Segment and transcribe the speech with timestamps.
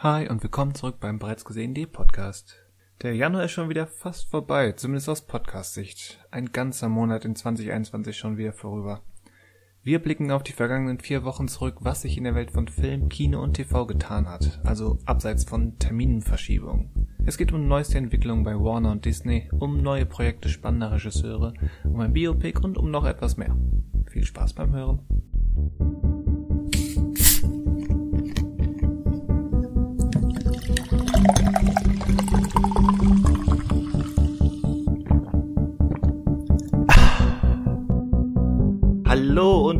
[0.00, 2.54] Hi und willkommen zurück beim bereits gesehenen Podcast.
[3.02, 6.24] Der Januar ist schon wieder fast vorbei, zumindest aus Podcast-Sicht.
[6.30, 9.02] Ein ganzer Monat in 2021 schon wieder vorüber.
[9.82, 13.08] Wir blicken auf die vergangenen vier Wochen zurück, was sich in der Welt von Film,
[13.08, 17.08] Kino und TV getan hat, also abseits von Terminenverschiebungen.
[17.26, 21.98] Es geht um neueste Entwicklungen bei Warner und Disney, um neue Projekte spannender Regisseure, um
[21.98, 23.56] ein Biopic und um noch etwas mehr.
[24.06, 25.00] Viel Spaß beim Hören.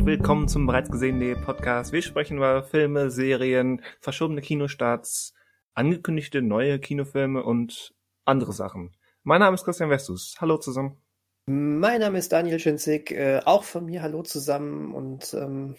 [0.09, 1.93] Willkommen zum bereits gesehenen Podcast.
[1.93, 5.35] Wir sprechen über Filme, Serien, verschobene Kinostarts,
[5.75, 7.93] angekündigte neue Kinofilme und
[8.25, 8.97] andere Sachen.
[9.21, 10.35] Mein Name ist Christian Westus.
[10.41, 10.97] Hallo zusammen.
[11.45, 13.11] Mein Name ist Daniel Schinzig.
[13.11, 14.95] Äh, auch von mir Hallo zusammen.
[14.95, 15.75] Und ähm,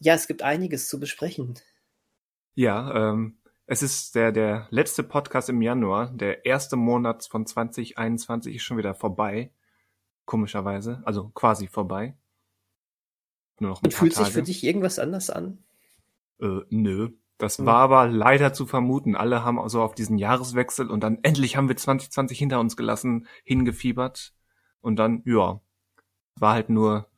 [0.00, 1.54] ja, es gibt einiges zu besprechen.
[2.56, 6.10] Ja, ähm, es ist der, der letzte Podcast im Januar.
[6.10, 9.52] Der erste Monat von 2021 ist schon wieder vorbei.
[10.24, 11.00] Komischerweise.
[11.04, 12.17] Also quasi vorbei.
[13.60, 14.26] Nur noch ein Und fühlt Tage.
[14.26, 15.58] sich für dich irgendwas anders an?
[16.40, 17.10] Äh, nö.
[17.38, 17.66] Das hm.
[17.66, 19.16] war aber leider zu vermuten.
[19.16, 23.26] Alle haben so auf diesen Jahreswechsel und dann endlich haben wir 2020 hinter uns gelassen,
[23.44, 24.34] hingefiebert.
[24.80, 25.60] Und dann, ja,
[26.36, 27.08] war halt nur,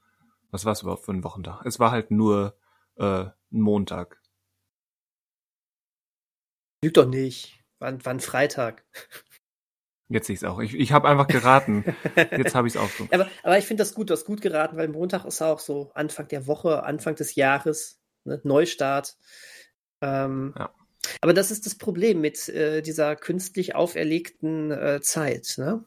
[0.50, 1.64] was war es überhaupt für ein Wochentag?
[1.64, 2.56] Es war halt nur
[2.96, 4.20] äh, ein Montag.
[6.82, 7.62] Lügt doch nicht.
[7.78, 8.84] War ein Freitag.
[10.10, 10.58] Jetzt sehe ich es auch.
[10.58, 11.84] Ich, ich habe einfach geraten.
[12.16, 13.06] Jetzt habe ich es auch so.
[13.12, 15.92] Aber, aber ich finde das gut, du hast gut geraten, weil Montag ist auch so
[15.94, 18.40] Anfang der Woche, Anfang des Jahres, ne?
[18.42, 19.16] Neustart.
[20.00, 20.74] Ähm, ja.
[21.20, 25.54] Aber das ist das Problem mit äh, dieser künstlich auferlegten äh, Zeit.
[25.58, 25.84] Ne?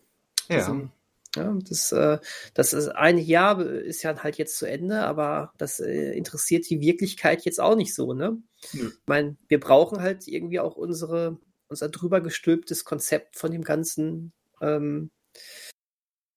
[0.49, 0.57] Ja.
[0.57, 0.91] Diesem,
[1.35, 2.19] ja, das, äh,
[2.53, 6.79] das ist ein Jahr ist ja halt jetzt zu Ende, aber das äh, interessiert die
[6.79, 8.37] Wirklichkeit jetzt auch nicht so, ne?
[8.71, 8.87] Nö.
[8.87, 11.37] Ich meine, wir brauchen halt irgendwie auch unsere,
[11.73, 14.33] unser drüber gestülptes Konzept von dem Ganzen.
[14.61, 15.11] Ähm,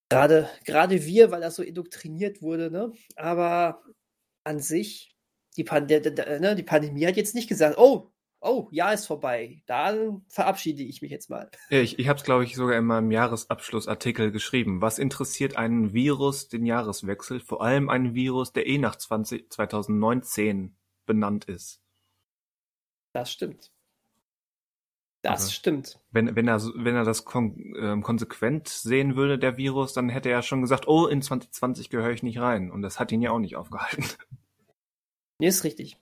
[0.09, 2.91] gerade, gerade wir, weil das so indoktriniert wurde, ne?
[3.15, 3.83] Aber
[4.43, 5.15] an sich,
[5.55, 9.05] die, Pan der, der, ne, die Pandemie hat jetzt nicht gesagt, oh, oh, Jahr ist
[9.05, 11.49] vorbei, dann verabschiede ich mich jetzt mal.
[11.69, 14.81] Ich, ich habe es, glaube ich, sogar in meinem Jahresabschlussartikel geschrieben.
[14.81, 17.39] Was interessiert einen Virus den Jahreswechsel?
[17.39, 20.75] Vor allem einen Virus, der eh nach 20, 2019
[21.05, 21.81] benannt ist.
[23.13, 23.71] Das stimmt.
[25.21, 25.99] Das also, stimmt.
[26.11, 30.29] Wenn, wenn, er, wenn er das kon äh, konsequent sehen würde, der Virus, dann hätte
[30.29, 32.71] er schon gesagt, oh, in 2020 gehöre ich nicht rein.
[32.71, 34.05] Und das hat ihn ja auch nicht aufgehalten.
[35.39, 35.97] Nee, ist richtig.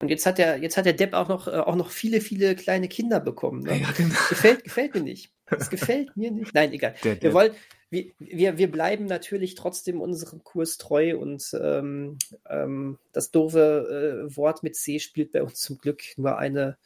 [0.00, 2.56] Und jetzt hat der, jetzt hat der Depp auch noch, äh, auch noch viele, viele
[2.56, 3.62] kleine Kinder bekommen.
[3.62, 3.80] Ne?
[3.80, 4.14] Ja, genau.
[4.28, 5.32] gefällt, gefällt mir nicht.
[5.46, 6.54] Das gefällt mir nicht.
[6.54, 6.94] Nein, egal.
[7.04, 7.22] Der, der.
[7.22, 7.52] Wir wollen,
[7.90, 12.18] wir, wir, wir bleiben natürlich trotzdem unserem Kurs treu und ähm,
[12.48, 16.76] ähm, das doofe äh, Wort mit C spielt bei uns zum Glück nur eine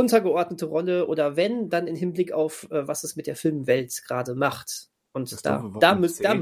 [0.00, 4.34] untergeordnete Rolle oder wenn, dann im Hinblick auf, äh, was es mit der Filmwelt gerade
[4.34, 4.88] macht.
[5.12, 6.36] Und das da, da müsst, da,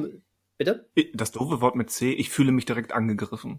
[0.57, 0.89] bitte?
[1.15, 3.57] Das doofe Wort mit C, ich fühle mich direkt angegriffen.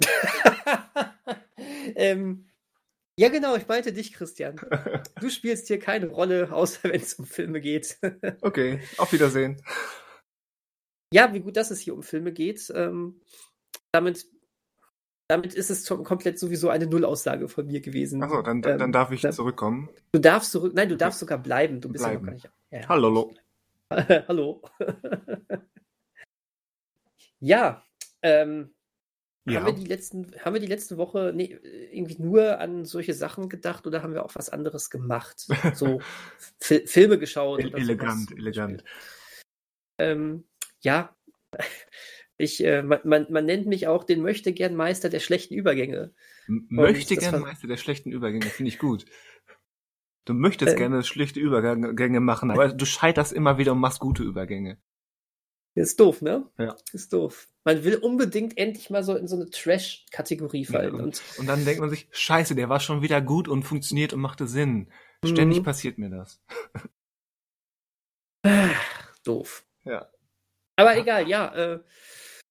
[1.96, 2.50] ähm,
[3.20, 4.60] ja, genau, ich meinte dich, Christian.
[5.20, 7.98] Du spielst hier keine Rolle, außer wenn es um Filme geht.
[8.42, 9.62] okay, auf Wiedersehen.
[11.14, 12.72] Ja, wie gut, dass es hier um Filme geht.
[12.74, 13.20] Ähm,
[13.92, 14.26] damit,
[15.30, 18.22] damit ist es komplett sowieso eine Nullaussage von mir gewesen.
[18.24, 19.90] Achso, dann, ähm, dann darf ich dann, zurückkommen.
[20.12, 21.80] Du darfst zurück, nein, du darfst sogar bleiben.
[21.80, 22.26] Du bist bleiben.
[22.26, 22.84] ja noch gar nicht.
[22.84, 23.34] Ja, Hallo.
[24.28, 24.62] Hallo.
[27.40, 27.84] ja,
[28.24, 28.74] ähm,
[29.46, 29.62] ja.
[29.62, 31.60] Haben wir die letzten, haben wir die letzte Woche nee,
[31.92, 35.48] irgendwie nur an solche Sachen gedacht oder haben wir auch was anderes gemacht?
[35.76, 36.02] So
[36.60, 37.60] Fi Filme geschaut.
[37.60, 38.38] Elegant, sowas.
[38.38, 38.84] elegant.
[40.00, 40.46] Ähm,
[40.82, 41.16] ja,
[42.40, 46.14] ich, äh, man, man nennt mich auch den möchtegern Meister der schlechten Übergänge.
[46.48, 49.06] Möchtegern Meister der schlechten Übergänge, finde ich gut.
[50.24, 54.24] Du möchtest äh, gerne schlechte Übergänge machen, aber du scheiterst immer wieder und machst gute
[54.24, 54.78] Übergänge.
[55.76, 56.50] Ist doof, ne?
[56.58, 56.78] Ja.
[56.94, 57.50] Ist doof.
[57.66, 60.96] Man will unbedingt endlich mal so in so eine Trash-Kategorie fallen.
[60.96, 64.14] Ja, und, und, dann denkt man sich, scheiße, der war schon wieder gut und funktioniert
[64.14, 64.90] und machte Sinn.
[65.26, 65.64] Ständig mhm.
[65.64, 66.42] passiert mir das.
[69.26, 69.66] doof.
[69.84, 70.10] Ja.
[70.78, 71.54] Aber egal, ja.
[71.54, 71.80] Äh,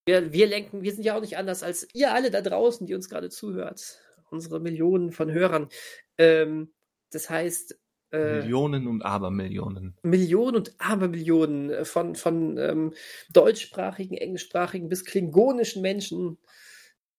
[0.09, 2.95] wir, wir lenken, wir sind ja auch nicht anders als ihr alle da draußen, die
[2.95, 4.01] uns gerade zuhört.
[4.31, 5.69] Unsere Millionen von Hörern.
[6.17, 6.73] Ähm,
[7.11, 7.79] das heißt,
[8.13, 9.99] äh, Millionen und Abermillionen.
[10.03, 12.95] Millionen und Abermillionen äh, von, von ähm,
[13.35, 16.39] deutschsprachigen, englischsprachigen bis klingonischen Menschen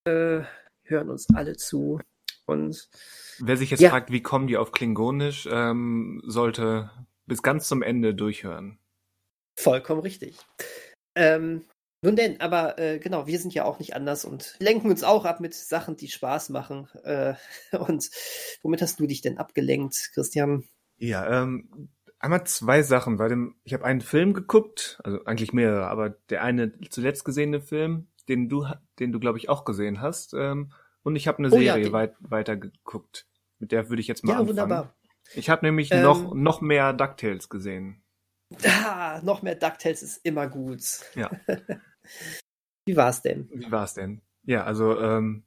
[0.02, 0.40] äh,
[0.82, 2.00] hören uns alle zu.
[2.44, 2.88] Und
[3.38, 3.90] wer sich jetzt ja.
[3.90, 6.90] fragt, wie kommen die auf Klingonisch, ähm, sollte
[7.26, 8.80] bis ganz zum Ende durchhören.
[9.56, 10.38] Vollkommen richtig.
[11.14, 11.64] Ähm,
[12.02, 15.26] Nun denn, aber äh, genau, wir sind ja auch nicht anders und lenken uns auch
[15.26, 16.88] ab mit Sachen, die Spaß machen.
[17.04, 17.34] Äh,
[17.76, 18.10] und
[18.62, 20.64] womit hast du dich denn abgelenkt, Christian?
[20.96, 25.88] Ja, ähm, einmal zwei Sachen, weil dem, ich habe einen Film geguckt, also eigentlich mehrere,
[25.88, 28.66] aber der eine zuletzt gesehene Film, den du,
[28.98, 31.92] den du glaube ich auch gesehen hast, ähm, und ich habe eine oh, Serie ja,
[31.92, 33.26] weit, weiter geguckt.
[33.58, 34.58] Mit der würde ich jetzt mal ja, anfangen.
[34.58, 34.94] Wunderbar.
[35.34, 38.02] Ich habe nämlich ähm, noch noch mehr Ducktales gesehen.
[38.64, 40.82] Ah, noch mehr Ducktales ist immer gut.
[41.14, 41.30] Ja.
[42.84, 43.48] Wie war's denn?
[43.52, 44.20] Wie war's denn?
[44.44, 45.44] Ja, also ähm,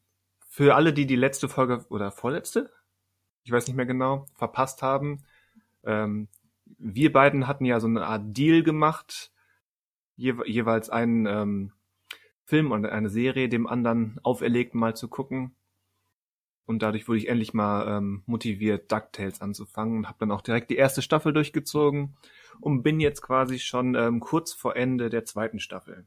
[0.47, 2.71] für alle, die die letzte Folge oder vorletzte,
[3.43, 5.23] ich weiß nicht mehr genau, verpasst haben,
[5.83, 6.27] ähm,
[6.77, 9.31] wir beiden hatten ja so eine Art Deal gemacht,
[10.15, 11.71] je, jeweils einen ähm,
[12.45, 15.55] Film und eine Serie dem anderen auferlegt, mal zu gucken.
[16.65, 20.69] Und dadurch wurde ich endlich mal ähm, motiviert, DuckTales anzufangen und habe dann auch direkt
[20.69, 22.15] die erste Staffel durchgezogen
[22.61, 26.05] und bin jetzt quasi schon ähm, kurz vor Ende der zweiten Staffel.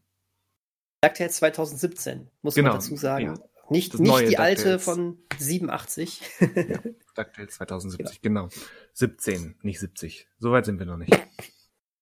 [1.00, 3.26] DuckTales 2017, muss genau, man dazu sagen.
[3.26, 3.34] Ja.
[3.69, 6.20] Nicht, nicht die alte von 87.
[6.40, 6.78] ja,
[7.14, 8.48] DuckTales 2070, genau.
[8.48, 8.62] genau.
[8.93, 10.28] 17, nicht 70.
[10.38, 11.12] Soweit sind wir noch nicht.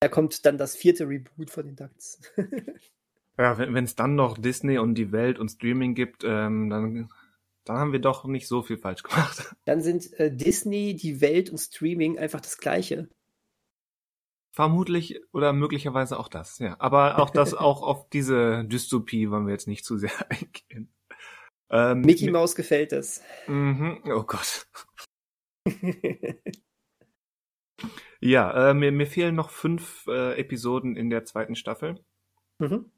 [0.00, 2.20] Da kommt dann das vierte Reboot von den Ducks.
[3.38, 7.08] ja, wenn es dann noch Disney und die Welt und Streaming gibt, ähm, dann,
[7.64, 9.54] dann haben wir doch nicht so viel falsch gemacht.
[9.64, 13.08] Dann sind äh, Disney, die Welt und Streaming einfach das Gleiche.
[14.54, 16.76] Vermutlich oder möglicherweise auch das, ja.
[16.78, 20.94] Aber auch das, auch auf diese Dystopie wollen wir jetzt nicht zu sehr eingehen.
[21.70, 23.20] Ähm, Mickey Mouse gefällt es.
[23.48, 24.68] Mhm, oh Gott.
[28.20, 32.04] ja, äh, mir, mir fehlen noch fünf äh, Episoden in der zweiten Staffel.
[32.60, 32.92] Mhm.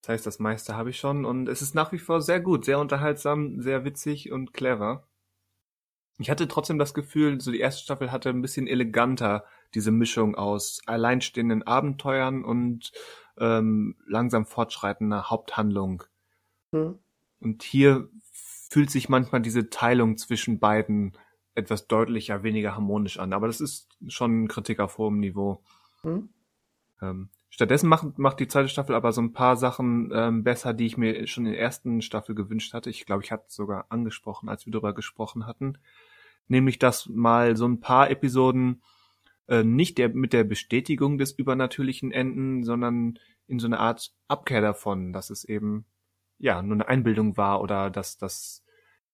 [0.00, 2.64] Das heißt, das meiste habe ich schon und es ist nach wie vor sehr gut,
[2.64, 5.06] sehr unterhaltsam, sehr witzig und clever.
[6.18, 10.34] Ich hatte trotzdem das Gefühl, so die erste Staffel hatte ein bisschen eleganter diese Mischung
[10.34, 12.92] aus alleinstehenden Abenteuern und
[13.38, 16.04] ähm, langsam fortschreitender Haupthandlung.
[16.72, 16.98] Mhm.
[17.40, 18.08] Und hier
[18.70, 21.16] fühlt sich manchmal diese Teilung zwischen beiden
[21.54, 23.32] etwas deutlicher, weniger harmonisch an.
[23.32, 25.62] Aber das ist schon Kritik auf hohem Niveau.
[26.02, 26.28] Mhm.
[27.00, 30.86] Ähm, stattdessen macht, macht die zweite Staffel aber so ein paar Sachen ähm, besser, die
[30.86, 32.90] ich mir schon in der ersten Staffel gewünscht hatte.
[32.90, 35.78] Ich glaube, ich hatte es sogar angesprochen, als wir darüber gesprochen hatten.
[36.46, 38.82] Nämlich, dass mal so ein paar Episoden
[39.48, 44.60] äh, nicht der, mit der Bestätigung des Übernatürlichen enden, sondern in so eine Art Abkehr
[44.60, 45.86] davon, dass es eben
[46.38, 48.64] ja nur eine Einbildung war oder dass das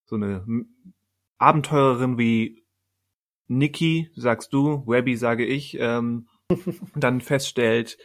[0.04, 0.44] so eine
[1.38, 2.64] Abenteurerin wie
[3.46, 6.28] Nikki, sagst du, Webby sage ich, ähm,
[6.96, 7.98] dann feststellt,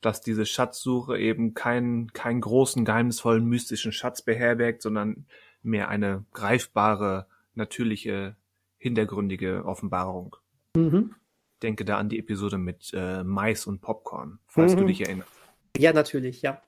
[0.00, 5.26] dass diese Schatzsuche eben keinen keinen großen, geheimnisvollen, mystischen Schatz beherbergt, sondern
[5.62, 8.36] mehr eine greifbare, natürliche,
[8.76, 10.36] hintergründige Offenbarung.
[10.76, 11.14] Mhm.
[11.62, 14.80] Denke da an die Episode mit äh, Mais und Popcorn, falls mhm.
[14.80, 15.30] du dich erinnerst.
[15.76, 16.62] Ja, natürlich, ja.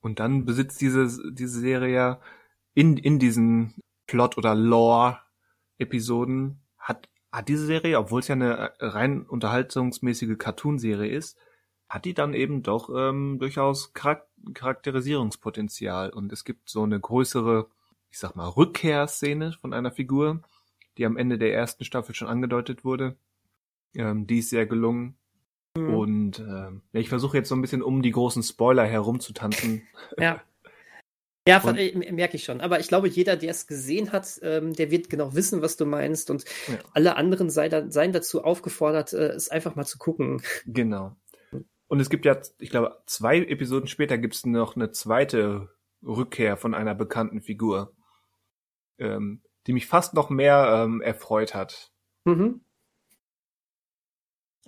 [0.00, 2.20] Und dann besitzt diese, diese Serie ja
[2.74, 3.74] in, in diesen
[4.06, 11.10] Plot- oder Lore-Episoden, hat, hat diese Serie, obwohl es ja eine äh, rein unterhaltungsmäßige Cartoon-Serie
[11.10, 11.36] ist,
[11.88, 16.10] hat die dann eben doch ähm, durchaus Charak Charakterisierungspotenzial.
[16.10, 17.68] Und es gibt so eine größere,
[18.10, 20.42] ich sag mal, Rückkehrszene von einer Figur,
[20.96, 23.16] die am Ende der ersten Staffel schon angedeutet wurde.
[23.94, 25.16] Ähm, die ist sehr gelungen.
[25.76, 25.94] Mhm.
[25.94, 29.82] Und äh, ich versuche jetzt so ein bisschen um die großen Spoiler herumzutanzen.
[30.18, 30.42] Ja.
[31.46, 32.60] Ja, von, und, merke ich schon.
[32.60, 35.86] Aber ich glaube, jeder, der es gesehen hat, ähm, der wird genau wissen, was du
[35.86, 36.30] meinst.
[36.30, 36.74] Und ja.
[36.92, 40.42] alle anderen sei da, seien dazu aufgefordert, äh, es einfach mal zu gucken.
[40.66, 41.16] Genau.
[41.86, 45.70] Und es gibt ja, ich glaube, zwei Episoden später gibt es noch eine zweite
[46.02, 47.94] Rückkehr von einer bekannten Figur,
[48.98, 51.92] ähm, die mich fast noch mehr ähm, erfreut hat.
[52.24, 52.60] Mhm.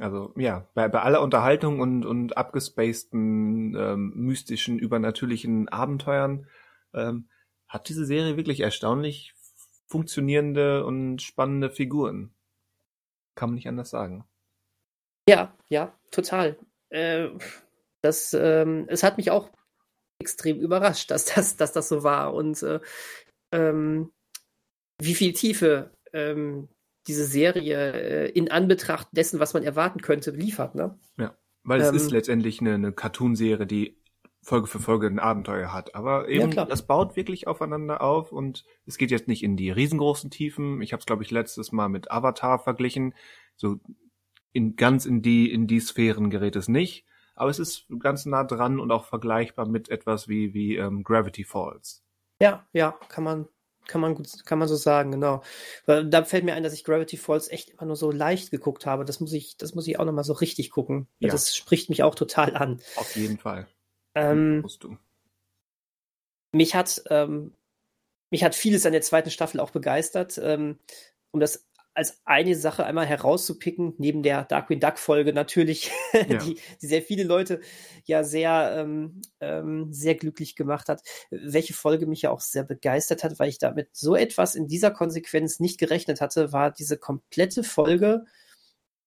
[0.01, 6.47] Also ja, bei, bei aller Unterhaltung und, und abgespaceden, ähm, mystischen, übernatürlichen Abenteuern
[6.95, 7.29] ähm,
[7.69, 9.35] hat diese Serie wirklich erstaunlich
[9.87, 12.33] funktionierende und spannende Figuren.
[13.35, 14.25] Kann man nicht anders sagen.
[15.29, 16.57] Ja, ja, total.
[16.89, 17.29] Äh,
[18.01, 19.51] das, ähm, es hat mich auch
[20.19, 22.81] extrem überrascht, dass das, dass das so war und äh,
[23.53, 24.13] ähm,
[24.99, 26.69] wie viel Tiefe ähm,
[27.07, 30.75] diese Serie äh, in Anbetracht dessen, was man erwarten könnte, liefert.
[30.75, 30.99] Ne?
[31.19, 34.01] Ja, weil es ähm, ist letztendlich eine, eine Cartoon-Serie, die
[34.43, 35.95] Folge für Folge ein Abenteuer hat.
[35.95, 39.71] Aber eben, ja, das baut wirklich aufeinander auf und es geht jetzt nicht in die
[39.71, 40.81] riesengroßen Tiefen.
[40.81, 43.15] Ich habe es, glaube ich, letztes Mal mit Avatar verglichen.
[43.57, 43.81] So
[44.53, 48.45] in ganz in die in die Sphären gerät es nicht, aber es ist ganz nah
[48.45, 52.03] dran und auch vergleichbar mit etwas wie wie ähm, Gravity Falls.
[52.41, 53.49] Ja, ja, kann man
[53.91, 55.43] kann man gut, kann man so sagen, genau.
[55.85, 58.87] Weil da fällt mir ein, dass ich Gravity Falls echt immer nur so leicht geguckt
[58.87, 59.05] habe.
[59.05, 61.09] Das muss ich, das muss ich auch nochmal so richtig gucken.
[61.19, 61.31] Ja.
[61.31, 62.81] Das spricht mich auch total an.
[62.97, 63.67] Auf jeden Fall.
[64.15, 64.97] Ähm, musst du.
[66.53, 67.55] Mich hat, ähm,
[68.31, 70.39] mich hat vieles an der zweiten Staffel auch begeistert.
[70.43, 70.79] Ähm,
[71.33, 76.39] um das als eine Sache einmal herauszupicken, neben der Darkwing Duck Folge natürlich, ja.
[76.39, 77.61] die, die, sehr viele Leute
[78.05, 81.03] ja sehr, ähm, ähm, sehr glücklich gemacht hat.
[81.31, 84.91] Welche Folge mich ja auch sehr begeistert hat, weil ich damit so etwas in dieser
[84.91, 88.25] Konsequenz nicht gerechnet hatte, war diese komplette Folge,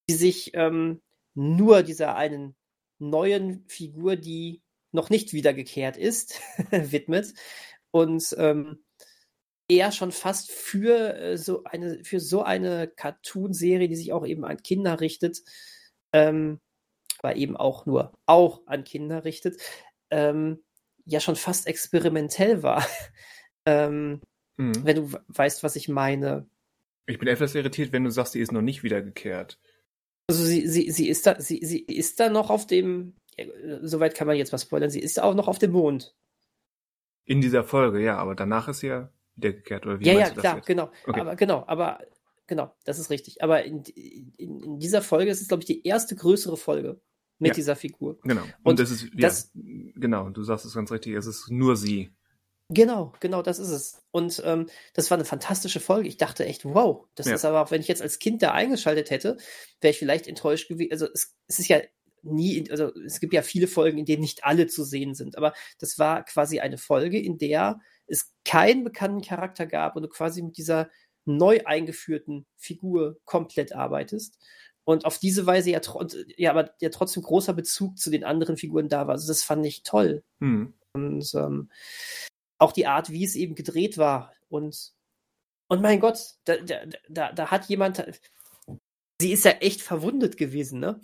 [0.09, 1.01] die sich ähm,
[1.33, 2.55] nur dieser einen
[2.99, 4.61] neuen Figur, die
[4.91, 6.39] noch nicht wiedergekehrt ist,
[6.71, 7.33] widmet.
[7.91, 8.83] Und ähm,
[9.67, 14.45] eher schon fast für äh, so eine, für so eine Cartoon-Serie, die sich auch eben
[14.45, 15.41] an Kinder richtet,
[16.11, 16.59] ähm,
[17.19, 19.61] aber eben auch nur auch an Kinder richtet,
[20.09, 20.63] ähm,
[21.05, 22.85] ja schon fast experimentell war.
[23.65, 24.21] ähm,
[24.57, 24.85] mhm.
[24.85, 26.47] Wenn du weißt, was ich meine.
[27.05, 29.59] Ich bin etwas irritiert, wenn du sagst, sie ist noch nicht wiedergekehrt.
[30.27, 33.15] Also sie, sie, sie ist da, sie, sie ist da noch auf dem,
[33.81, 36.15] soweit kann man jetzt was spoilern, sie ist auch noch auf dem Mond.
[37.25, 40.61] In dieser Folge, ja, aber danach ist sie ja wiedergekehrt, oder wie Ja, ja, klar,
[40.61, 40.91] genau.
[41.05, 41.19] Okay.
[41.19, 41.99] Aber genau, aber
[42.47, 43.43] genau, das ist richtig.
[43.43, 47.01] Aber in, in, in dieser Folge ist es, glaube ich, die erste größere Folge
[47.39, 47.53] mit ja.
[47.55, 48.19] dieser Figur.
[48.23, 48.41] Genau.
[48.41, 51.75] Und, Und das ist, ja, das, genau, du sagst es ganz richtig, es ist nur
[51.75, 52.13] sie.
[52.69, 54.01] Genau, genau, das ist es.
[54.11, 56.07] Und ähm, das war eine fantastische Folge.
[56.07, 57.35] Ich dachte echt, wow, das ja.
[57.35, 59.37] ist aber auch, wenn ich jetzt als Kind da eingeschaltet hätte,
[59.81, 60.91] wäre ich vielleicht enttäuscht gewesen.
[60.91, 61.81] Also es, es ist ja
[62.23, 65.53] nie, also es gibt ja viele Folgen, in denen nicht alle zu sehen sind, aber
[65.79, 70.41] das war quasi eine Folge, in der es keinen bekannten Charakter gab und du quasi
[70.41, 70.89] mit dieser
[71.25, 74.37] neu eingeführten Figur komplett arbeitest.
[74.85, 75.79] Und auf diese Weise ja,
[76.35, 79.13] ja, aber ja trotzdem großer Bezug zu den anderen Figuren da war.
[79.13, 80.23] Also das fand ich toll.
[80.41, 80.73] Hm.
[80.93, 81.69] Und ähm,
[82.57, 84.33] auch die Art, wie es eben gedreht war.
[84.49, 84.93] Und,
[85.69, 88.03] und mein Gott, da, da, da, da hat jemand,
[89.21, 90.99] sie ist ja echt verwundet gewesen, ne?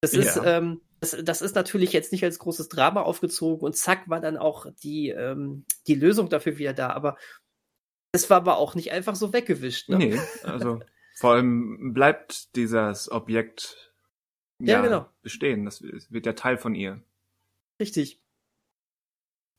[0.00, 0.58] Das ist, ja.
[0.58, 0.82] ähm,
[1.12, 4.66] das, das, ist natürlich jetzt nicht als großes Drama aufgezogen und zack war dann auch
[4.82, 6.90] die, ähm, die Lösung dafür wieder da.
[6.90, 7.16] Aber
[8.12, 9.88] es war aber auch nicht einfach so weggewischt.
[9.88, 9.98] Ne?
[9.98, 10.80] Nee, also
[11.16, 13.92] vor allem bleibt dieses Objekt
[14.60, 15.10] ja, ja genau.
[15.22, 15.64] bestehen.
[15.64, 17.02] Das wird ja Teil von ihr.
[17.80, 18.20] Richtig.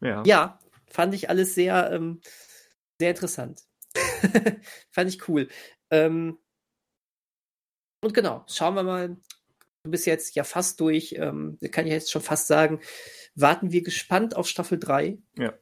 [0.02, 0.24] Ja.
[0.26, 2.22] Ja, fand ich alles sehr, ähm,
[3.00, 3.62] sehr interessant.
[4.92, 5.48] fand ich cool.
[5.92, 6.40] Ähm,
[8.02, 9.18] und genau, schauen wir mal,
[9.86, 12.82] du bist jetzt ja fast durch, ähm, kann ich jetzt schon fast sagen,
[13.36, 15.54] warten wir gespannt auf Staffel 3, ja.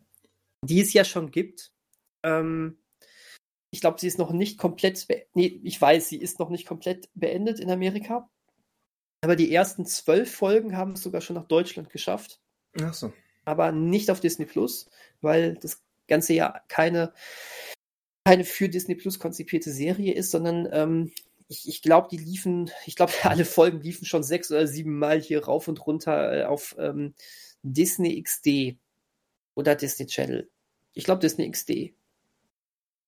[0.63, 1.71] die es ja schon gibt.
[2.23, 2.79] Ähm,
[3.69, 7.09] ich glaube, sie ist noch nicht komplett, nee, ich weiß, sie ist noch nicht komplett
[7.13, 8.29] beendet in Amerika.
[9.21, 12.39] Aber die ersten zwölf Folgen haben es sogar schon nach Deutschland geschafft.
[12.81, 13.13] Ach so.
[13.45, 14.89] Aber nicht auf Disney Plus,
[15.21, 17.13] weil das Ganze ja keine,
[18.25, 21.11] keine für Disney Plus konzipierte Serie ist, sondern ähm,
[21.47, 25.21] ich, ich glaube, die liefen, ich glaube, alle Folgen liefen schon sechs oder sieben Mal
[25.21, 27.13] hier rauf und runter äh, auf ähm,
[27.63, 28.77] Disney XD
[29.55, 30.49] oder Disney Channel.
[30.93, 31.93] Ich glaube, Disney XD.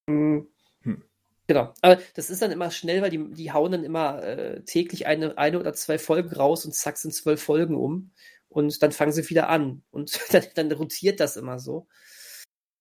[0.08, 0.48] Mhm.
[0.82, 1.04] Hm.
[1.48, 1.74] Genau.
[1.82, 5.38] Aber das ist dann immer schnell, weil die, die hauen dann immer äh, täglich eine,
[5.38, 8.12] eine oder zwei Folgen raus und zack sind zwölf Folgen um.
[8.50, 9.84] Und dann fangen sie wieder an.
[9.92, 11.88] Und dann, dann rotiert das immer so.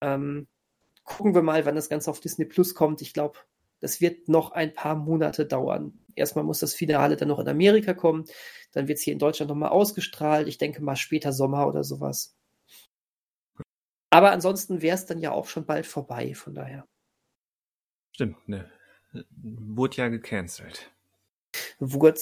[0.00, 0.46] Ähm,
[1.04, 3.02] gucken wir mal, wann das Ganze auf Disney Plus kommt.
[3.02, 3.38] Ich glaube,
[3.84, 5.92] das wird noch ein paar Monate dauern.
[6.14, 8.24] Erstmal muss das Finale dann noch in Amerika kommen,
[8.72, 10.48] dann wird es hier in Deutschland nochmal ausgestrahlt.
[10.48, 12.34] Ich denke mal später Sommer oder sowas.
[14.08, 16.88] Aber ansonsten wäre es dann ja auch schon bald vorbei, von daher.
[18.12, 18.70] Stimmt, ne.
[19.36, 20.90] Wurde ja gecancelt.
[21.78, 22.20] Wurde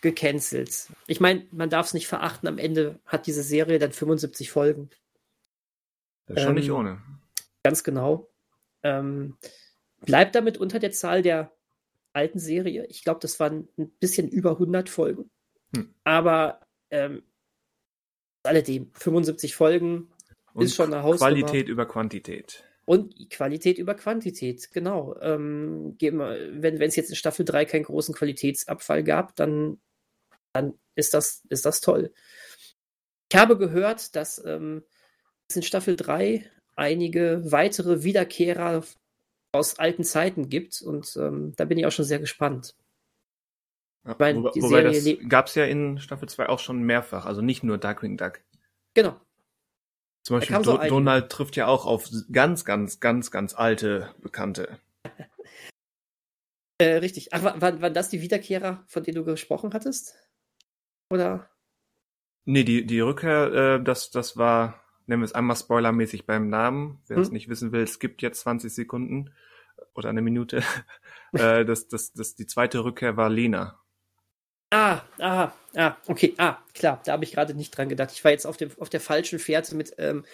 [0.00, 0.88] gecancelt.
[1.06, 4.90] Ich meine, man darf es nicht verachten, am Ende hat diese Serie dann 75 Folgen.
[6.26, 7.00] Das ist schon ähm, nicht ohne.
[7.62, 8.28] Ganz genau.
[8.82, 9.38] Ähm,
[10.04, 11.52] bleibt damit unter der Zahl der
[12.12, 12.86] alten Serie.
[12.88, 15.30] Ich glaube, das waren ein bisschen über 100 Folgen.
[15.74, 15.94] Hm.
[16.04, 17.22] Aber ähm,
[18.42, 20.08] alledem, 75 Folgen
[20.52, 21.32] Und ist schon eine Hausnummer.
[21.32, 22.64] Qualität über Quantität.
[22.86, 25.16] Und Qualität über Quantität, genau.
[25.20, 29.80] Ähm, wenn es jetzt in Staffel 3 keinen großen Qualitätsabfall gab, dann,
[30.52, 32.12] dann ist, das, ist das toll.
[33.32, 34.84] Ich habe gehört, dass ähm,
[35.48, 38.84] es in Staffel 3 einige weitere Wiederkehrer
[39.54, 42.74] aus alten Zeiten gibt und ähm, da bin ich auch schon sehr gespannt.
[44.04, 47.40] Ja, Weil wobei, wobei das gab es ja in Staffel 2 auch schon mehrfach, also
[47.40, 48.40] nicht nur Darkwing Duck.
[48.94, 49.20] Genau.
[50.22, 54.78] Zum Beispiel Do Donald trifft ja auch auf ganz, ganz, ganz, ganz alte Bekannte.
[56.78, 57.32] äh, richtig.
[57.32, 60.14] Ach, waren, waren das die Wiederkehrer, von denen du gesprochen hattest?
[61.10, 61.50] Oder?
[62.46, 67.02] Nee, die, die Rückkehr, äh, das, das war nennen wir es einmal spoilermäßig beim Namen.
[67.06, 67.34] Wer es hm.
[67.34, 69.30] nicht wissen will, es gibt jetzt 20 Sekunden
[69.94, 70.62] oder eine Minute.
[71.32, 73.80] äh, das, das, das, die zweite Rückkehr war Lena.
[74.70, 78.10] Ah, ah, ah, okay, ah, klar, da habe ich gerade nicht dran gedacht.
[78.12, 80.24] Ich war jetzt auf, dem, auf der falschen Fährte mit ähm,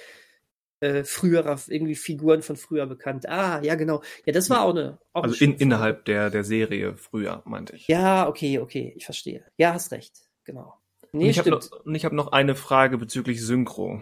[0.80, 3.28] äh, früherer, irgendwie Figuren von früher bekannt.
[3.28, 4.02] Ah, ja, genau.
[4.24, 4.98] Ja, das war auch eine.
[5.12, 7.86] Auch also eine in, innerhalb der, der Serie früher, meinte ich.
[7.86, 9.44] Ja, okay, okay, ich verstehe.
[9.58, 10.74] Ja, hast recht, genau.
[11.12, 14.00] Nee, und ich habe noch, hab noch eine Frage bezüglich Synchro.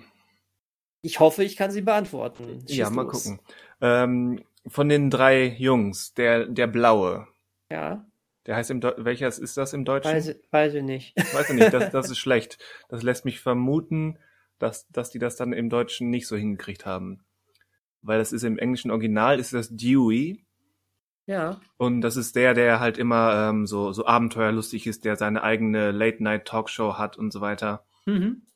[1.00, 2.64] Ich hoffe, ich kann sie beantworten.
[2.66, 3.24] Schieß ja, mal los.
[3.24, 3.40] gucken.
[3.80, 7.28] Ähm, von den drei Jungs, der, der Blaue.
[7.70, 8.04] Ja.
[8.46, 10.10] Der heißt im Deu welcher ist das im Deutschen?
[10.10, 11.16] Weiß, weiß ich nicht.
[11.34, 12.58] Weiß ich nicht, das, das ist schlecht.
[12.88, 14.18] Das lässt mich vermuten,
[14.58, 17.24] dass, dass die das dann im Deutschen nicht so hingekriegt haben.
[18.00, 20.44] Weil das ist im englischen Original, ist das Dewey.
[21.26, 21.60] Ja.
[21.76, 25.90] Und das ist der, der halt immer ähm, so, so abenteuerlustig ist, der seine eigene
[25.90, 27.84] Late-Night-Talkshow hat und so weiter.
[28.06, 28.46] Mhm.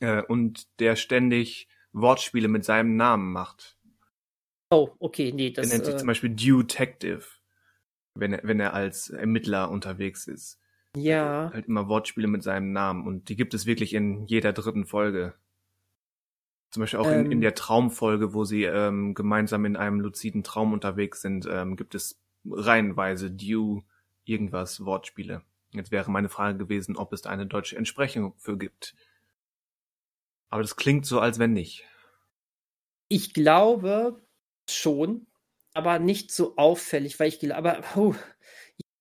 [0.00, 3.78] Äh, und der ständig Wortspiele mit seinem Namen macht.
[4.70, 5.66] Oh, okay, nee, das.
[5.66, 7.24] Er nennt sich äh, zum Beispiel Detective,
[8.14, 10.60] wenn er, wenn er als Ermittler unterwegs ist.
[10.96, 11.50] Ja.
[11.52, 15.34] Halt immer Wortspiele mit seinem Namen und die gibt es wirklich in jeder dritten Folge.
[16.70, 17.40] Zum Beispiel auch ähm, in, in ähm.
[17.40, 22.20] der Traumfolge, wo sie ähm, gemeinsam in einem luziden Traum unterwegs sind, ähm, gibt es
[22.44, 23.84] reihenweise Due
[24.24, 25.42] irgendwas Wortspiele.
[25.70, 28.94] Jetzt wäre meine Frage gewesen, ob es da eine deutsche Entsprechung für gibt.
[30.54, 31.82] Aber das klingt so, als wenn nicht.
[33.08, 34.22] Ich glaube
[34.70, 35.26] schon,
[35.72, 38.14] aber nicht so auffällig, weil ich glaube, aber oh,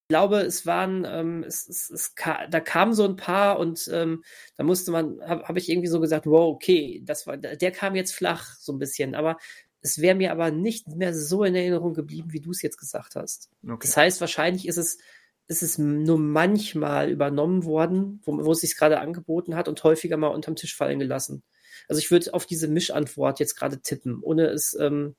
[0.07, 2.15] glaube, es waren, ähm, es, es, es
[2.49, 4.23] da kamen so ein paar und ähm,
[4.57, 7.93] da musste man, habe hab ich irgendwie so gesagt, wow, okay, das war, der kam
[7.93, 9.37] jetzt flach so ein bisschen, aber
[9.81, 13.15] es wäre mir aber nicht mehr so in Erinnerung geblieben, wie du es jetzt gesagt
[13.15, 13.51] hast.
[13.63, 13.77] Okay.
[13.79, 14.97] Das heißt, wahrscheinlich ist es,
[15.47, 20.17] ist es nur manchmal übernommen worden, wo, wo es sich gerade angeboten hat und häufiger
[20.17, 21.43] mal unterm Tisch fallen gelassen.
[21.87, 25.15] Also ich würde auf diese Mischantwort jetzt gerade tippen, ohne es ähm,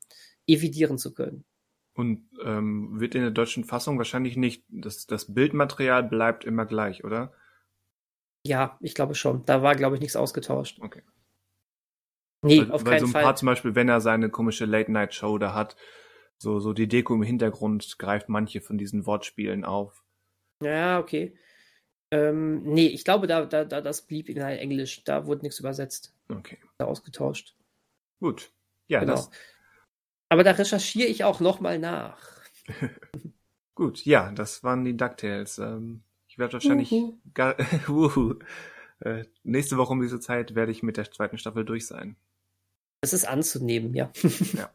[0.46, 1.44] evidieren zu können.
[1.94, 7.04] Und ähm, wird in der deutschen Fassung wahrscheinlich nicht, das, das Bildmaterial bleibt immer gleich,
[7.04, 7.32] oder?
[8.46, 9.44] Ja, ich glaube schon.
[9.46, 10.80] Da war, glaube ich, nichts ausgetauscht.
[10.80, 11.02] Okay.
[12.42, 13.22] Nee, weil, auf weil keinen so ein Fall.
[13.22, 15.76] Paar zum Beispiel, wenn er seine komische Late-Night-Show da hat,
[16.36, 20.03] so, so die Deko im Hintergrund greift manche von diesen Wortspielen auf.
[20.64, 21.36] Ja, okay.
[22.10, 25.04] Ähm, nee, ich glaube, da, da, da, das blieb in Englisch.
[25.04, 26.14] Da wurde nichts übersetzt.
[26.28, 26.58] Okay.
[26.78, 27.54] Da ausgetauscht.
[28.20, 28.52] Gut.
[28.86, 29.12] Ja, genau.
[29.12, 29.30] das,
[30.28, 32.18] aber da recherchiere ich auch nochmal nach.
[33.74, 35.58] Gut, ja, das waren die DuckTales.
[35.58, 36.94] Ähm, ich werde wahrscheinlich.
[37.34, 37.56] Gar,
[37.88, 38.34] uhu,
[39.00, 42.16] äh, nächste Woche um diese Zeit werde ich mit der zweiten Staffel durch sein.
[43.00, 44.10] Das ist anzunehmen, ja.
[44.54, 44.70] ja.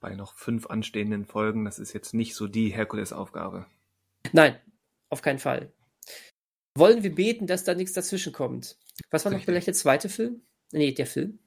[0.00, 3.66] Bei noch fünf anstehenden Folgen, das ist jetzt nicht so die Herkulesaufgabe.
[4.32, 4.56] Nein,
[5.08, 5.72] auf keinen Fall.
[6.76, 8.76] Wollen wir beten, dass da nichts dazwischen kommt?
[9.10, 10.42] Was war noch vielleicht der zweite Film?
[10.72, 11.38] Nee, der Film.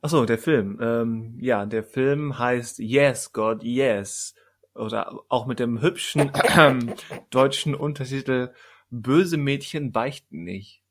[0.00, 0.78] Ach so, der Film.
[0.80, 4.34] Ähm, ja, der Film heißt Yes, God, Yes.
[4.74, 6.94] Oder auch mit dem hübschen äh,
[7.30, 8.52] deutschen Untertitel
[8.90, 10.82] Böse Mädchen beichten nicht.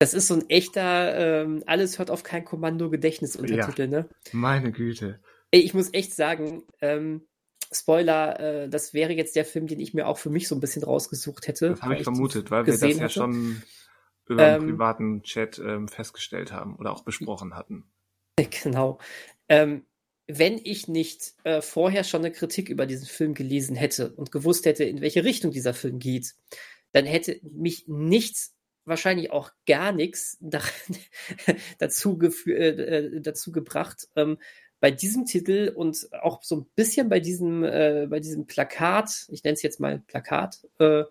[0.00, 4.08] Das ist so ein echter, ähm, alles hört auf kein Kommando Gedächtnisuntertitel, ja, ne?
[4.32, 5.20] Meine Güte.
[5.52, 7.24] Ey, ich muss echt sagen, ähm,
[7.74, 10.60] Spoiler, äh, das wäre jetzt der Film, den ich mir auch für mich so ein
[10.60, 11.70] bisschen rausgesucht hätte.
[11.70, 13.08] Das habe ich vermutet, weil wir das ja hatte.
[13.08, 13.62] schon
[14.28, 17.84] über ähm, einen privaten Chat ähm, festgestellt haben oder auch besprochen hatten.
[18.62, 18.98] Genau.
[19.50, 19.84] Ähm,
[20.26, 24.64] wenn ich nicht äh, vorher schon eine Kritik über diesen Film gelesen hätte und gewusst
[24.64, 26.34] hätte, in welche Richtung dieser Film geht,
[26.92, 28.54] dann hätte mich nichts,
[28.84, 30.38] wahrscheinlich auch gar nichts
[31.78, 34.38] dazu, äh, äh, dazu gebracht, ähm,
[34.82, 39.44] bei diesem Titel und auch so ein bisschen bei diesem, äh, bei diesem Plakat, ich
[39.44, 41.04] nenne es jetzt mal Plakat, äh,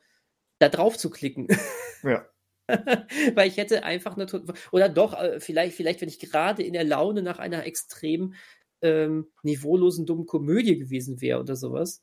[0.59, 1.47] da drauf zu klicken.
[2.03, 2.25] Ja.
[3.35, 4.25] Weil ich hätte einfach eine.
[4.71, 8.33] Oder doch, äh, vielleicht, vielleicht, wenn ich gerade in der Laune nach einer extrem
[8.81, 12.01] ähm, niveaulosen, dummen Komödie gewesen wäre oder sowas.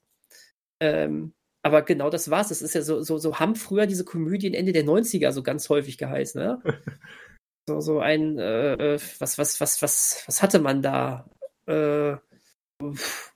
[0.78, 2.50] Ähm, aber genau das war's.
[2.50, 5.68] Das ist ja so, so, so haben früher diese Komödien Ende der 90er so ganz
[5.68, 6.62] häufig geheißen, ne?
[7.68, 11.28] so, so ein, äh, äh, was, was, was, was, was hatte man da?
[11.68, 12.16] Äh,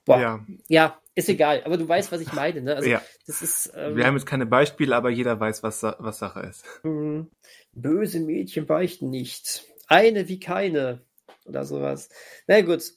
[0.05, 0.19] boah.
[0.19, 0.45] Ja.
[0.67, 2.61] ja, ist egal, aber du weißt, was ich meine.
[2.61, 2.75] Ne?
[2.75, 3.01] Also, ja.
[3.27, 6.65] das ist, ähm, Wir haben jetzt keine Beispiele, aber jeder weiß, was, was Sache ist.
[6.83, 7.29] Mhm.
[7.73, 9.65] Böse Mädchen beichten nicht.
[9.87, 11.05] Eine wie keine.
[11.45, 12.09] Oder sowas.
[12.47, 12.93] Na gut.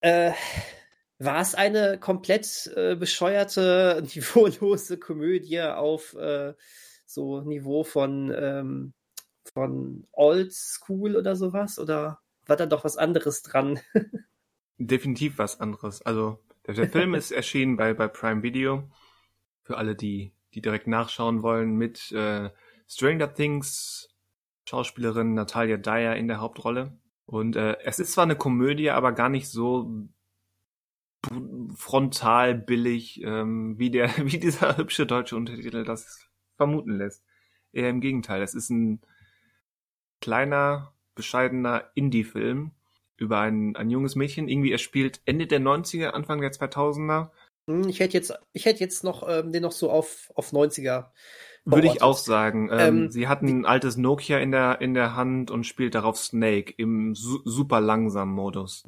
[0.00, 0.32] Äh,
[1.18, 6.54] war es eine komplett äh, bescheuerte, niveaulose Komödie auf äh,
[7.06, 8.94] so Niveau von, ähm,
[9.54, 11.78] von Old School oder sowas?
[11.78, 13.80] Oder war da doch was anderes dran?
[14.78, 16.02] Definitiv was anderes.
[16.02, 18.88] Also der, der Film ist erschienen bei, bei Prime Video.
[19.62, 22.50] Für alle, die, die direkt nachschauen wollen, mit äh,
[22.88, 24.08] Stranger Things
[24.68, 26.98] Schauspielerin Natalia Dyer in der Hauptrolle.
[27.24, 30.08] Und äh, es ist zwar eine Komödie, aber gar nicht so
[31.74, 37.24] frontal billig, ähm, wie der, wie dieser hübsche deutsche Untertitel das vermuten lässt.
[37.72, 38.42] Eher im Gegenteil.
[38.42, 39.00] Es ist ein
[40.20, 42.70] kleiner, bescheidener Indie-Film
[43.16, 44.48] über ein, ein junges Mädchen.
[44.48, 47.30] Irgendwie, er spielt Ende der 90er, Anfang der 2000er.
[47.68, 51.06] Hm, ich hätte jetzt, ich hätte jetzt noch ähm, den noch so auf, auf 90er.
[51.64, 52.68] Würde ich auch sagen.
[52.70, 56.16] Ähm, ähm, sie hat ein altes Nokia in der, in der Hand und spielt darauf
[56.16, 58.84] Snake im su super langsamen Modus.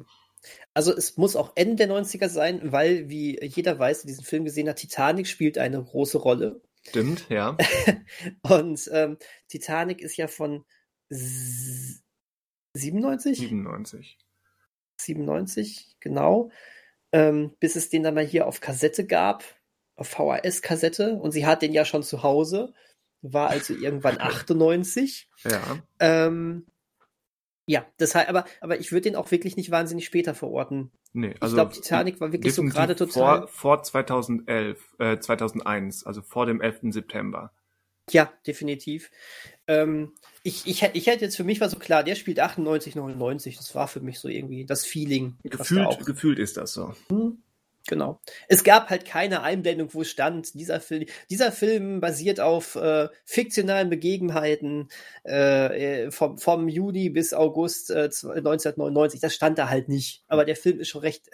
[0.73, 4.45] Also es muss auch Ende der 90er sein, weil, wie jeder weiß, der diesen Film
[4.45, 6.61] gesehen hat, Titanic spielt eine große Rolle.
[6.87, 7.57] Stimmt, ja.
[8.43, 9.17] und ähm,
[9.49, 10.63] Titanic ist ja von
[12.73, 13.37] 97?
[13.37, 14.17] 97.
[14.97, 16.51] 97, genau.
[17.11, 19.43] Ähm, bis es den dann mal hier auf Kassette gab,
[19.95, 21.15] auf VHS-Kassette.
[21.15, 22.73] Und sie hat den ja schon zu Hause.
[23.21, 25.29] War also irgendwann 98.
[25.43, 25.79] Ja.
[25.99, 26.65] Ähm,
[27.65, 30.91] ja, deshalb, aber, aber ich würde den auch wirklich nicht wahnsinnig später verorten.
[31.13, 31.55] Nee, also.
[31.55, 33.41] Ich glaube, Titanic war wirklich so gerade total.
[33.41, 36.91] Vor, vor 2011, äh, 2001, also vor dem 11.
[36.93, 37.51] September.
[38.09, 39.11] Ja, definitiv.
[39.69, 43.55] Ähm, ich, ich, ich hätte jetzt für mich war so klar, der spielt 98, 99.
[43.55, 45.37] Das war für mich so irgendwie das Feeling.
[45.43, 46.95] Gefühlt, gefühlt ist das so.
[47.09, 47.37] Hm,
[47.87, 48.21] Genau.
[48.47, 53.89] Es gab halt keine Einblendung, wo stand, dieser Film, dieser Film basiert auf äh, fiktionalen
[53.89, 54.89] Begebenheiten
[55.25, 59.21] äh, äh vom, vom Juni bis August äh, 1999.
[59.21, 60.23] Das stand da halt nicht.
[60.27, 61.29] Aber der Film ist schon recht,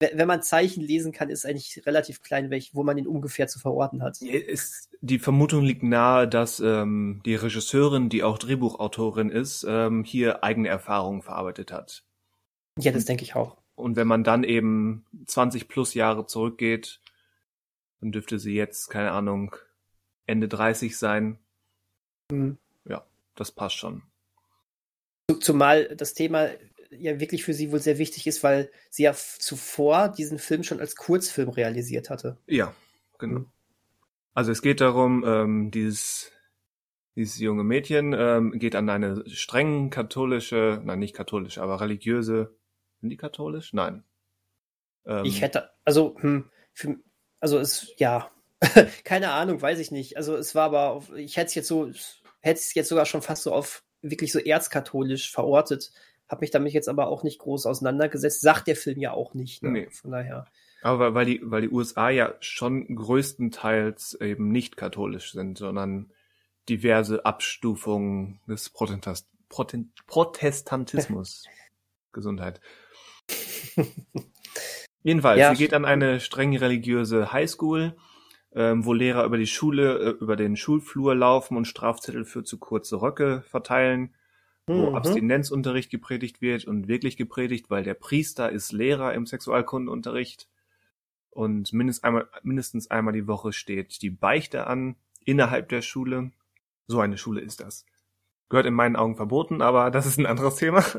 [0.00, 3.58] wenn man Zeichen lesen kann, ist eigentlich relativ klein, welch, wo man ihn ungefähr zu
[3.58, 4.20] verorten hat.
[4.22, 10.42] Ist, die Vermutung liegt nahe, dass ähm, die Regisseurin, die auch Drehbuchautorin ist, ähm, hier
[10.42, 12.04] eigene Erfahrungen verarbeitet hat.
[12.78, 13.58] Ja, das denke ich auch.
[13.74, 17.00] Und wenn man dann eben 20 plus Jahre zurückgeht,
[18.00, 19.54] dann dürfte sie jetzt, keine Ahnung,
[20.26, 21.38] Ende 30 sein.
[22.30, 22.56] Mhm.
[22.86, 24.02] Ja, das passt schon.
[25.40, 26.48] Zumal das Thema
[26.90, 30.80] ja wirklich für sie wohl sehr wichtig ist, weil sie ja zuvor diesen Film schon
[30.80, 32.36] als Kurzfilm realisiert hatte.
[32.46, 32.74] Ja,
[33.18, 33.40] genau.
[33.40, 33.52] Mhm.
[34.34, 36.32] Also es geht darum, ähm, dieses,
[37.16, 42.54] dieses junge Mädchen ähm, geht an eine streng katholische, nein nicht katholische, aber religiöse
[43.00, 43.72] sind die katholisch?
[43.72, 44.04] Nein.
[45.06, 46.96] Ähm, ich hätte, also, hm, für,
[47.40, 48.30] also es, ja,
[49.04, 50.16] keine Ahnung, weiß ich nicht.
[50.16, 51.90] Also es war aber, auf, ich hätte es jetzt so,
[52.40, 55.92] hätte es jetzt sogar schon fast so auf wirklich so erzkatholisch verortet.
[56.30, 58.40] Habe mich damit jetzt aber auch nicht groß auseinandergesetzt.
[58.40, 59.64] Sagt der Film ja auch nicht.
[59.64, 59.70] Ne?
[59.70, 59.88] Nee.
[59.90, 60.46] Von daher.
[60.80, 66.12] Aber weil die, weil die USA ja schon größtenteils eben nicht katholisch sind, sondern
[66.68, 71.48] diverse Abstufungen des Protestantismus.
[72.12, 72.60] Gesundheit.
[75.02, 77.96] Jedenfalls, ja, sie geht an eine streng religiöse Highschool,
[78.52, 82.58] ähm, wo Lehrer über die Schule, äh, über den Schulflur laufen und Strafzettel für zu
[82.58, 84.14] kurze Röcke verteilen,
[84.66, 84.94] wo mhm.
[84.94, 90.48] Abstinenzunterricht gepredigt wird und wirklich gepredigt, weil der Priester ist Lehrer im Sexualkundenunterricht.
[91.30, 96.32] Und mindestens einmal, mindestens einmal die Woche steht die Beichte an innerhalb der Schule.
[96.86, 97.86] So eine Schule ist das.
[98.48, 100.84] Gehört in meinen Augen verboten, aber das ist ein anderes Thema.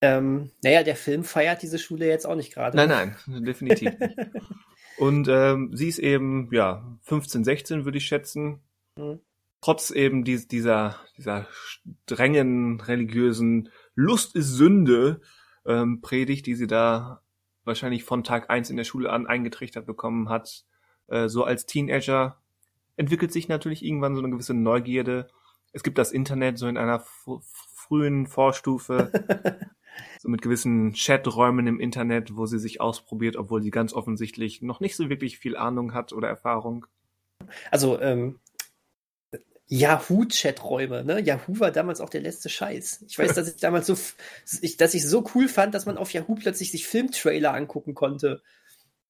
[0.00, 2.76] Ähm, naja, der Film feiert diese Schule jetzt auch nicht gerade.
[2.76, 2.88] Nein,
[3.26, 4.18] nein, definitiv nicht.
[4.98, 8.60] Und ähm, sie ist eben, ja, 15, 16 würde ich schätzen.
[8.96, 9.20] Mhm.
[9.60, 15.20] Trotz eben dies, dieser, dieser strengen religiösen Lust ist Sünde
[15.66, 17.22] ähm, Predigt, die sie da
[17.64, 20.64] wahrscheinlich von Tag eins in der Schule an eingetrichtert bekommen hat.
[21.08, 22.40] Äh, so als Teenager
[22.96, 25.28] entwickelt sich natürlich irgendwann so eine gewisse Neugierde.
[25.72, 27.04] Es gibt das Internet so in einer
[27.74, 29.10] frühen Vorstufe.
[30.20, 34.80] so mit gewissen Chaträumen im Internet, wo sie sich ausprobiert, obwohl sie ganz offensichtlich noch
[34.80, 36.86] nicht so wirklich viel Ahnung hat oder Erfahrung.
[37.70, 38.40] Also, ähm,
[39.68, 41.20] Yahoo-Chaträume, ne?
[41.20, 43.04] Yahoo war damals auch der letzte Scheiß.
[43.06, 43.96] Ich weiß, dass ich damals so,
[44.62, 48.42] ich, dass ich so cool fand, dass man auf Yahoo plötzlich sich Filmtrailer angucken konnte.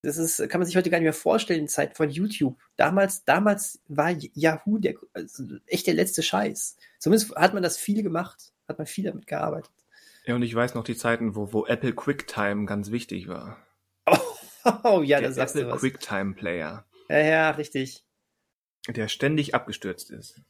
[0.03, 2.59] Das ist, kann man sich heute gar nicht mehr vorstellen in Zeit von YouTube.
[2.77, 6.77] Damals, damals war Yahoo der, also echt der letzte Scheiß.
[6.99, 9.73] Zumindest hat man das viel gemacht, hat man viel damit gearbeitet.
[10.27, 13.59] Ja, und ich weiß noch die Zeiten, wo, wo Apple QuickTime ganz wichtig war.
[14.85, 15.81] Oh, ja, das sagst Apple du was.
[15.81, 16.85] QuickTime Player.
[17.09, 18.05] Ja, ja, richtig.
[18.89, 20.41] Der ständig abgestürzt ist.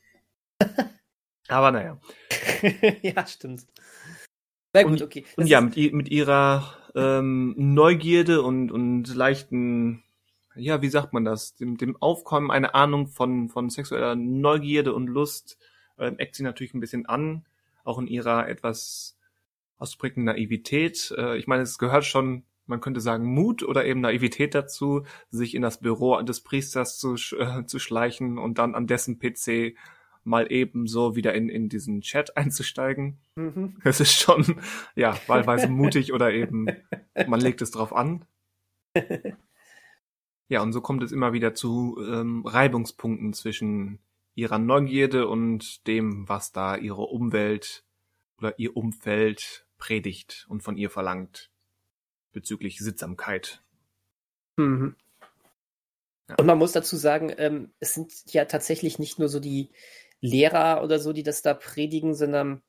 [1.48, 2.00] Aber naja.
[3.02, 3.66] ja, stimmt.
[4.72, 5.24] Na gut, und, okay.
[5.36, 10.04] Das und ja, mit, mit ihrer ähm, Neugierde und, und leichten,
[10.54, 15.06] ja, wie sagt man das, dem, dem Aufkommen einer Ahnung von, von sexueller Neugierde und
[15.06, 15.58] Lust
[15.98, 17.46] ähm, eckt sie natürlich ein bisschen an,
[17.84, 19.18] auch in ihrer etwas
[19.78, 21.14] ausprägende Naivität.
[21.16, 25.54] Äh, ich meine, es gehört schon, man könnte sagen, Mut oder eben Naivität dazu, sich
[25.54, 29.76] in das Büro des Priesters zu, äh, zu schleichen und dann an dessen PC
[30.24, 33.18] mal eben so wieder in, in diesen Chat einzusteigen.
[33.36, 33.76] Mhm.
[33.84, 34.60] Es ist schon,
[34.94, 36.66] ja, wahlweise mutig oder eben
[37.26, 38.24] man legt es drauf an.
[40.50, 43.98] Ja, und so kommt es immer wieder zu ähm, Reibungspunkten zwischen
[44.34, 47.84] ihrer Neugierde und dem, was da ihre Umwelt
[48.38, 51.50] oder ihr Umfeld predigt und von ihr verlangt
[52.32, 53.62] bezüglich Sittsamkeit.
[54.56, 54.96] Mhm.
[56.28, 56.36] Ja.
[56.36, 59.70] Und man muss dazu sagen, ähm, es sind ja tatsächlich nicht nur so die
[60.20, 62.62] Lehrer oder so, die das da predigen, sondern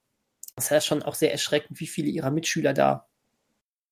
[0.56, 3.10] es ist ja schon auch sehr erschreckend, wie viele ihrer Mitschüler da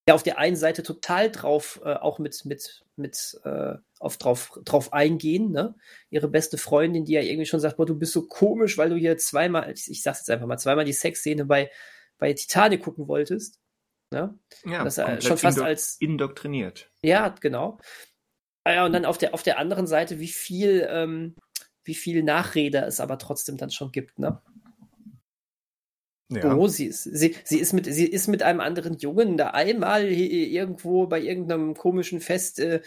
[0.07, 4.59] ja auf der einen Seite total drauf äh, auch mit mit mit äh, auf drauf
[4.63, 5.75] drauf eingehen, ne?
[6.09, 8.95] Ihre beste Freundin, die ja irgendwie schon sagt, boah, du bist so komisch, weil du
[8.95, 11.69] hier zweimal, ich, ich sag's jetzt einfach mal, zweimal die Sexszene bei
[12.17, 13.59] bei Titanic gucken wolltest.
[14.11, 14.37] Ne?
[14.63, 16.91] Ja, das äh, schon fast als indoktriniert.
[17.01, 17.79] Ja, genau.
[18.63, 21.35] Ah ja, und dann auf der auf der anderen Seite, wie viel ähm,
[21.83, 24.41] wie viel Nachrede es aber trotzdem dann schon gibt, ne?
[26.29, 26.55] Ja.
[26.55, 30.05] Oh, sie ist, sie, sie, ist mit, sie ist mit einem anderen Jungen da einmal
[30.05, 32.81] irgendwo bei irgendeinem komischen Fest äh,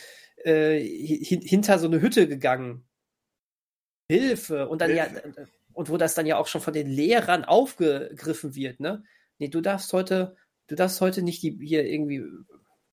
[0.45, 2.87] äh, hinter so eine Hütte gegangen.
[4.11, 4.69] Hilfe.
[4.69, 5.23] Und dann Hilfe.
[5.25, 9.05] ja, und wo das dann ja auch schon von den Lehrern aufgegriffen wird, ne?
[9.39, 10.37] Nee, du darfst heute,
[10.71, 12.25] du darfst heute nicht die hier irgendwie,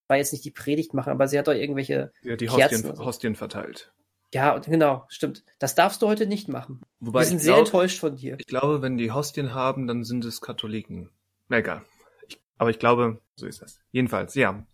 [0.08, 2.12] war jetzt nicht die Predigt machen, aber sie hat doch irgendwelche.
[2.24, 3.06] Ja, die Hostien, so.
[3.06, 3.94] Hostien verteilt.
[4.34, 5.44] Ja, genau, stimmt.
[5.60, 6.82] Das darfst du heute nicht machen.
[7.00, 8.36] Wobei Wir sind sehr glaub, enttäuscht von dir.
[8.40, 11.12] Ich glaube, wenn die Hostien haben, dann sind es Katholiken.
[11.48, 11.84] Na egal.
[12.28, 13.80] Ich, aber ich glaube, so ist das.
[13.92, 14.66] Jedenfalls, ja.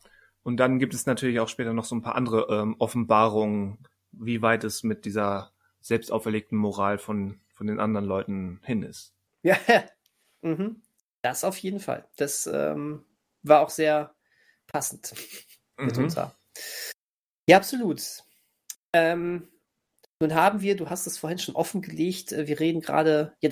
[0.41, 3.77] Und dann gibt es natürlich auch später noch so ein paar andere ähm, Offenbarungen,
[4.11, 9.13] wie weit es mit dieser selbst auferlegten Moral von, von den anderen Leuten hin ist.
[9.43, 9.57] Ja,
[10.41, 10.81] mhm.
[11.23, 12.07] Das auf jeden Fall.
[12.17, 13.05] Das ähm,
[13.41, 14.15] war auch sehr
[14.67, 15.13] passend
[15.77, 15.87] mhm.
[15.87, 16.37] mitunter.
[17.47, 18.23] Ja, absolut.
[18.93, 19.49] Ähm,
[20.19, 23.49] nun haben wir, du hast es vorhin schon offengelegt, äh, wir reden gerade, ja,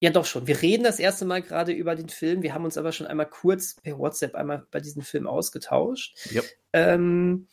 [0.00, 2.78] ja doch schon, wir reden das erste Mal gerade über den Film, wir haben uns
[2.78, 6.16] aber schon einmal kurz per WhatsApp einmal bei diesem Film ausgetauscht.
[6.32, 6.44] Yep.
[6.72, 7.48] Ähm,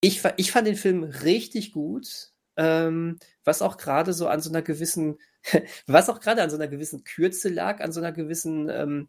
[0.00, 4.60] ich, ich fand den Film richtig gut, ähm, was auch gerade so an so einer
[4.60, 5.18] gewissen,
[5.86, 9.08] was auch gerade an so einer gewissen Kürze lag, an so einer gewissen ähm,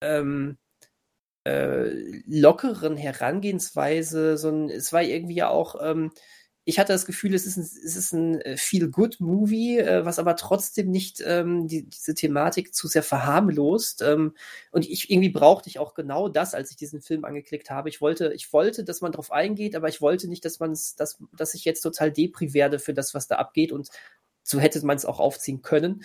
[0.00, 0.56] ähm,
[1.44, 1.90] äh,
[2.26, 4.38] lockeren Herangehensweise.
[4.38, 6.12] So ein, es war irgendwie ja auch ähm,
[6.68, 10.34] ich hatte das Gefühl, es ist ein, es ist ein äh, Feel-Good-Movie, äh, was aber
[10.34, 14.02] trotzdem nicht ähm, die, diese Thematik zu sehr verharmlost.
[14.02, 14.34] Ähm,
[14.72, 17.88] und ich irgendwie brauchte ich auch genau das, als ich diesen Film angeklickt habe.
[17.88, 20.96] Ich wollte, ich wollte, dass man drauf eingeht, aber ich wollte nicht, dass man es,
[20.96, 23.90] dass, dass ich jetzt total depri werde für das, was da abgeht und
[24.42, 26.02] so hätte man es auch aufziehen können.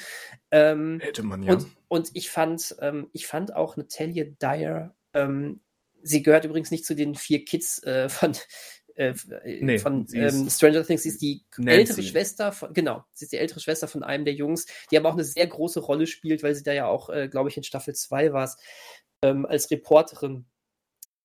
[0.52, 1.54] Ähm, hätte man ja.
[1.54, 5.62] Und, und ich fand, ähm, ich fand auch Natalia Dyer, ähm,
[6.04, 8.34] sie gehört übrigens nicht zu den vier Kids äh, von
[8.96, 9.14] äh,
[9.62, 11.04] nee, von ähm, Stranger Things.
[11.04, 11.80] Sie ist die Nancy.
[11.80, 15.10] ältere Schwester von, genau, sie ist die ältere Schwester von einem der Jungs, die aber
[15.10, 17.64] auch eine sehr große Rolle spielt, weil sie da ja auch, äh, glaube ich, in
[17.64, 18.56] Staffel 2 war,
[19.24, 20.46] ähm, als Reporterin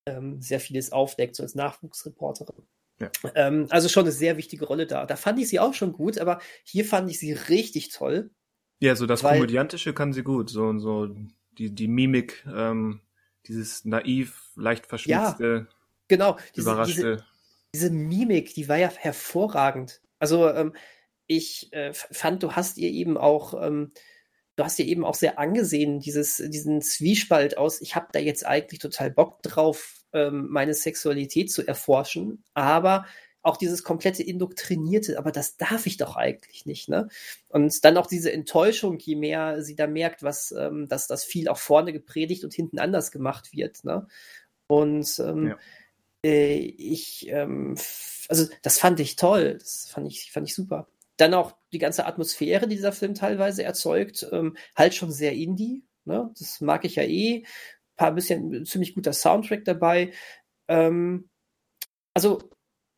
[0.07, 2.67] ähm, sehr vieles aufdeckt, so als Nachwuchsreporterin.
[3.01, 3.11] Ja.
[3.35, 5.05] Ähm, also schon eine sehr wichtige Rolle da.
[5.05, 8.31] Da fand ich sie auch schon gut, aber hier fand ich sie richtig toll.
[8.79, 11.09] Ja, so das weil, Komödiantische kann sie gut, so und so
[11.59, 13.01] die, die Mimik, ähm,
[13.47, 15.77] dieses naiv, leicht verschmitzte, ja,
[16.09, 16.95] genau, diese, überraschte.
[16.95, 17.25] Diese,
[17.77, 20.01] diese Mimik, die war ja hervorragend.
[20.19, 20.75] Also ähm,
[21.27, 23.93] ich äh, fand, du hast ihr eben auch, ähm,
[24.57, 28.47] du hast ihr eben auch sehr angesehen, dieses, diesen Zwiespalt aus, ich habe da jetzt
[28.47, 33.05] eigentlich total Bock drauf, ähm, meine Sexualität zu erforschen, aber
[33.43, 37.09] auch dieses komplette Indoktrinierte, aber das darf ich doch eigentlich nicht, ne?
[37.49, 41.49] Und dann auch diese Enttäuschung, je mehr sie da merkt, was, ähm, dass das viel
[41.49, 44.07] auch vorne gepredigt und hinten anders gemacht wird, ne?
[44.67, 45.59] Und ähm, ja
[46.27, 47.77] äh, ich, ähm,
[48.29, 50.89] also das fand ich toll, das fand ich, fand ich super.
[51.17, 55.85] Dann auch die ganze Atmosphäre, die dieser Film teilweise erzeugt, ähm, halt schon sehr indie,
[56.05, 56.31] ne?
[56.39, 57.45] Das mag ich ja eh.
[57.45, 57.45] Ein
[57.97, 60.13] paar bisschen ziemlich guter Soundtrack dabei.
[60.69, 61.31] Ähm,
[62.15, 62.51] also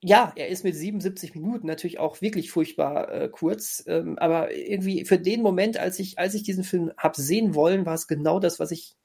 [0.03, 5.05] ja, er ist mit 77 Minuten natürlich auch wirklich furchtbar äh, kurz, ähm, aber irgendwie
[5.05, 8.39] für den Moment, als ich, als ich diesen Film hab sehen wollen, war es genau
[8.41, 8.97] das, was ich,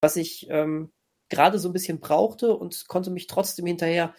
[0.00, 0.92] was ich ähm,
[1.28, 4.14] gerade so ein bisschen brauchte und konnte mich trotzdem hinterher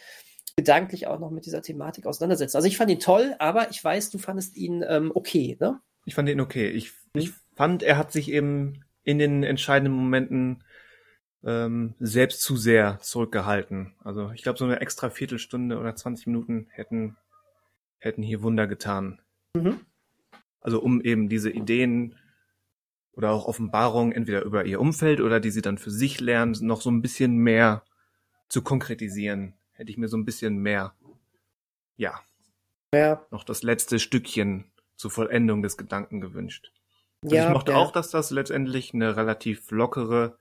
[0.55, 2.57] gedanklich auch noch mit dieser Thematik auseinandersetzen.
[2.57, 5.79] Also ich fand ihn toll, aber ich weiß, du fandest ihn ähm, okay, ne?
[6.05, 6.69] Ich fand ihn okay.
[6.69, 7.21] Ich, hm?
[7.21, 10.63] ich fand, er hat sich eben in den entscheidenden Momenten
[11.43, 13.95] ähm, selbst zu sehr zurückgehalten.
[14.03, 17.17] Also ich glaube, so eine extra Viertelstunde oder 20 Minuten hätten,
[17.99, 19.21] hätten hier Wunder getan.
[19.55, 19.79] Mhm.
[20.59, 22.15] Also um eben diese Ideen
[23.17, 26.81] oder auch Offenbarungen entweder über ihr Umfeld oder die sie dann für sich lernen, noch
[26.81, 27.83] so ein bisschen mehr
[28.47, 29.55] zu konkretisieren.
[29.73, 30.93] Hätte ich mir so ein bisschen mehr,
[31.97, 32.21] ja,
[32.93, 33.25] ja.
[33.31, 36.71] noch das letzte Stückchen zur Vollendung des Gedanken gewünscht.
[37.23, 37.77] Also ja, ich mochte ja.
[37.79, 40.37] auch, dass das letztendlich eine relativ lockere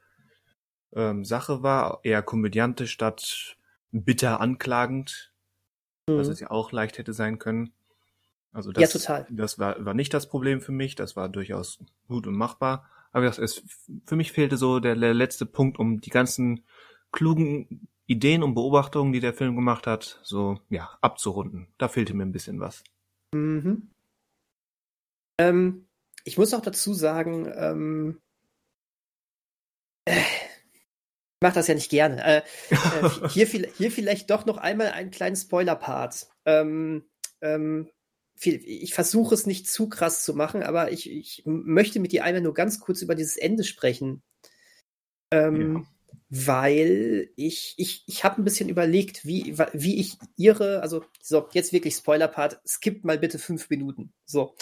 [0.95, 3.57] ähm, Sache war, eher komödiantisch statt
[3.91, 5.33] bitter anklagend.
[6.09, 6.19] mhm.
[6.19, 7.73] was es ja auch leicht hätte sein können.
[8.57, 9.27] Also das, ja, total.
[9.29, 12.89] das war, war nicht das Problem für mich, das war durchaus gut und machbar.
[13.13, 13.65] Aber das ist,
[14.07, 16.65] für mich fehlte so der, der letzte Punkt, um die ganzen
[17.13, 21.69] klugen Ideen und Beobachtungen, die der Film gemacht hat, so ja abzurunden.
[21.77, 22.83] Da fehlte mir ein bisschen was.
[23.35, 23.91] Mhm.
[25.39, 25.87] Ähm,
[26.25, 28.23] ich muss auch dazu sagen, ähm,
[30.07, 32.25] äh, ich mache das ja nicht gerne.
[32.25, 36.27] Äh, äh, hier, hier, vielleicht doch noch einmal einen kleinen Spoiler-Part.
[36.47, 37.05] Ähm,
[37.43, 37.91] ähm,
[38.41, 42.43] ich versuche es nicht zu krass zu machen, aber ich, ich möchte mit dir einmal
[42.43, 44.23] nur ganz kurz über dieses Ende sprechen.
[45.31, 45.87] Ähm, ja
[46.29, 51.73] weil ich, ich, ich habe ein bisschen überlegt, wie, wie ich ihre, also so, jetzt
[51.73, 54.13] wirklich Spoiler-Part, skippt mal bitte fünf Minuten.
[54.25, 54.55] So.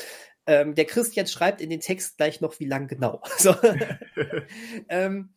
[0.47, 3.23] Ähm, der Christian schreibt in den Text gleich noch, wie lang genau.
[3.39, 3.55] So.
[4.89, 5.33] ähm,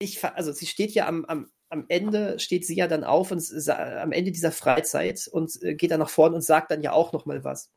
[0.00, 3.42] ich, also sie steht ja am, am, am Ende, steht sie ja dann auf und
[3.68, 7.12] am Ende dieser Freizeit und äh, geht dann nach vorne und sagt dann ja auch
[7.12, 7.70] noch mal was.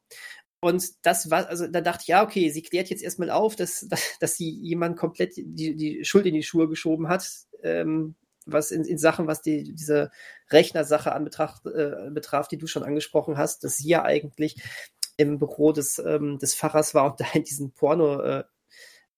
[0.60, 3.86] Und das war, also da dachte ich, ja, okay, sie klärt jetzt erstmal auf, dass,
[3.89, 7.28] dass, dass sie jemand komplett die, die Schuld in die Schuhe geschoben hat,
[7.63, 10.10] ähm, was in, in Sachen, was die, diese
[10.50, 14.56] Rechnersache an Betracht, äh, betraf, die du schon angesprochen hast, dass sie ja eigentlich
[15.17, 18.43] im Büro des, ähm, des Pfarrers war und da in diesen Porno äh,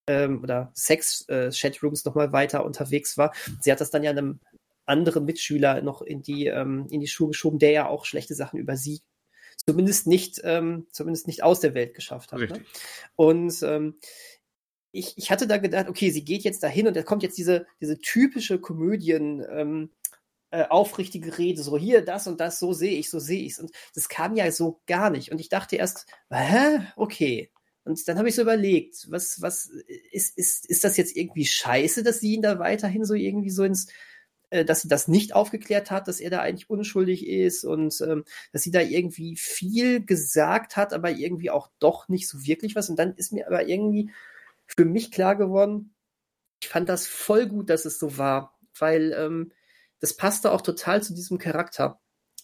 [0.08, 3.34] ähm, oder Sex-Chatrooms äh, nochmal weiter unterwegs war.
[3.62, 4.40] Sie hat das dann ja einem
[4.90, 8.60] anderen Mitschüler noch in die, ähm, in die Schuhe geschoben, der ja auch schlechte Sachen
[8.60, 9.02] über sie
[9.66, 12.40] zumindest nicht, ähm, zumindest nicht aus der Welt geschafft hat.
[12.40, 12.64] Ne?
[13.16, 14.00] Und ähm,
[14.92, 17.68] ich, ich hatte da gedacht, okay, sie geht jetzt dahin und da kommt jetzt diese,
[17.80, 19.92] diese typische Komödien, ähm,
[20.52, 23.60] äh, aufrichtige Rede, so hier, das und das, so sehe ich, so sehe ich es.
[23.60, 25.32] Und das kam ja so gar nicht.
[25.32, 27.52] Und ich dachte erst, hä, okay.
[27.84, 29.70] Und dann habe ich so überlegt, was, was,
[30.12, 33.64] ist, ist, ist das jetzt irgendwie scheiße, dass sie ihn da weiterhin so irgendwie so
[33.64, 33.88] ins,
[34.50, 38.24] äh, dass sie das nicht aufgeklärt hat, dass er da eigentlich unschuldig ist und ähm,
[38.52, 42.90] dass sie da irgendwie viel gesagt hat, aber irgendwie auch doch nicht so wirklich was.
[42.90, 44.12] Und dann ist mir aber irgendwie
[44.66, 45.94] für mich klar geworden,
[46.62, 49.52] ich fand das voll gut, dass es so war, weil ähm,
[50.00, 52.00] das passte auch total zu diesem Charakter.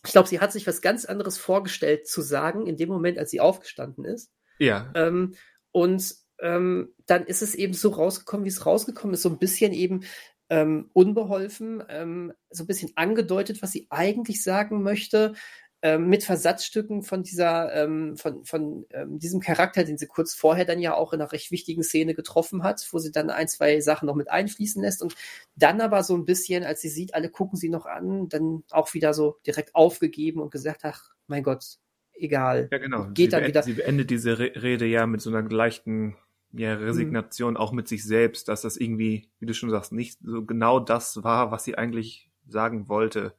[0.05, 3.31] Ich glaube, sie hat sich was ganz anderes vorgestellt zu sagen in dem Moment, als
[3.31, 4.31] sie aufgestanden ist.
[4.59, 4.91] Ja.
[4.95, 5.35] Ähm,
[5.71, 9.73] und ähm, dann ist es eben so rausgekommen, wie es rausgekommen ist, so ein bisschen
[9.73, 10.03] eben
[10.49, 15.33] ähm, unbeholfen, ähm, so ein bisschen angedeutet, was sie eigentlich sagen möchte,
[15.81, 20.65] ähm, mit Versatzstücken von dieser, ähm, von, von ähm, diesem Charakter, den sie kurz vorher
[20.65, 23.79] dann ja auch in einer recht wichtigen Szene getroffen hat, wo sie dann ein, zwei
[23.81, 25.15] Sachen noch mit einfließen lässt und
[25.55, 28.95] dann aber so ein bisschen, als sie sieht, alle gucken sie noch an, dann auch
[28.95, 31.77] wieder so direkt aufgegeben und gesagt, ach, mein Gott,
[32.13, 32.67] egal.
[32.71, 33.05] Ja, genau.
[33.13, 33.61] Geht sie dann wieder.
[33.61, 36.15] Sie beendet diese Rede ja mit so einer leichten
[36.55, 37.57] ja, Resignation mhm.
[37.57, 41.23] auch mit sich selbst, dass das irgendwie, wie du schon sagst, nicht so genau das
[41.23, 43.33] war, was sie eigentlich sagen wollte.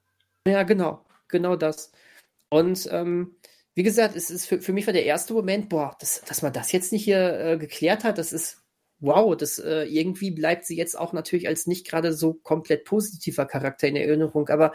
[0.46, 1.92] Ja, genau, genau das.
[2.48, 3.36] Und ähm,
[3.74, 6.52] wie gesagt, es ist für, für mich war der erste Moment, boah, das, dass man
[6.52, 8.62] das jetzt nicht hier äh, geklärt hat, das ist
[8.98, 13.46] wow, das äh, irgendwie bleibt sie jetzt auch natürlich als nicht gerade so komplett positiver
[13.46, 14.72] Charakter in Erinnerung, aber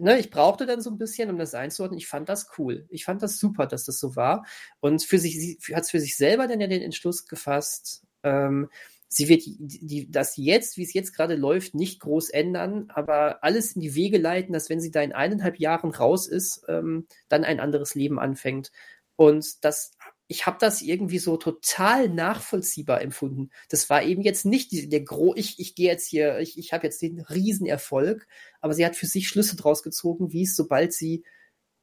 [0.00, 1.98] ne, ich brauchte dann so ein bisschen, um das einzuordnen.
[1.98, 2.86] Ich fand das cool.
[2.88, 4.44] Ich fand das super, dass das so war.
[4.80, 8.68] Und für sich hat es für sich selber dann ja den Entschluss gefasst, ähm,
[9.08, 13.42] sie wird die, die, das jetzt, wie es jetzt gerade läuft, nicht groß ändern, aber
[13.42, 17.06] alles in die Wege leiten, dass wenn sie da in eineinhalb Jahren raus ist, ähm,
[17.28, 18.70] dann ein anderes Leben anfängt.
[19.16, 19.92] Und das
[20.30, 23.50] ich habe das irgendwie so total nachvollziehbar empfunden.
[23.68, 26.72] Das war eben jetzt nicht die, der gro ich ich gehe jetzt hier, ich, ich
[26.72, 28.28] habe jetzt den Riesenerfolg,
[28.60, 31.24] aber sie hat für sich Schlüsse draus gezogen, wie es sobald sie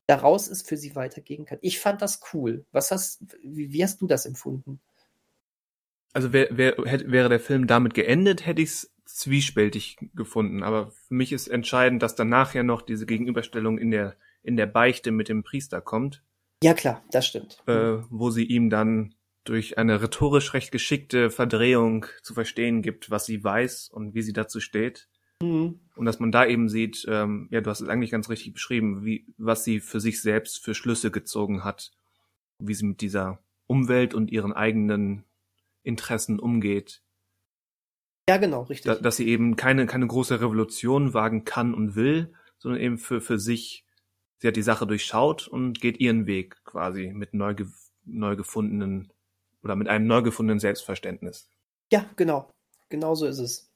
[0.06, 1.58] da raus ist, für sie weitergehen kann.
[1.62, 2.66] Ich fand das cool.
[2.72, 4.80] Was hast wie, wie hast du das empfunden?
[6.14, 10.64] Also wär, wär, hätte, wäre der Film damit geendet, hätte ich es zwiespältig gefunden.
[10.64, 14.68] Aber für mich ist entscheidend, dass danach ja noch diese Gegenüberstellung in der in der
[14.68, 16.24] Beichte mit dem Priester kommt
[16.64, 17.62] ja, klar, das stimmt.
[17.68, 23.26] Äh, wo sie ihm dann durch eine rhetorisch recht geschickte Verdrehung zu verstehen gibt, was
[23.26, 25.08] sie weiß und wie sie dazu steht.
[25.42, 25.80] Mhm.
[25.96, 29.06] Und dass man da eben sieht, ähm, ja, du hast es eigentlich ganz richtig beschrieben,
[29.06, 31.92] wie, was sie für sich selbst für Schlüsse gezogen hat,
[32.60, 35.24] wie sie mit dieser Umwelt und ihren eigenen
[35.84, 37.02] Interessen umgeht.
[38.30, 38.92] Ja, genau, richtig.
[38.92, 43.22] Da, dass sie eben keine, keine große Revolution wagen kann und will, sondern eben für,
[43.22, 43.86] für sich
[44.38, 47.56] sie hat die Sache durchschaut und geht ihren Weg quasi mit neu,
[48.06, 49.12] neu gefundenen
[49.64, 51.50] oder mit einem neu gefundenen Selbstverständnis.
[51.92, 52.50] Ja, genau.
[52.90, 53.72] Genau so ist es.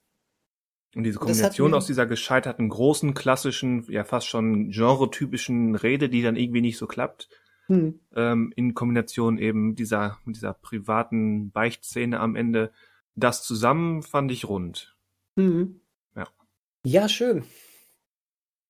[0.96, 6.36] Und diese Kombination aus dieser gescheiterten, großen, klassischen, ja fast schon genretypischen Rede, die dann
[6.36, 7.30] irgendwie nicht so klappt,
[7.68, 8.00] hm.
[8.14, 12.72] ähm, in Kombination eben dieser, dieser privaten Beichtszene am Ende,
[13.16, 14.98] das zusammen fand ich rund.
[15.36, 15.80] Mhm.
[16.16, 16.28] Ja.
[16.86, 17.46] Ja, schön.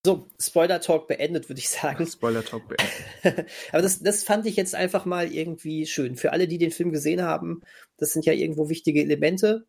[0.04, 2.08] So, Spoiler-Talk beendet, würde ich sagen.
[2.08, 3.49] Spoiler-Talk beendet.
[3.72, 6.16] Aber das, das fand ich jetzt einfach mal irgendwie schön.
[6.16, 7.62] Für alle, die den Film gesehen haben,
[7.97, 9.68] das sind ja irgendwo wichtige Elemente.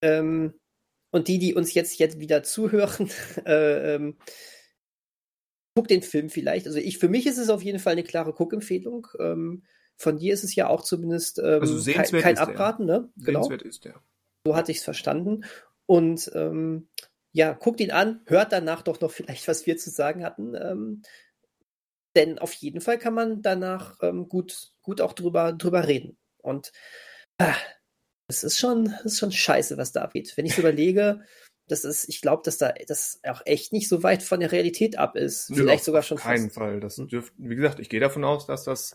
[0.00, 0.54] Ähm,
[1.10, 3.10] und die, die uns jetzt, jetzt wieder zuhören,
[3.44, 4.16] äh, ähm,
[5.74, 6.66] guck den Film vielleicht.
[6.66, 9.08] Also ich, für mich ist es auf jeden Fall eine klare Guckempfehlung.
[9.18, 9.64] Ähm,
[9.96, 13.10] von dir ist es ja auch zumindest ähm, also kein, kein Abraten, ne?
[13.16, 13.42] Genau.
[13.42, 14.00] Sehenswert ist der.
[14.46, 15.44] So hatte ich es verstanden.
[15.86, 16.88] Und ähm,
[17.34, 20.54] ja, guckt ihn an, hört danach doch noch vielleicht, was wir zu sagen hatten.
[20.54, 21.02] Ähm,
[22.14, 26.16] denn auf jeden Fall kann man danach ähm, gut, gut auch drüber, drüber reden.
[26.38, 26.70] Und
[27.38, 27.56] ah,
[28.28, 30.32] es ist schon, ist schon scheiße, was da abgeht.
[30.36, 31.24] Wenn ich überlege,
[31.66, 34.96] das ist, ich glaube, dass da das auch echt nicht so weit von der Realität
[34.96, 35.50] ab ist.
[35.50, 36.18] Nö, Vielleicht sogar schon.
[36.18, 36.54] Auf keinen fast.
[36.54, 36.78] Fall.
[36.78, 37.08] Das hm.
[37.08, 38.94] dürft, wie gesagt, ich gehe davon aus, dass das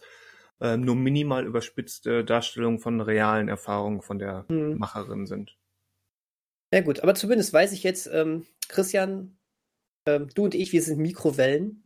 [0.61, 4.77] äh, nur minimal überspitzte Darstellungen von realen Erfahrungen von der hm.
[4.77, 5.58] Macherin sind.
[6.71, 9.37] Ja gut, aber zumindest weiß ich jetzt, ähm, Christian,
[10.05, 11.83] ähm, du und ich, wir sind Mikrowellen.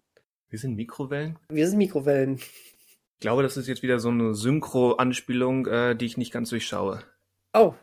[0.49, 1.39] Wir sind Mikrowellen?
[1.49, 2.35] Wir sind Mikrowellen.
[2.35, 7.01] Ich glaube, das ist jetzt wieder so eine Synchro-Anspielung, äh, die ich nicht ganz durchschaue.
[7.53, 7.73] Oh.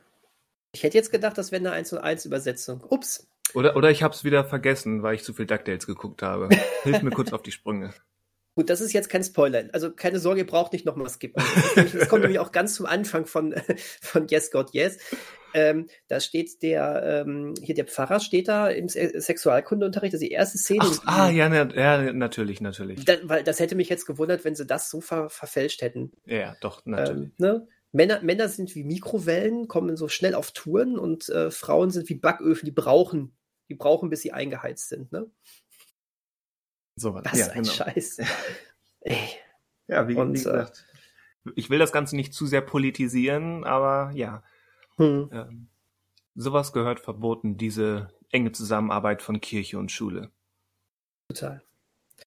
[0.72, 2.84] Ich hätte jetzt gedacht, das wäre eine 1 zu 1 Übersetzung.
[2.88, 3.26] Ups.
[3.54, 6.48] Oder, oder ich habe es wieder vergessen, weil ich zu viel DuckTales geguckt habe.
[6.82, 7.92] Hilf mir kurz auf die Sprünge.
[8.60, 9.70] Gut, das ist jetzt kein Spoiler.
[9.72, 11.42] Also keine Sorge, ihr braucht nicht nochmal skippen.
[11.74, 13.54] Das, kommt nämlich auch ganz zum Anfang von,
[14.02, 14.98] von Yes God Yes.
[15.54, 20.32] Ähm, da steht der, ähm, hier der Pfarrer steht da im Sexualkundeunterricht, das ist die
[20.32, 20.80] erste Szene.
[20.82, 23.02] Ach, ah, ja, na, ja, natürlich, natürlich.
[23.06, 26.12] Da, weil das hätte mich jetzt gewundert, wenn sie das so ver verfälscht hätten.
[26.26, 27.28] Ja, doch, natürlich.
[27.28, 27.66] Ähm, ne?
[27.92, 32.16] Männer, Männer sind wie Mikrowellen, kommen so schnell auf Touren und äh, Frauen sind wie
[32.16, 33.34] Backöfen, die brauchen,
[33.70, 35.30] die brauchen, bis sie eingeheizt sind, ne?
[37.00, 37.22] So was.
[37.22, 37.74] Das ja, ist ein genau.
[37.74, 38.18] Scheiß.
[39.00, 39.28] Ey.
[39.88, 40.84] Ja, wie, und, wie äh, gesagt,
[41.56, 44.42] ich will das Ganze nicht zu sehr politisieren, aber ja.
[44.96, 45.30] Hm.
[45.32, 45.68] Ähm,
[46.34, 50.30] sowas gehört verboten, diese enge Zusammenarbeit von Kirche und Schule.
[51.28, 51.62] Total.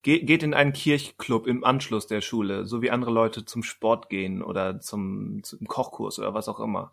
[0.02, 4.10] Ge geht in einen Kirchclub im Anschluss der Schule, so wie andere Leute zum Sport
[4.10, 6.92] gehen oder zum, zum Kochkurs oder was auch immer.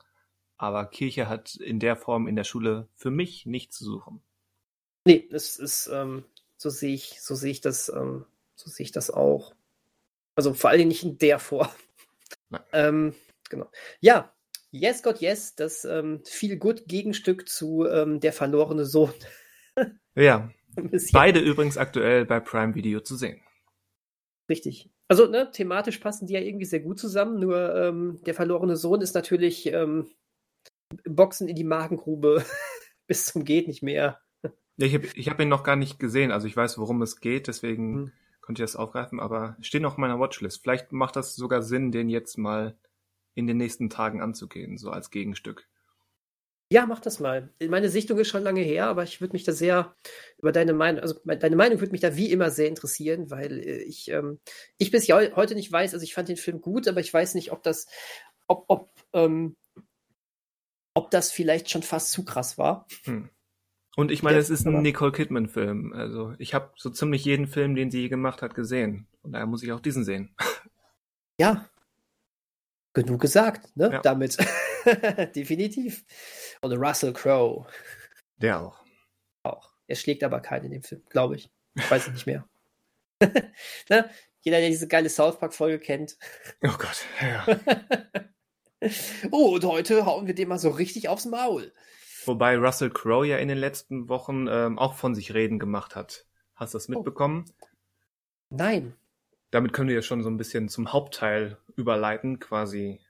[0.58, 4.20] Aber Kirche hat in der Form in der Schule für mich nichts zu suchen.
[5.06, 6.24] Nee, es ist, ähm,
[6.60, 9.54] so sehe ich, so sehe ich das, ähm, so sehe ich das auch.
[10.34, 11.68] Also vor allem nicht in der Form.
[12.72, 13.14] Ähm,
[13.48, 13.70] genau.
[14.00, 14.34] Ja,
[14.70, 19.14] Yes God Yes, das ähm, viel gut Gegenstück zu ähm, Der verlorene Sohn.
[20.14, 20.50] ja.
[21.12, 23.40] Beide übrigens aktuell bei Prime Video zu sehen.
[24.48, 24.90] Richtig.
[25.08, 29.00] Also, ne, thematisch passen die ja irgendwie sehr gut zusammen, nur ähm, der verlorene Sohn
[29.00, 30.10] ist natürlich ähm,
[31.04, 32.44] Boxen in die Magengrube
[33.06, 34.20] bis zum Geht nicht mehr.
[34.80, 37.20] Ja, ich habe ich hab ihn noch gar nicht gesehen, also ich weiß, worum es
[37.20, 38.12] geht, deswegen hm.
[38.40, 40.62] konnte ich das aufgreifen, aber steht noch auf meiner Watchlist.
[40.62, 42.78] Vielleicht macht das sogar Sinn, den jetzt mal
[43.34, 45.68] in den nächsten Tagen anzugehen, so als Gegenstück.
[46.72, 47.52] Ja, mach das mal.
[47.68, 49.94] Meine Sichtung ist schon lange her, aber ich würde mich da sehr
[50.38, 53.82] über deine Meinung, also deine Meinung würde mich da wie immer sehr interessieren, weil äh,
[53.82, 54.38] ich, ähm,
[54.78, 57.52] ich bis heute nicht weiß, also ich fand den Film gut, aber ich weiß nicht,
[57.52, 57.86] ob das,
[58.46, 59.56] ob, ob, ähm,
[60.94, 62.86] ob das vielleicht schon fast zu krass war.
[63.04, 63.28] Hm.
[64.00, 65.92] Und ich meine, es ist ein Nicole Kidman-Film.
[65.92, 69.06] Also ich habe so ziemlich jeden Film, den sie je gemacht hat, gesehen.
[69.22, 70.34] Und daher muss ich auch diesen sehen.
[71.38, 71.68] Ja,
[72.94, 73.90] genug gesagt, ne?
[73.92, 74.00] Ja.
[74.00, 74.38] Damit.
[75.36, 76.04] Definitiv.
[76.62, 77.66] Und Russell Crowe.
[78.38, 78.82] Der auch.
[79.42, 79.70] Auch.
[79.86, 81.50] Er schlägt aber keinen in dem Film, glaube ich.
[81.74, 82.48] Ich weiß es nicht mehr.
[83.20, 84.08] ne?
[84.40, 86.16] Jeder, der diese geile South Park-Folge kennt.
[86.62, 87.46] Oh Gott, ja.
[89.30, 91.74] oh, und heute hauen wir dem mal so richtig aufs Maul.
[92.24, 96.26] Wobei Russell Crowe ja in den letzten Wochen ähm, auch von sich reden gemacht hat.
[96.54, 96.92] Hast du das oh.
[96.92, 97.44] mitbekommen?
[97.60, 97.66] Oh.
[98.50, 98.94] Nein
[99.50, 103.00] damit können wir ja schon so ein bisschen zum Hauptteil überleiten, quasi.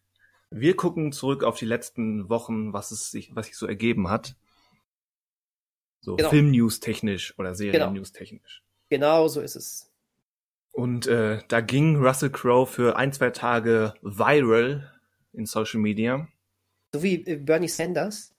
[0.50, 4.34] Wir gucken zurück auf die letzten Wochen, was es sich, was sich so ergeben hat.
[6.00, 6.30] So genau.
[6.30, 8.64] Film-News technisch oder Serien-News technisch.
[8.88, 9.18] Genau.
[9.18, 9.92] genau, so ist es.
[10.72, 14.90] Und äh, da ging Russell Crowe für ein, zwei Tage viral
[15.32, 16.26] in Social Media.
[16.92, 18.34] So wie äh, Bernie Sanders?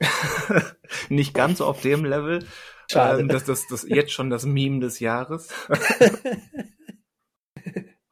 [1.08, 2.44] Nicht ganz so auf dem Level.
[2.90, 3.20] Schade.
[3.20, 5.48] Ähm, das, das, das jetzt schon das Meme des Jahres.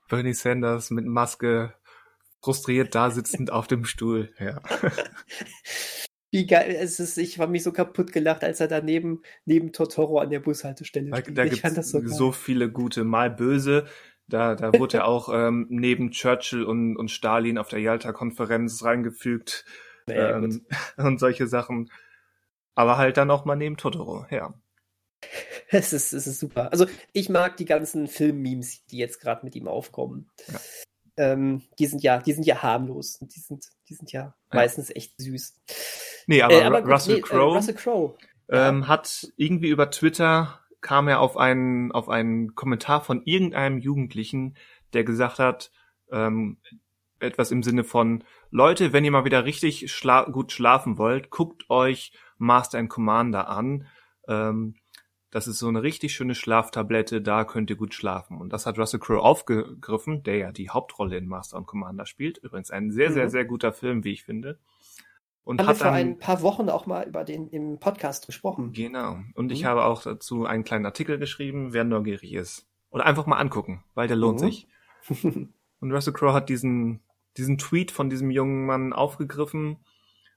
[0.08, 1.74] Bernie Sanders mit Maske
[2.42, 4.32] frustriert da sitzend auf dem Stuhl.
[4.38, 4.60] Ja.
[6.30, 9.72] Wie geil es ist, ich habe mich so kaputt gelacht, als er da neben, neben
[9.72, 13.86] Totoro an der Bushaltestelle da, Da ich das so, so viele gute, mal böse.
[14.28, 19.66] Da, da wurde er auch ähm, neben Churchill und, und Stalin auf der Yalta-Konferenz reingefügt
[20.06, 21.90] naja, ähm, und solche Sachen.
[22.74, 24.54] Aber halt dann auch mal neben Totoro, ja.
[25.74, 26.70] Es ist, es ist super.
[26.70, 26.84] Also
[27.14, 30.30] ich mag die ganzen Film-Memes, die jetzt gerade mit ihm aufkommen.
[30.48, 30.60] Ja.
[31.16, 33.18] Ähm, die sind ja, die sind ja harmlos.
[33.20, 34.34] Die sind, die sind ja, ja.
[34.52, 35.54] meistens echt süß.
[36.26, 38.18] Nee, aber, äh, aber Russell, nee, Crowe, äh, Russell Crowe
[38.50, 38.88] ähm, ja.
[38.88, 44.56] hat irgendwie über Twitter kam er auf einen, auf einen Kommentar von irgendeinem Jugendlichen,
[44.92, 45.70] der gesagt hat,
[46.10, 46.58] ähm,
[47.22, 51.70] etwas im Sinne von, Leute, wenn ihr mal wieder richtig schla gut schlafen wollt, guckt
[51.70, 53.86] euch Master and Commander an.
[54.28, 54.76] Ähm,
[55.32, 58.38] das ist so eine richtig schöne Schlaftablette, da könnt ihr gut schlafen.
[58.38, 62.36] Und das hat Russell Crowe aufgegriffen, der ja die Hauptrolle in Master and Commander spielt.
[62.38, 63.14] Übrigens ein sehr, mhm.
[63.14, 64.58] sehr, sehr guter Film, wie ich finde.
[65.44, 68.72] Und haben hat wir vor ein paar Wochen auch mal über den im Podcast gesprochen.
[68.72, 69.20] Genau.
[69.34, 69.52] Und mhm.
[69.52, 72.68] ich habe auch dazu einen kleinen Artikel geschrieben, wer neugierig ist.
[72.90, 74.44] Oder einfach mal angucken, weil der lohnt mhm.
[74.44, 74.68] sich.
[75.80, 77.00] und Russell Crowe hat diesen,
[77.36, 79.78] diesen Tweet von diesem jungen Mann aufgegriffen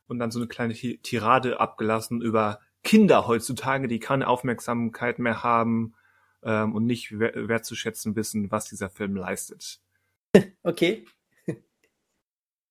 [0.07, 5.95] und dann so eine kleine Tirade abgelassen über Kinder heutzutage, die keine Aufmerksamkeit mehr haben
[6.43, 9.79] ähm, und nicht wertzuschätzen wissen, was dieser Film leistet.
[10.63, 11.05] Okay.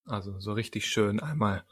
[0.07, 1.65] Also so richtig schön einmal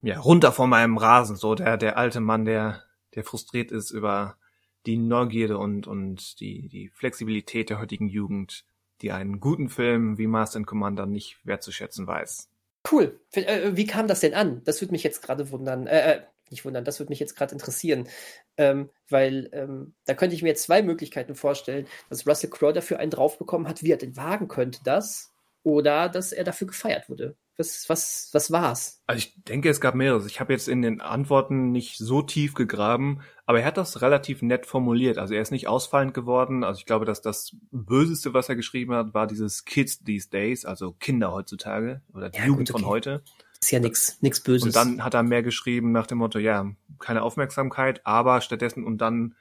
[0.00, 2.84] ja, runter von meinem Rasen, so der, der alte Mann, der,
[3.14, 4.38] der frustriert ist über
[4.86, 8.64] die Neugierde und, und die, die Flexibilität der heutigen Jugend,
[9.02, 12.48] die einen guten Film wie Master Commander nicht wertzuschätzen weiß.
[12.90, 13.20] Cool.
[13.32, 14.62] Äh, wie kam das denn an?
[14.64, 15.86] Das würde mich jetzt gerade wundern.
[15.86, 16.20] Äh, äh,
[16.50, 18.08] nicht wundern, das würde mich jetzt gerade interessieren.
[18.56, 22.98] Ähm, weil ähm, da könnte ich mir jetzt zwei Möglichkeiten vorstellen, dass Russell Crowe dafür
[22.98, 25.32] einen draufbekommen hat, wie er den wagen könnte, das,
[25.62, 27.36] oder dass er dafür gefeiert wurde.
[27.58, 29.02] Was, was, was war's?
[29.08, 30.26] Also ich denke, es gab mehreres.
[30.26, 34.42] Ich habe jetzt in den Antworten nicht so tief gegraben, aber er hat das relativ
[34.42, 35.18] nett formuliert.
[35.18, 36.62] Also er ist nicht ausfallend geworden.
[36.62, 40.64] Also ich glaube, dass das Böseste, was er geschrieben hat, war dieses Kids these days,
[40.64, 42.82] also Kinder heutzutage oder die ja, Jugend gut, okay.
[42.84, 43.22] von heute.
[43.60, 44.64] Ist ja nichts nix Böses.
[44.64, 48.98] Und dann hat er mehr geschrieben nach dem Motto, ja, keine Aufmerksamkeit, aber stattdessen und
[48.98, 49.34] dann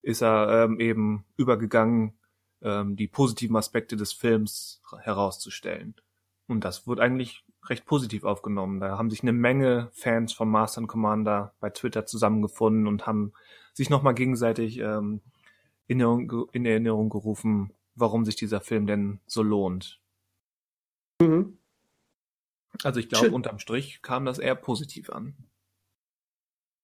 [0.00, 2.16] ist er ähm, eben übergegangen,
[2.62, 5.96] ähm, die positiven Aspekte des Films herauszustellen.
[6.48, 8.80] Und das wurde eigentlich recht positiv aufgenommen.
[8.80, 13.32] Da haben sich eine Menge Fans von Master and Commander bei Twitter zusammengefunden und haben
[13.74, 15.20] sich nochmal gegenseitig ähm,
[15.86, 20.00] in, Erinnerung, in Erinnerung gerufen, warum sich dieser Film denn so lohnt.
[21.20, 21.58] Mhm.
[22.82, 25.36] Also ich glaube, unterm Strich kam das eher positiv an.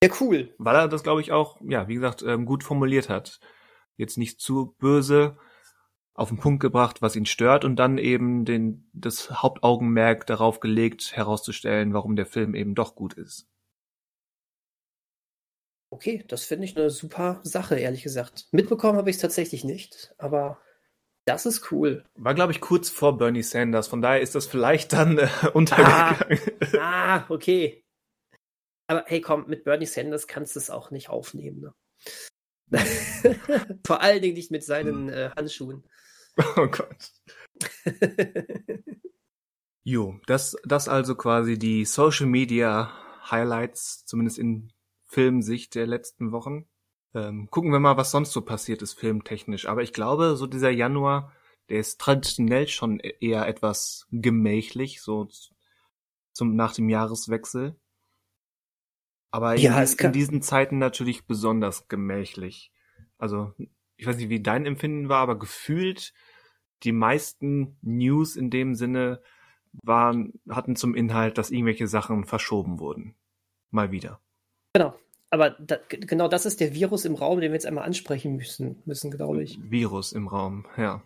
[0.03, 0.55] Ja, cool.
[0.59, 3.41] Weil er das, glaube ich, auch, ja, wie gesagt, ähm, gut formuliert hat.
[3.97, 5.39] Jetzt nicht zu böse,
[6.15, 11.17] auf den Punkt gebracht, was ihn stört und dann eben den, das Hauptaugenmerk darauf gelegt,
[11.17, 13.49] herauszustellen, warum der Film eben doch gut ist.
[15.91, 18.49] Okay, das finde ich eine super Sache, ehrlich gesagt.
[18.53, 20.61] Mitbekommen habe ich es tatsächlich nicht, aber
[21.25, 22.05] das ist cool.
[22.15, 26.39] War, glaube ich, kurz vor Bernie Sanders, von daher ist das vielleicht dann äh, untergegangen.
[26.79, 27.85] Ah, ah, okay.
[28.87, 31.61] Aber hey, komm, mit Bernie Sanders kannst du es auch nicht aufnehmen.
[31.61, 31.75] Ne?
[33.87, 35.85] Vor allen Dingen nicht mit seinen äh, Handschuhen.
[36.57, 37.13] Oh Gott.
[39.85, 42.93] jo, das, das also quasi die Social Media
[43.31, 44.73] Highlights, zumindest in
[45.07, 46.67] Filmsicht der letzten Wochen.
[47.15, 49.67] Ähm, gucken wir mal, was sonst so passiert ist, filmtechnisch.
[49.67, 51.33] Aber ich glaube, so dieser Januar,
[51.69, 55.29] der ist traditionell schon e-, eher etwas gemächlich, so
[56.33, 57.77] zum, nach dem Jahreswechsel.
[59.31, 62.73] Aber ja, in, in diesen Zeiten natürlich besonders gemächlich.
[63.19, 63.53] Also,
[63.97, 66.13] ich weiß nicht, wie dein Empfinden war, aber gefühlt
[66.83, 69.23] die meisten News in dem Sinne
[69.83, 73.15] waren, hatten zum Inhalt, dass irgendwelche Sachen verschoben wurden.
[73.71, 74.21] Mal wieder.
[74.75, 74.95] Genau.
[75.31, 78.81] Aber da, genau das ist der Virus im Raum, den wir jetzt einmal ansprechen müssen,
[78.85, 79.59] müssen glaube ich.
[79.69, 81.03] Virus im Raum, ja.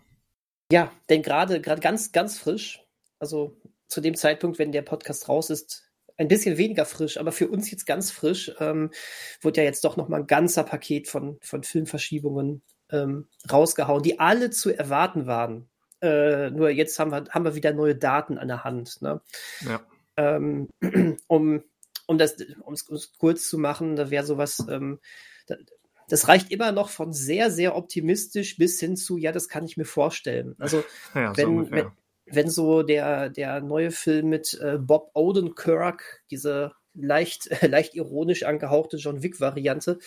[0.71, 2.85] Ja, denn gerade gerade ganz, ganz frisch,
[3.17, 7.47] also zu dem Zeitpunkt, wenn der Podcast raus ist, ein bisschen weniger frisch, aber für
[7.47, 8.91] uns jetzt ganz frisch, ähm,
[9.41, 12.61] wurde ja jetzt doch nochmal ein ganzer Paket von, von Filmverschiebungen
[12.91, 15.69] ähm, rausgehauen, die alle zu erwarten waren.
[16.01, 19.01] Äh, nur jetzt haben wir, haben wir wieder neue Daten an der Hand.
[19.01, 19.21] Ne?
[19.61, 19.81] Ja.
[20.17, 20.69] Ähm,
[21.27, 21.63] um,
[22.07, 24.99] um das um es kurz zu machen, da wäre sowas, ähm,
[25.47, 25.55] da,
[26.07, 29.77] das reicht immer noch von sehr, sehr optimistisch bis hin zu, ja, das kann ich
[29.77, 30.55] mir vorstellen.
[30.57, 30.83] Also,
[31.15, 31.91] ja, wenn, so wenn,
[32.25, 38.97] wenn so der, der neue Film mit äh, Bob Odenkirk, diese leicht, leicht ironisch angehauchte
[38.97, 39.99] John Wick-Variante,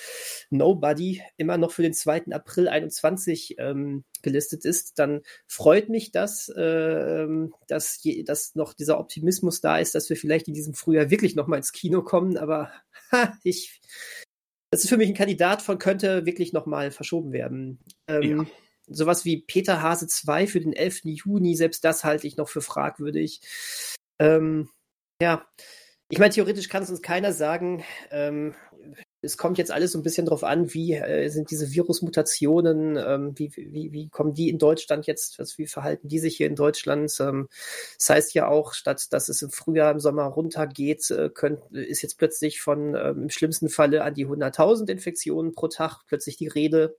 [0.51, 2.33] Nobody, immer noch für den 2.
[2.33, 7.27] April 21 ähm, gelistet ist, dann freut mich das, äh,
[7.69, 11.35] dass, je, dass noch dieser Optimismus da ist, dass wir vielleicht in diesem Frühjahr wirklich
[11.35, 12.73] noch mal ins Kino kommen, aber
[13.13, 13.81] ha, ich,
[14.71, 17.79] das ist für mich ein Kandidat von könnte wirklich noch mal verschoben werden.
[18.09, 18.47] Ähm, ja
[18.89, 21.03] sowas wie Peter Hase 2 für den 11.
[21.05, 23.41] Juni, selbst das halte ich noch für fragwürdig.
[24.19, 24.69] Ähm,
[25.21, 25.47] ja,
[26.13, 28.55] ich meine, theoretisch kann es uns keiner sagen, ähm,
[29.23, 33.33] es kommt jetzt alles so ein bisschen drauf an, wie äh, sind diese Virusmutationen, ähm,
[33.39, 36.55] wie, wie, wie kommen die in Deutschland jetzt, was, wie verhalten die sich hier in
[36.55, 37.11] Deutschland?
[37.19, 37.49] Ähm,
[37.97, 41.31] das heißt ja auch, statt dass es im Frühjahr, im Sommer runtergeht, äh,
[41.71, 46.37] ist jetzt plötzlich von ähm, im schlimmsten Falle an die 100.000 Infektionen pro Tag plötzlich
[46.37, 46.99] die Rede.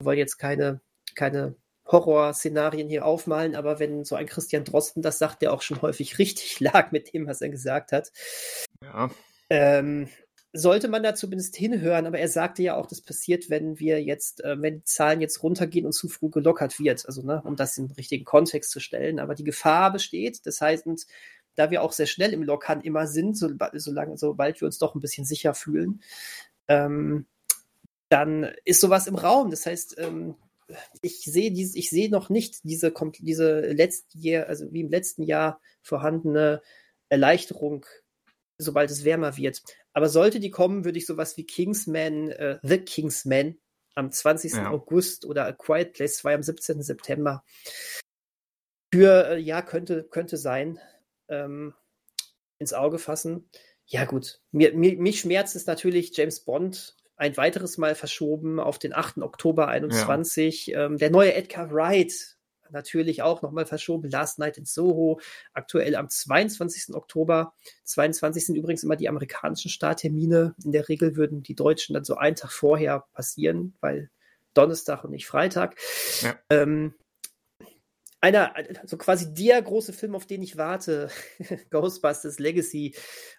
[0.00, 0.80] Wir wollen jetzt keine,
[1.14, 1.54] keine
[1.86, 6.18] Horrorszenarien hier aufmalen, aber wenn so ein Christian Drosten das sagt, der auch schon häufig
[6.18, 8.12] richtig lag mit dem, was er gesagt hat.
[8.82, 9.10] Ja.
[9.50, 10.08] Ähm,
[10.54, 14.44] sollte man da zumindest hinhören, aber er sagte ja auch, das passiert, wenn wir jetzt,
[14.44, 17.78] äh, wenn die Zahlen jetzt runtergehen und zu früh gelockert wird, also ne, um das
[17.78, 19.18] in den richtigen Kontext zu stellen.
[19.18, 21.06] Aber die Gefahr besteht, das heißt, und
[21.54, 24.94] da wir auch sehr schnell im Lockern immer sind, so, solange, sobald wir uns doch
[24.94, 26.02] ein bisschen sicher fühlen,
[26.68, 27.26] ähm,
[28.08, 29.50] dann ist sowas im Raum.
[29.50, 30.36] Das heißt, ähm,
[31.02, 35.22] ich sehe dies, ich sehe noch nicht diese, diese letzten Jahr, also wie im letzten
[35.22, 36.62] Jahr vorhandene
[37.08, 37.86] Erleichterung,
[38.58, 39.62] sobald es wärmer wird.
[39.92, 43.58] Aber sollte die kommen, würde ich sowas wie Kingsman, äh, The Kingsman
[43.94, 44.52] am 20.
[44.52, 44.70] Ja.
[44.70, 46.82] August oder A Quiet Place 2 am 17.
[46.82, 47.44] September
[48.92, 50.78] für, äh, ja, könnte, könnte sein,
[51.28, 51.74] ähm,
[52.58, 53.48] ins Auge fassen.
[53.86, 54.40] Ja, gut.
[54.52, 59.18] Mir, mir, mich schmerzt es natürlich, James Bond ein weiteres Mal verschoben auf den 8.
[59.18, 60.68] Oktober 21.
[60.68, 60.86] Ja.
[60.86, 62.36] Ähm, der neue Edgar Wright
[62.72, 64.10] natürlich auch nochmal verschoben.
[64.10, 65.20] Last Night in Soho,
[65.52, 66.94] aktuell am 22.
[66.94, 67.54] Oktober.
[67.84, 70.54] 22 sind übrigens immer die amerikanischen Starttermine.
[70.64, 74.10] In der Regel würden die Deutschen dann so einen Tag vorher passieren, weil
[74.54, 75.76] Donnerstag und nicht Freitag.
[76.22, 76.38] Ja.
[76.50, 76.94] Ähm,
[78.20, 78.54] einer,
[78.84, 81.10] so quasi der große Film, auf den ich warte,
[81.70, 82.94] Ghostbusters Legacy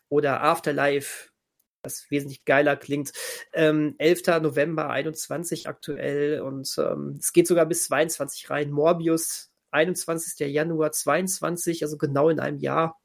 [0.09, 1.29] oder Afterlife,
[1.83, 3.11] was wesentlich geiler klingt.
[3.53, 4.41] Ähm, 11.
[4.41, 8.71] November 21 aktuell und ähm, es geht sogar bis 22 rein.
[8.71, 10.39] Morbius 21.
[10.47, 12.99] Januar 22, also genau in einem Jahr.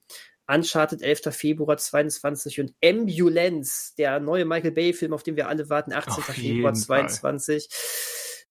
[0.50, 1.34] Uncharted 11.
[1.34, 6.22] Februar 22 und Ambulance, der neue Michael Bay-Film, auf den wir alle warten, 18.
[6.34, 7.68] Februar 22.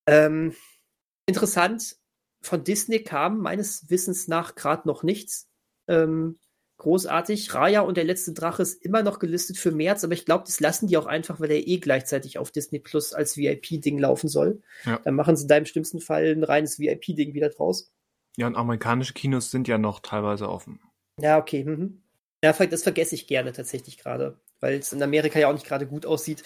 [0.05, 0.55] Ähm,
[1.25, 1.95] interessant,
[2.41, 5.49] von Disney kam meines Wissens nach gerade noch nichts.
[5.87, 6.37] Ähm,
[6.77, 7.53] großartig.
[7.53, 10.59] Raya und der letzte Drache ist immer noch gelistet für März, aber ich glaube, das
[10.59, 14.61] lassen die auch einfach, weil er eh gleichzeitig auf Disney Plus als VIP-Ding laufen soll.
[14.85, 14.99] Ja.
[15.03, 17.91] Dann machen sie da im schlimmsten Fall ein reines VIP-Ding wieder draus.
[18.37, 20.79] Ja, und amerikanische Kinos sind ja noch teilweise offen.
[21.19, 21.63] Ja, okay.
[21.63, 22.03] Mhm.
[22.43, 25.87] Ja, das vergesse ich gerne tatsächlich gerade, weil es in Amerika ja auch nicht gerade
[25.87, 26.43] gut aussieht.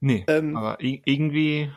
[0.00, 1.70] Nee, ähm, aber irgendwie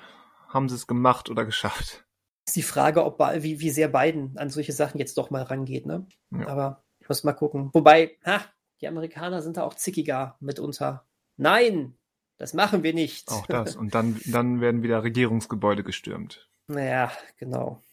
[0.48, 2.04] haben sie es gemacht oder geschafft.
[2.48, 5.86] Ist die Frage, ob wie, wie sehr Biden an solche Sachen jetzt doch mal rangeht,
[5.86, 6.08] ne?
[6.32, 6.48] Ja.
[6.48, 7.70] Aber ich muss mal gucken.
[7.74, 8.46] Wobei, ha,
[8.80, 11.06] die Amerikaner sind da auch zickiger mitunter.
[11.36, 11.98] Nein,
[12.38, 13.30] das machen wir nicht.
[13.30, 13.76] Auch das.
[13.76, 16.50] Und dann, dann werden wieder Regierungsgebäude gestürmt.
[16.68, 17.84] Naja, genau.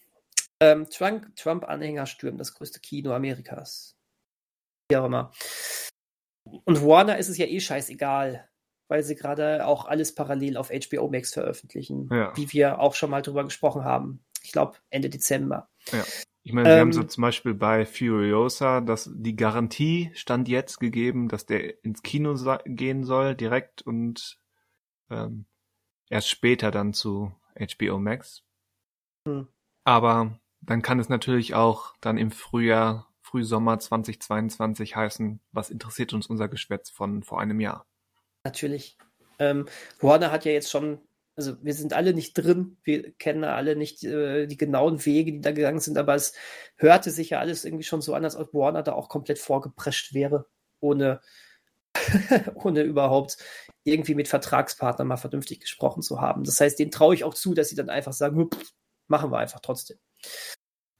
[0.60, 3.96] Ähm, Trump-Anhänger stürmen das größte Kino Amerikas.
[4.88, 5.32] Wie auch immer.
[6.44, 8.48] Und Warner ist es ja eh scheißegal,
[8.86, 12.32] weil sie gerade auch alles parallel auf HBO Max veröffentlichen, ja.
[12.36, 14.24] wie wir auch schon mal drüber gesprochen haben.
[14.42, 15.68] Ich glaube Ende Dezember.
[15.90, 16.04] Ja.
[16.42, 20.78] Ich meine, sie ähm, haben so zum Beispiel bei Furiosa dass die Garantie stand jetzt
[20.78, 22.34] gegeben, dass der ins Kino
[22.64, 24.38] gehen soll direkt und
[25.10, 25.46] ähm,
[26.08, 28.42] erst später dann zu HBO Max.
[29.26, 29.48] Hm.
[29.84, 36.26] Aber dann kann es natürlich auch dann im Frühjahr, Frühsommer 2022 heißen, was interessiert uns
[36.26, 37.86] unser Geschwätz von vor einem Jahr?
[38.44, 38.98] Natürlich.
[39.38, 39.66] Ähm,
[40.00, 41.00] Warner hat ja jetzt schon
[41.36, 45.40] also wir sind alle nicht drin, wir kennen alle nicht äh, die genauen Wege, die
[45.40, 46.34] da gegangen sind, aber es
[46.76, 50.12] hörte sich ja alles irgendwie schon so an, als ob Warner da auch komplett vorgeprescht
[50.12, 50.46] wäre,
[50.80, 51.20] ohne,
[52.54, 53.38] ohne überhaupt
[53.84, 56.44] irgendwie mit Vertragspartnern mal vernünftig gesprochen zu haben.
[56.44, 58.50] Das heißt, denen traue ich auch zu, dass sie dann einfach sagen,
[59.08, 59.98] machen wir einfach trotzdem.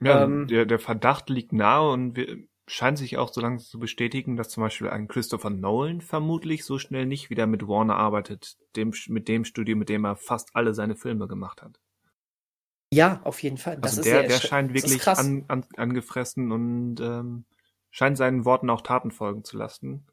[0.03, 2.39] Ja, ähm, der, der Verdacht liegt nahe und wir,
[2.71, 6.79] scheint sich auch so langsam zu bestätigen, dass zum Beispiel ein Christopher Nolan vermutlich so
[6.79, 10.73] schnell nicht wieder mit Warner arbeitet, dem, mit dem Studio, mit dem er fast alle
[10.73, 11.81] seine Filme gemacht hat.
[12.93, 13.79] Ja, auf jeden Fall.
[13.79, 17.45] Das also der, der scheint wirklich an, an, angefressen und ähm,
[17.91, 20.07] scheint seinen Worten auch Taten folgen zu lassen.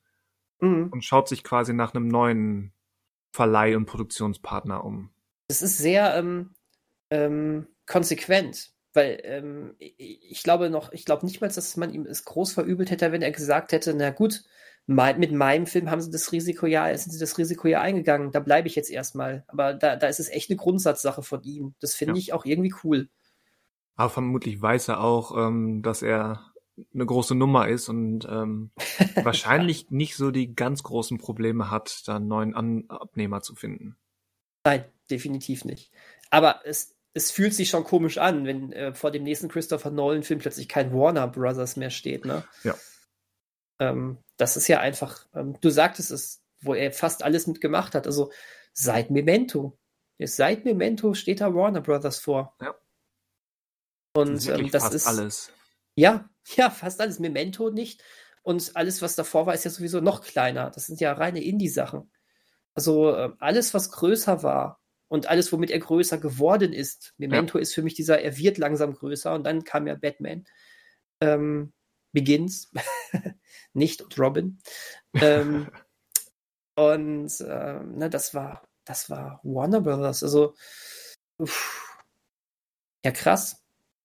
[0.59, 0.89] Mhm.
[0.91, 2.73] Und schaut sich quasi nach einem neuen
[3.31, 5.11] Verleih- und Produktionspartner um.
[5.47, 6.55] Das ist sehr ähm,
[7.09, 8.71] ähm, konsequent.
[8.97, 12.89] Weil ähm, ich glaube noch, ich glaube nicht mal, dass man ihm es groß verübelt
[12.89, 14.43] hätte, wenn er gesagt hätte, na gut,
[14.87, 18.39] mit meinem Film haben sie das Risiko ja, sind sie das Risiko ja eingegangen, da
[18.39, 19.43] bleibe ich jetzt erstmal.
[19.49, 21.75] Aber da, da ist es echt eine Grundsatzsache von ihm.
[21.79, 22.17] Das finde ja.
[22.17, 23.07] ich auch irgendwie cool.
[23.97, 26.51] Aber vermutlich weiß er auch, ähm, dass er
[26.91, 28.71] eine große Nummer ist und ähm,
[29.23, 33.95] wahrscheinlich nicht so die ganz großen Probleme hat, da einen neuen An Abnehmer zu finden.
[34.65, 35.91] Nein, definitiv nicht.
[36.31, 40.39] Aber es, es fühlt sich schon komisch an, wenn äh, vor dem nächsten Christopher Nolan-Film
[40.39, 42.43] plötzlich kein Warner Brothers mehr steht, ne?
[42.63, 42.75] Ja.
[43.79, 48.05] Ähm, das ist ja einfach, ähm, du sagtest es, wo er fast alles mitgemacht hat.
[48.05, 48.31] Also
[48.71, 49.77] seit Memento.
[50.19, 52.55] Seit Memento steht da Warner Brothers vor.
[52.61, 52.75] Ja.
[54.13, 55.51] Und das, ähm, das ist alles.
[55.95, 57.17] Ja, ja, fast alles.
[57.17, 58.03] Memento nicht.
[58.43, 60.69] Und alles, was davor war, ist ja sowieso noch kleiner.
[60.69, 62.11] Das sind ja reine Indie-Sachen.
[62.75, 64.76] Also äh, alles, was größer war
[65.07, 67.13] und alles, womit er größer geworden ist.
[67.17, 67.61] Memento ja.
[67.61, 70.45] ist für mich dieser, er wird langsam größer und dann kam ja Batman.
[71.21, 71.73] Ähm,
[72.11, 72.71] Begins.
[73.73, 74.59] nicht und Robin.
[75.13, 75.69] ähm,
[76.75, 80.23] und äh, ne, das war, das war Warner Brothers.
[80.23, 80.55] Also,
[81.37, 81.97] uff.
[83.03, 83.63] ja, krass.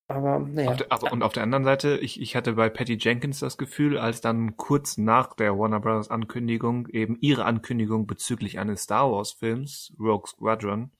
[0.08, 0.72] Aber naja.
[0.72, 3.98] Auf aber, und auf der anderen Seite, ich, ich hatte bei Patty Jenkins das Gefühl,
[3.98, 9.32] als dann kurz nach der Warner Brothers Ankündigung eben ihre Ankündigung bezüglich eines Star Wars
[9.32, 10.92] Films, Rogue Squadron,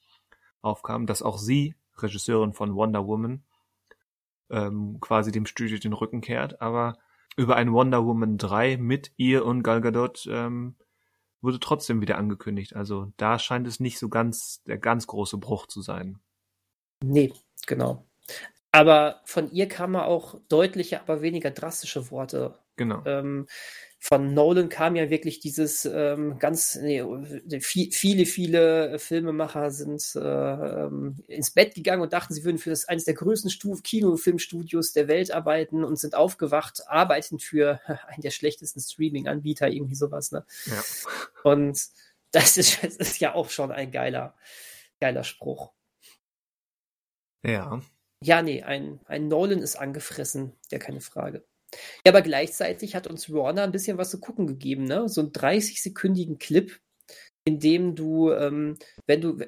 [0.61, 3.43] aufkam, dass auch sie, Regisseurin von Wonder Woman,
[4.49, 6.97] ähm, quasi dem Studio den Rücken kehrt, aber
[7.35, 10.75] über ein Wonder Woman 3 mit ihr und Gal Gadot ähm,
[11.41, 12.75] wurde trotzdem wieder angekündigt.
[12.75, 16.19] Also da scheint es nicht so ganz der ganz große Bruch zu sein.
[17.03, 17.33] Nee,
[17.67, 18.05] genau.
[18.73, 22.57] Aber von ihr kamen auch deutliche, aber weniger drastische Worte.
[22.75, 23.03] Genau.
[23.05, 23.47] Ähm,
[23.99, 27.03] von Nolan kam ja wirklich dieses ähm, ganz, nee,
[27.61, 32.85] viele, viele Filmemacher sind äh, ähm, ins Bett gegangen und dachten, sie würden für das
[32.89, 38.31] eines der größten Stu Kinofilmstudios der Welt arbeiten und sind aufgewacht, arbeiten für einen der
[38.31, 40.31] schlechtesten Streaming-Anbieter, irgendwie sowas.
[40.31, 40.43] Ne?
[40.65, 40.83] Ja.
[41.43, 41.79] Und
[42.31, 44.35] das ist, das ist ja auch schon ein geiler,
[44.99, 45.71] geiler Spruch.
[47.45, 47.83] Ja.
[48.23, 51.43] Ja, nee, ein, ein Nolan ist angefressen, ja, keine Frage.
[52.05, 55.09] Ja, aber gleichzeitig hat uns Warner ein bisschen was zu gucken gegeben, ne?
[55.09, 56.79] So einen 30-sekündigen Clip,
[57.45, 59.39] in dem du, ähm, wenn du,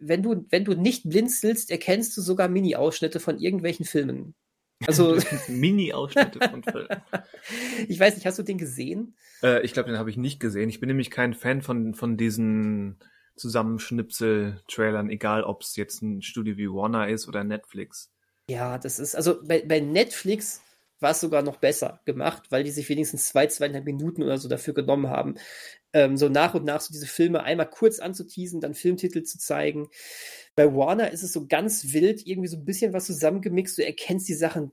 [0.00, 4.34] wenn du, wenn du nicht blinzelst, erkennst du sogar Mini-Ausschnitte von irgendwelchen Filmen.
[4.86, 5.16] Also
[5.48, 6.88] Mini-Ausschnitte von Filmen.
[7.88, 9.16] ich weiß nicht, hast du den gesehen?
[9.42, 10.68] Äh, ich glaube, den habe ich nicht gesehen.
[10.68, 12.98] Ich bin nämlich kein Fan von von diesen
[13.36, 18.12] Zusammenschnipsel-Trailern, egal ob es jetzt ein Studio wie Warner ist oder Netflix.
[18.50, 20.62] Ja, das ist, also bei, bei Netflix
[21.00, 24.48] war es sogar noch besser gemacht, weil die sich wenigstens zwei, zweieinhalb Minuten oder so
[24.48, 25.36] dafür genommen haben,
[25.92, 29.88] ähm, so nach und nach so diese Filme einmal kurz anzuteasen, dann Filmtitel zu zeigen.
[30.56, 33.78] Bei Warner ist es so ganz wild, irgendwie so ein bisschen was zusammengemixt.
[33.78, 34.72] Du erkennst die Sachen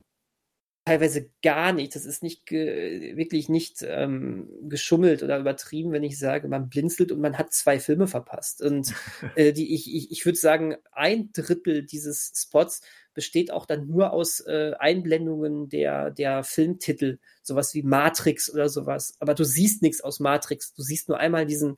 [0.86, 1.96] teilweise gar nicht.
[1.96, 7.22] Das ist nicht wirklich nicht ähm, geschummelt oder übertrieben, wenn ich sage, man blinzelt und
[7.22, 8.62] man hat zwei Filme verpasst.
[8.62, 8.94] Und
[9.36, 12.82] äh, die, ich, ich, ich würde sagen, ein Drittel dieses Spots
[13.16, 19.16] besteht auch dann nur aus äh, Einblendungen der, der Filmtitel, sowas wie Matrix oder sowas.
[19.20, 21.78] Aber du siehst nichts aus Matrix, du siehst nur einmal diesen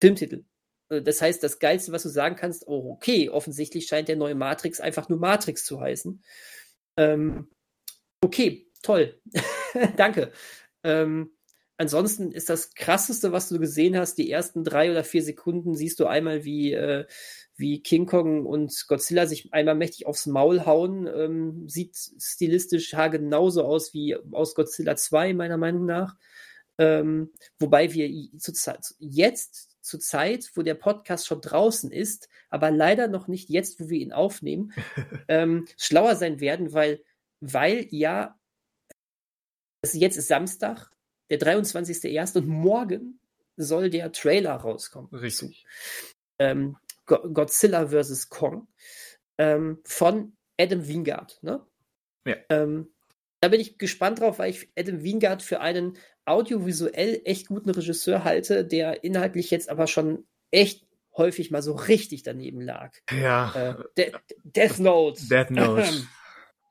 [0.00, 0.44] Filmtitel.
[0.88, 4.34] Äh, das heißt, das Geilste, was du sagen kannst, oh, okay, offensichtlich scheint der neue
[4.34, 6.22] Matrix einfach nur Matrix zu heißen.
[6.96, 7.48] Ähm,
[8.20, 9.20] okay, toll.
[9.96, 10.32] Danke.
[10.82, 11.30] Ähm,
[11.82, 16.00] ansonsten ist das krasseste, was du gesehen hast, die ersten drei oder vier Sekunden siehst
[16.00, 17.04] du einmal, wie äh,
[17.56, 21.06] wie King Kong und Godzilla sich einmal mächtig aufs Maul hauen.
[21.06, 26.16] Ähm, sieht stilistisch genauso aus wie aus Godzilla 2, meiner Meinung nach.
[26.78, 28.52] Ähm, wobei wir zu,
[28.98, 33.88] jetzt zur Zeit, wo der Podcast schon draußen ist, aber leider noch nicht jetzt, wo
[33.90, 34.72] wir ihn aufnehmen,
[35.28, 37.02] ähm, schlauer sein werden, weil,
[37.40, 38.38] weil ja,
[39.84, 40.90] jetzt ist Samstag,
[41.32, 42.36] der 23.01.
[42.36, 43.18] und morgen
[43.56, 45.10] soll der Trailer rauskommen.
[45.12, 45.64] Richtig.
[46.38, 46.76] Ähm,
[47.06, 48.28] Godzilla vs.
[48.28, 48.68] Kong
[49.38, 51.38] ähm, von Adam Wingard.
[51.42, 51.64] Ne?
[52.26, 52.36] Ja.
[52.50, 52.92] Ähm,
[53.40, 58.24] da bin ich gespannt drauf, weil ich Adam Wingard für einen audiovisuell echt guten Regisseur
[58.24, 62.94] halte, der inhaltlich jetzt aber schon echt häufig mal so richtig daneben lag.
[63.10, 63.52] Ja.
[63.54, 64.12] Äh, De
[64.44, 65.26] Death Note.
[65.28, 66.06] Death Note.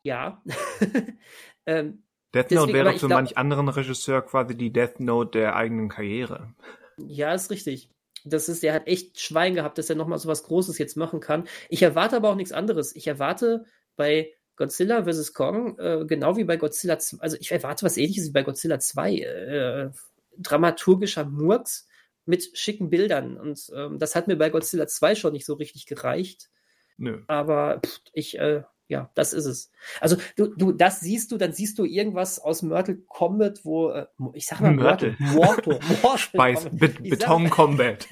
[0.03, 0.41] ja.
[1.65, 2.03] ähm,
[2.33, 5.89] Death Note wäre doch für glaub, manch anderen Regisseur quasi die Death Note der eigenen
[5.89, 6.53] Karriere.
[6.97, 7.89] Ja, ist richtig.
[8.23, 11.19] Das ist, der hat echt Schwein gehabt, dass er nochmal so was Großes jetzt machen
[11.19, 11.47] kann.
[11.69, 12.95] Ich erwarte aber auch nichts anderes.
[12.95, 13.65] Ich erwarte
[13.95, 15.33] bei Godzilla vs.
[15.33, 18.79] Kong, äh, genau wie bei Godzilla 2, also ich erwarte was ähnliches wie bei Godzilla
[18.79, 19.15] 2.
[19.15, 19.89] Äh,
[20.37, 21.87] dramaturgischer Murks
[22.25, 23.37] mit schicken Bildern.
[23.37, 26.49] Und ähm, das hat mir bei Godzilla 2 schon nicht so richtig gereicht.
[26.97, 27.23] Nö.
[27.27, 29.71] Aber pff, ich, äh, ja, das ist es.
[30.01, 34.05] Also du, du, das siehst du, dann siehst du irgendwas aus Myrtle Combat, wo, äh,
[34.33, 35.15] ich sag mal Myrtle.
[35.17, 38.05] Mortal, Mortal Be Beton Combat.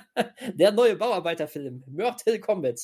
[0.54, 2.80] Der neue Bauarbeiterfilm, Myrtle Combat.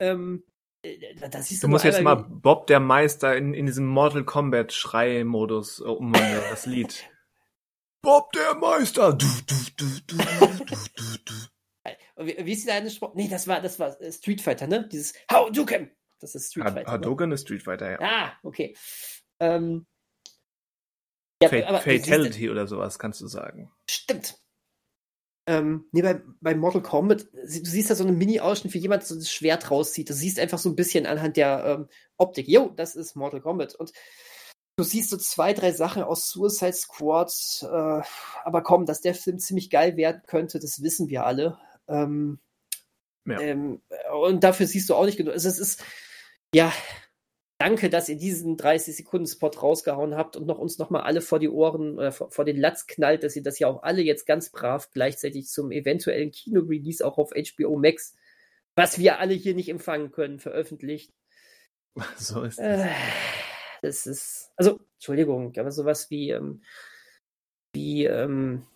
[0.00, 0.42] Ähm,
[0.82, 4.24] äh, da siehst du, du musst jetzt mal Bob der Meister in, in diesem Mortal
[4.24, 7.08] Kombat Schrei-Modus umwandeln, das Lied.
[8.02, 9.12] Bob der Meister!
[9.12, 11.34] Du, du, du, du, du, du, du.
[12.16, 13.14] Wie, wie ist die eine Sport?
[13.14, 14.88] Nee, das war, das war Street Fighter, ne?
[14.90, 15.90] Dieses How do can.
[16.20, 16.90] Das ist Street Fighter.
[16.90, 17.34] Hadouken ne?
[17.34, 17.98] ist Street Fighter, ja.
[18.00, 18.76] Ah, okay.
[19.40, 19.86] Ähm,
[21.42, 23.70] ja, Fat Fatality oder sowas kannst du sagen.
[23.90, 24.38] Stimmt.
[25.48, 29.14] Ähm, nee, bei, bei Mortal Kombat, du siehst da so einen Mini-Ausschnitt, wie jemand so
[29.14, 30.10] das Schwert rauszieht.
[30.10, 32.48] Du siehst einfach so ein bisschen anhand der ähm, Optik.
[32.48, 33.74] Jo, das ist Mortal Kombat.
[33.76, 33.92] Und
[34.76, 37.32] du siehst so zwei, drei Sachen aus Suicide Squad.
[37.62, 38.02] Äh,
[38.44, 41.58] aber komm, dass der Film ziemlich geil werden könnte, das wissen wir alle.
[41.86, 42.40] Ähm,
[43.24, 43.38] ja.
[43.38, 43.82] ähm,
[44.20, 45.34] und dafür siehst du auch nicht genug.
[45.34, 45.84] Also es ist,
[46.54, 46.72] ja,
[47.58, 51.96] danke, dass ihr diesen 30-Sekunden-Spot rausgehauen habt und noch uns nochmal alle vor die Ohren
[51.98, 54.90] oder vor, vor, den Latz knallt, dass ihr das ja auch alle jetzt ganz brav
[54.90, 58.14] gleichzeitig zum eventuellen Kino-Release auch auf HBO Max,
[58.74, 61.12] was wir alle hier nicht empfangen können, veröffentlicht.
[62.18, 62.80] So ist es.
[62.80, 62.88] Äh,
[63.80, 66.62] das ist, also, Entschuldigung, aber sowas wie, ähm,
[67.72, 68.66] wie, ähm,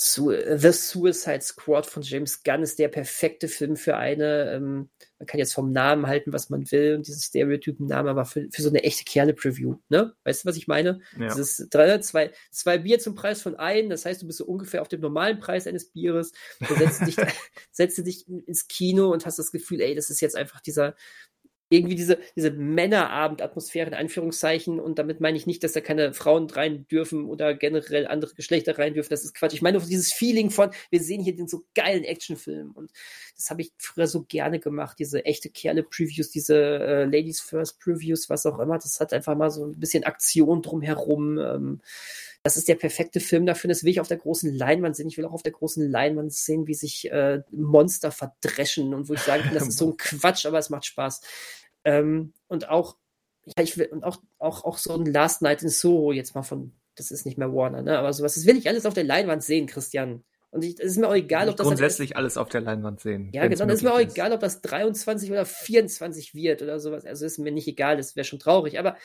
[0.00, 5.40] The Suicide Squad von James Gunn ist der perfekte Film für eine, ähm, man kann
[5.40, 8.84] jetzt vom Namen halten, was man will, und diesen Stereotypen-Namen, aber für, für so eine
[8.84, 10.14] echte Kerle-Preview, ne?
[10.22, 11.00] Weißt du, was ich meine?
[11.18, 11.26] Ja.
[11.26, 14.46] Das ist drei, zwei, zwei Bier zum Preis von einem, das heißt, du bist so
[14.46, 16.30] ungefähr auf dem normalen Preis eines Bieres,
[16.60, 17.16] du setzt dich,
[17.72, 20.94] setzt dich ins Kino und hast das Gefühl, ey, das ist jetzt einfach dieser,
[21.70, 26.48] irgendwie diese, diese Männerabend-Atmosphäre in Anführungszeichen und damit meine ich nicht, dass da keine Frauen
[26.50, 29.10] rein dürfen oder generell andere Geschlechter rein dürfen.
[29.10, 29.54] Das ist Quatsch.
[29.54, 32.90] Ich meine dieses Feeling von, wir sehen hier den so geilen Actionfilm und
[33.36, 34.98] das habe ich früher so gerne gemacht.
[34.98, 38.78] Diese echte Kerle-Previews, diese äh, Ladies First Previews, was auch immer.
[38.78, 41.38] Das hat einfach mal so ein bisschen Aktion drumherum.
[41.38, 41.80] Ähm,
[42.48, 43.68] das ist der perfekte Film dafür.
[43.68, 45.06] Das will ich auf der großen Leinwand sehen.
[45.06, 49.12] Ich will auch auf der großen Leinwand sehen, wie sich äh, Monster verdreschen und wo
[49.12, 51.20] ich sagen kann, das ist so ein Quatsch, aber es macht Spaß.
[51.84, 52.96] Ähm, und auch,
[53.44, 56.42] ja, ich will, und auch, auch, auch so ein Last Night in Soho jetzt mal
[56.42, 57.98] von, das ist nicht mehr Warner, ne?
[57.98, 60.24] Aber sowas, das will ich alles auf der Leinwand sehen, Christian.
[60.50, 61.66] Und es ist mir auch egal, ob das.
[61.66, 63.28] Grundsätzlich alles auf der Leinwand sehen.
[63.34, 63.66] Ja, genau.
[63.66, 67.04] Es ist mir auch egal, ob das 23 oder 24 wird oder sowas.
[67.04, 68.78] Also ist mir nicht egal, das wäre schon traurig.
[68.78, 68.96] Aber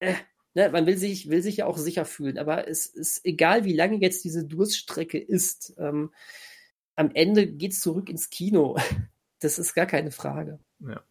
[0.00, 0.12] äh,
[0.54, 2.38] ne, man will sich, will sich ja auch sicher fühlen.
[2.38, 5.74] Aber es ist egal, wie lange jetzt diese Durststrecke ist.
[5.78, 6.12] Ähm,
[6.96, 8.76] am Ende geht es zurück ins Kino.
[9.42, 10.60] Das ist gar keine Frage.
[10.80, 11.02] Ja.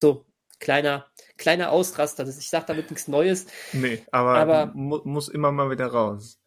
[0.00, 0.26] So,
[0.60, 2.24] kleiner, kleiner Ausraster.
[2.24, 3.46] Ich sage damit nichts Neues.
[3.72, 6.40] Nee, aber, aber mu muss immer mal wieder raus.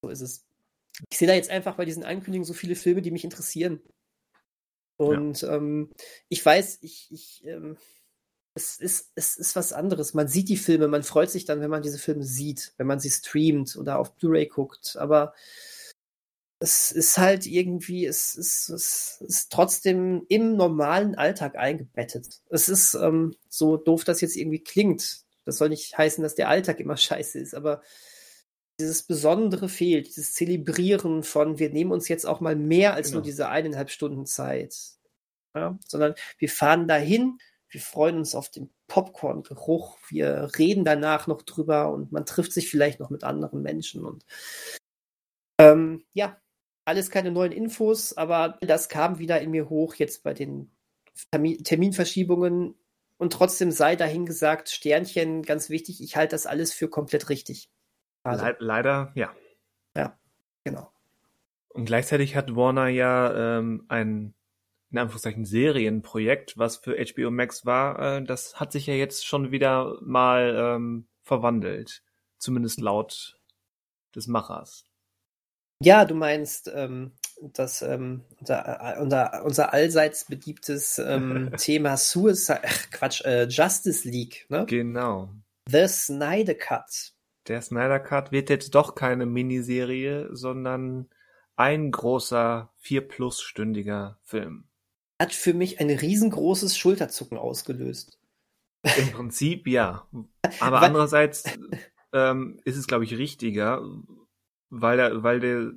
[0.00, 0.46] So ist es.
[1.10, 3.82] Ich sehe da jetzt einfach bei diesen Ankündigungen so viele Filme, die mich interessieren.
[4.96, 5.56] Und ja.
[5.56, 5.90] ähm,
[6.30, 7.76] ich weiß, ich, ich ähm,
[8.56, 10.14] es ist, es ist was anderes.
[10.14, 12.98] Man sieht die Filme, man freut sich dann, wenn man diese Filme sieht, wenn man
[12.98, 14.96] sie streamt oder auf Blu-ray guckt.
[14.98, 15.34] Aber
[16.58, 22.40] es ist halt irgendwie, es ist, es ist trotzdem im normalen Alltag eingebettet.
[22.48, 25.20] Es ist ähm, so doof, das jetzt irgendwie klingt.
[25.44, 27.82] Das soll nicht heißen, dass der Alltag immer scheiße ist, aber
[28.80, 33.18] dieses Besondere fehlt, dieses Zelebrieren von, wir nehmen uns jetzt auch mal mehr als genau.
[33.18, 34.74] nur diese eineinhalb Stunden Zeit.
[35.54, 35.78] Ja?
[35.86, 37.38] Sondern wir fahren dahin,
[37.76, 42.70] wir freuen uns auf den Popcorn-Geruch, wir reden danach noch drüber und man trifft sich
[42.70, 44.24] vielleicht noch mit anderen Menschen und
[45.58, 46.40] ähm, ja,
[46.86, 50.70] alles keine neuen Infos, aber das kam wieder in mir hoch jetzt bei den
[51.30, 52.74] Termin Terminverschiebungen
[53.18, 57.70] und trotzdem sei dahin gesagt, Sternchen, ganz wichtig, ich halte das alles für komplett richtig.
[58.22, 59.34] Also, Le leider, ja.
[59.94, 60.18] Ja,
[60.64, 60.90] genau.
[61.68, 64.34] Und gleichzeitig hat Warner ja ähm, ein,
[64.96, 69.50] in Anführungszeichen, Serienprojekt, was für HBO Max war, äh, das hat sich ja jetzt schon
[69.50, 72.02] wieder mal ähm, verwandelt.
[72.38, 73.38] Zumindest laut
[74.14, 74.86] des Machers.
[75.82, 77.12] Ja, du meinst ähm,
[77.52, 84.08] das ähm, unser, äh, unser, unser allseits beliebtes ähm, Thema Suicide, ach, Quatsch, äh, Justice
[84.08, 84.64] League, ne?
[84.66, 85.30] Genau.
[85.68, 87.12] The Snyder Cut.
[87.48, 91.10] Der Snyder Cut wird jetzt doch keine Miniserie, sondern
[91.56, 94.65] ein großer vier plus stündiger Film.
[95.20, 98.18] Hat für mich ein riesengroßes Schulterzucken ausgelöst.
[98.82, 100.06] Im Prinzip ja.
[100.60, 101.44] Aber andererseits
[102.12, 103.82] ähm, ist es, glaube ich, richtiger,
[104.70, 105.72] weil der, weil der,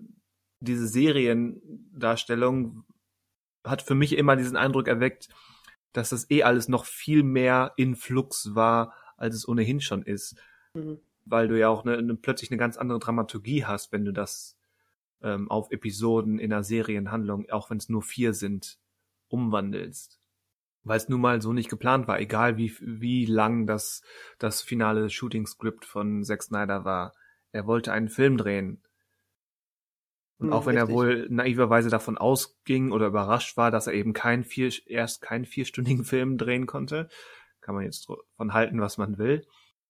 [0.60, 2.84] diese Seriendarstellung
[3.66, 5.30] hat für mich immer diesen Eindruck erweckt,
[5.94, 10.36] dass das eh alles noch viel mehr in Flux war, als es ohnehin schon ist.
[10.74, 11.00] Mhm.
[11.26, 14.58] Weil du ja auch ne, ne, plötzlich eine ganz andere Dramaturgie hast, wenn du das
[15.22, 18.78] ähm, auf Episoden in einer Serienhandlung, auch wenn es nur vier sind,
[19.30, 20.20] umwandelst.
[20.84, 24.02] Weil es nun mal so nicht geplant war, egal wie, wie lang das,
[24.38, 27.14] das finale Shooting-Script von Zack Snyder war
[27.52, 28.84] er wollte einen Film drehen.
[30.38, 30.94] Und hm, auch wenn richtig.
[30.94, 35.46] er wohl naiverweise davon ausging oder überrascht war, dass er eben kein vier, erst keinen
[35.46, 37.10] vierstündigen Film drehen konnte,
[37.62, 38.08] kann man jetzt
[38.38, 39.46] von halten, was man will,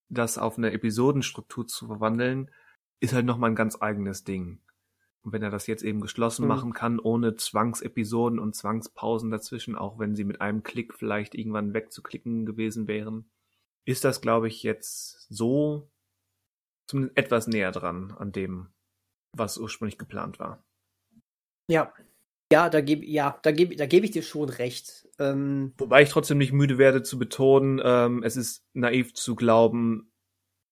[0.09, 2.49] das auf eine Episodenstruktur zu verwandeln,
[2.99, 4.61] ist halt nochmal ein ganz eigenes Ding.
[5.21, 6.47] Und wenn er das jetzt eben geschlossen mhm.
[6.47, 11.73] machen kann, ohne Zwangsepisoden und Zwangspausen dazwischen, auch wenn sie mit einem Klick vielleicht irgendwann
[11.73, 13.29] wegzuklicken gewesen wären,
[13.85, 15.89] ist das, glaube ich, jetzt so
[16.87, 18.67] zumindest etwas näher dran an dem,
[19.35, 20.63] was ursprünglich geplant war.
[21.69, 21.93] Ja.
[22.51, 25.07] Ja, da gebe ja, da gebe da gebe ich dir schon recht.
[25.19, 30.11] Ähm, Wobei ich trotzdem nicht müde werde zu betonen, ähm, es ist naiv zu glauben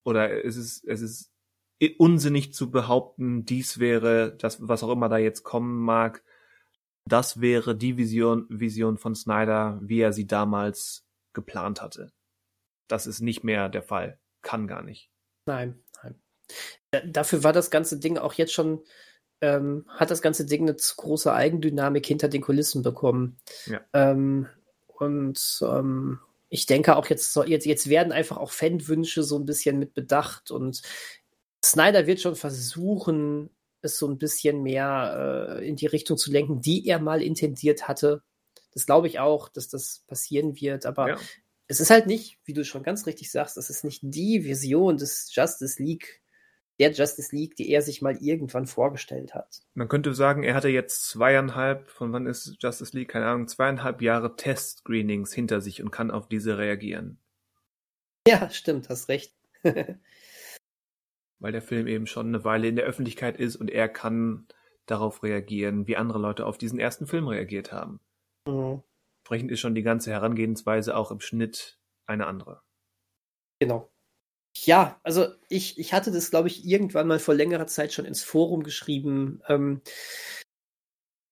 [0.03, 1.31] oder es ist es ist
[1.97, 6.23] unsinnig zu behaupten, dies wäre das, was auch immer da jetzt kommen mag,
[7.07, 12.11] das wäre die Vision, Vision von Snyder, wie er sie damals geplant hatte.
[12.87, 14.19] Das ist nicht mehr der Fall.
[14.41, 15.09] Kann gar nicht.
[15.45, 16.21] Nein, nein.
[17.11, 18.83] Dafür war das ganze Ding auch jetzt schon,
[19.41, 23.37] ähm, hat das ganze Ding eine zu große Eigendynamik hinter den Kulissen bekommen.
[23.65, 23.81] Ja.
[23.93, 24.47] Ähm,
[24.87, 26.19] und ähm,
[26.49, 30.51] ich denke auch jetzt, jetzt, jetzt werden einfach auch Fanwünsche so ein bisschen mit bedacht
[30.51, 30.81] und
[31.71, 33.49] Snyder wird schon versuchen,
[33.81, 37.87] es so ein bisschen mehr äh, in die Richtung zu lenken, die er mal intendiert
[37.87, 38.23] hatte.
[38.73, 41.17] Das glaube ich auch, dass das passieren wird, aber ja.
[41.67, 44.97] es ist halt nicht, wie du schon ganz richtig sagst, es ist nicht die Vision
[44.97, 46.21] des Justice League,
[46.79, 49.61] der Justice League, die er sich mal irgendwann vorgestellt hat.
[49.73, 54.01] Man könnte sagen, er hatte jetzt zweieinhalb, von wann ist Justice League, keine Ahnung, zweieinhalb
[54.01, 57.17] Jahre Test-Screenings hinter sich und kann auf diese reagieren.
[58.27, 59.33] Ja, stimmt, hast recht.
[61.39, 64.47] weil der Film eben schon eine Weile in der Öffentlichkeit ist und er kann
[64.85, 67.99] darauf reagieren, wie andere Leute auf diesen ersten Film reagiert haben.
[68.47, 68.83] Mhm.
[69.19, 72.61] Entsprechend ist schon die ganze Herangehensweise auch im Schnitt eine andere.
[73.59, 73.91] Genau.
[74.55, 78.23] Ja, also ich, ich hatte das, glaube ich, irgendwann mal vor längerer Zeit schon ins
[78.23, 79.41] Forum geschrieben.
[79.47, 79.81] Ähm,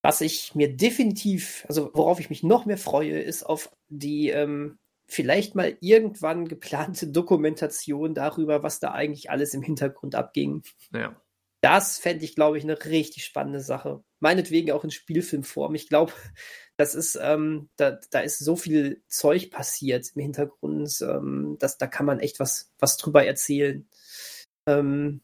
[0.04, 4.78] was ich mir definitiv, also worauf ich mich noch mehr freue, ist auf die ähm,
[5.08, 10.64] vielleicht mal irgendwann geplante Dokumentation darüber, was da eigentlich alles im Hintergrund abging.
[10.94, 11.20] Ja.
[11.62, 14.04] Das fände ich, glaube ich, eine richtig spannende Sache.
[14.20, 15.74] Meinetwegen auch in Spielfilmform.
[15.76, 16.14] Ich glaube,
[16.78, 21.88] das ist, ähm, da, da ist so viel Zeug passiert im Hintergrund, ähm, dass da
[21.88, 23.88] kann man echt was, was drüber erzählen.
[24.68, 25.22] Ähm,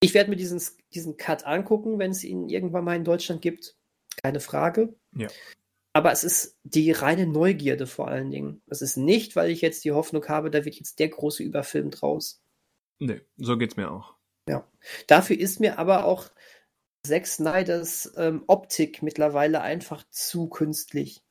[0.00, 0.60] ich werde mir diesen,
[0.94, 3.76] diesen Cut angucken, wenn es ihn irgendwann mal in Deutschland gibt.
[4.22, 4.94] Keine Frage.
[5.14, 5.28] Ja.
[5.96, 8.60] Aber es ist die reine Neugierde vor allen Dingen.
[8.66, 11.90] Es ist nicht, weil ich jetzt die Hoffnung habe, da wird jetzt der große Überfilm
[11.90, 12.42] draus.
[12.98, 14.12] Nee, so geht's mir auch.
[14.46, 14.68] Ja.
[15.06, 16.26] Dafür ist mir aber auch
[17.02, 21.22] Zack Snyders ähm, Optik mittlerweile einfach zu künstlich.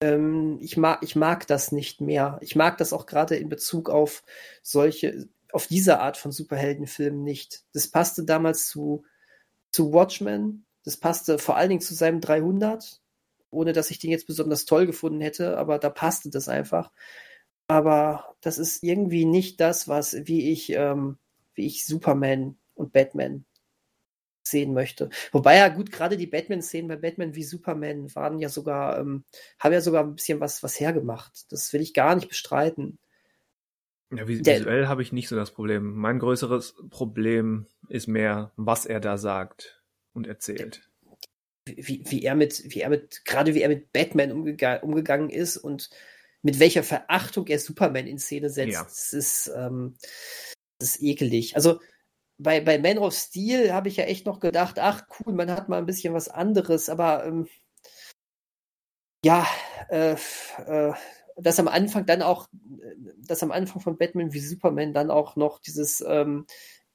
[0.00, 2.38] Ähm, ich, mag, ich mag das nicht mehr.
[2.40, 4.24] Ich mag das auch gerade in Bezug auf
[4.62, 7.64] solche, auf diese Art von Superheldenfilmen nicht.
[7.74, 9.04] Das passte damals zu,
[9.70, 10.64] zu Watchmen.
[10.82, 13.02] Das passte vor allen Dingen zu seinem 300
[13.56, 16.92] ohne dass ich den jetzt besonders toll gefunden hätte, aber da passte das einfach.
[17.68, 21.18] Aber das ist irgendwie nicht das, was, wie ich, ähm,
[21.54, 23.44] wie ich Superman und Batman
[24.44, 25.10] sehen möchte.
[25.32, 29.24] Wobei ja gut, gerade die Batman-Szenen bei Batman wie Superman waren ja sogar, ähm,
[29.58, 31.50] haben ja sogar ein bisschen was, was hergemacht.
[31.50, 32.98] Das will ich gar nicht bestreiten.
[34.14, 35.94] Ja, visuell habe ich nicht so das Problem.
[35.94, 39.82] Mein größeres Problem ist mehr, was er da sagt
[40.12, 40.85] und erzählt
[41.66, 45.56] wie, wie er mit, wie er mit, gerade wie er mit Batman umgega umgegangen ist
[45.56, 45.90] und
[46.42, 48.72] mit welcher Verachtung er Superman in Szene setzt.
[48.72, 48.84] Ja.
[48.84, 49.96] Das ist, ähm,
[50.78, 51.56] das ist ekelig.
[51.56, 51.80] Also
[52.38, 55.68] bei, bei Man of Steel habe ich ja echt noch gedacht, ach cool, man hat
[55.68, 57.48] mal ein bisschen was anderes, aber ähm,
[59.24, 59.46] ja,
[59.88, 60.16] äh,
[60.66, 60.92] äh,
[61.36, 62.48] dass am Anfang dann auch,
[63.18, 66.46] dass am Anfang von Batman wie Superman dann auch noch dieses ähm,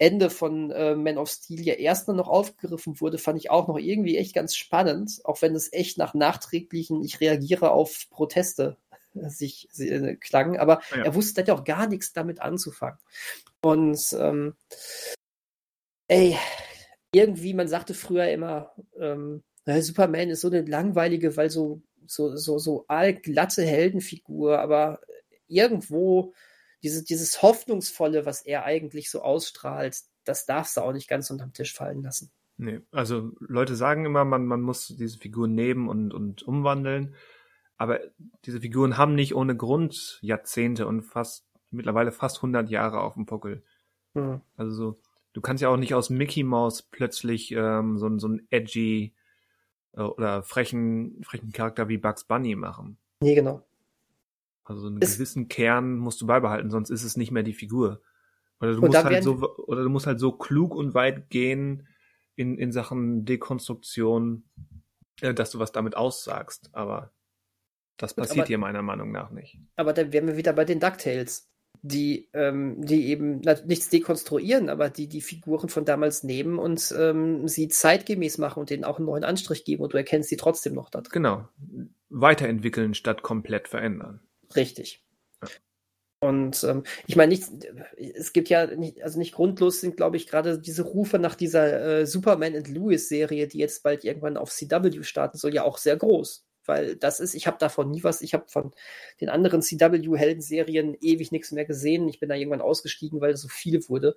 [0.02, 3.78] Ende von äh, Man of Steel ja erst noch aufgegriffen wurde, fand ich auch noch
[3.78, 8.78] irgendwie echt ganz spannend, auch wenn es echt nach nachträglichen, ich reagiere auf Proteste
[9.14, 11.04] sich äh, klang, aber ja.
[11.04, 12.98] er wusste ja auch gar nichts damit anzufangen.
[13.62, 14.56] Und ähm,
[16.08, 16.36] ey,
[17.14, 22.58] irgendwie, man sagte früher immer, ähm, Superman ist so eine langweilige, weil so, so, so,
[22.58, 25.00] so allglatte Heldenfigur, aber
[25.48, 26.34] irgendwo
[26.84, 31.54] diese, dieses Hoffnungsvolle, was er eigentlich so ausstrahlt, das darfst du auch nicht ganz unterm
[31.54, 32.32] Tisch fallen lassen.
[32.58, 37.16] Nee, also Leute sagen immer, man, man muss diese Figuren nehmen und, und umwandeln.
[37.78, 38.00] Aber
[38.46, 43.26] diese Figuren haben nicht ohne Grund Jahrzehnte und fast, mittlerweile fast 100 Jahre auf dem
[43.26, 43.64] Puckel.
[44.14, 44.42] Mhm.
[44.56, 45.00] Also so,
[45.34, 49.16] du kannst ja auch nicht aus Mickey Mouse plötzlich ähm, so, so einen edgy
[49.94, 52.98] äh, oder frechen, frechen Charakter wie Bugs Bunny machen.
[53.22, 53.64] Nee, genau.
[54.72, 58.02] Also einen es gewissen Kern musst du beibehalten, sonst ist es nicht mehr die Figur.
[58.60, 61.88] Oder du musst halt so, oder du musst halt so klug und weit gehen
[62.36, 64.44] in, in Sachen Dekonstruktion,
[65.22, 66.70] äh, dass du was damit aussagst.
[66.74, 67.12] Aber
[67.98, 69.60] das passiert aber, hier meiner Meinung nach nicht.
[69.76, 71.50] Aber dann wären wir wieder bei den DuckTales,
[71.82, 77.48] die, ähm, die eben nichts dekonstruieren, aber die die Figuren von damals nehmen und ähm,
[77.48, 80.76] sie zeitgemäß machen und denen auch einen neuen Anstrich geben und du erkennst sie trotzdem
[80.76, 81.12] noch da drin.
[81.12, 81.48] Genau.
[82.10, 84.20] Weiterentwickeln statt komplett verändern.
[84.56, 85.04] Richtig.
[86.24, 90.60] Und ähm, ich meine, es gibt ja nicht, also nicht grundlos sind, glaube ich, gerade
[90.60, 95.02] diese Rufe nach dieser äh, Superman and Lewis Serie, die jetzt bald irgendwann auf CW
[95.02, 96.46] starten soll, ja auch sehr groß.
[96.66, 98.72] Weil das ist, ich habe davon nie was, ich habe von
[99.20, 102.08] den anderen CW-Helden-Serien ewig nichts mehr gesehen.
[102.08, 104.16] Ich bin da irgendwann ausgestiegen, weil es so viel wurde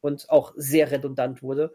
[0.00, 1.72] und auch sehr redundant wurde.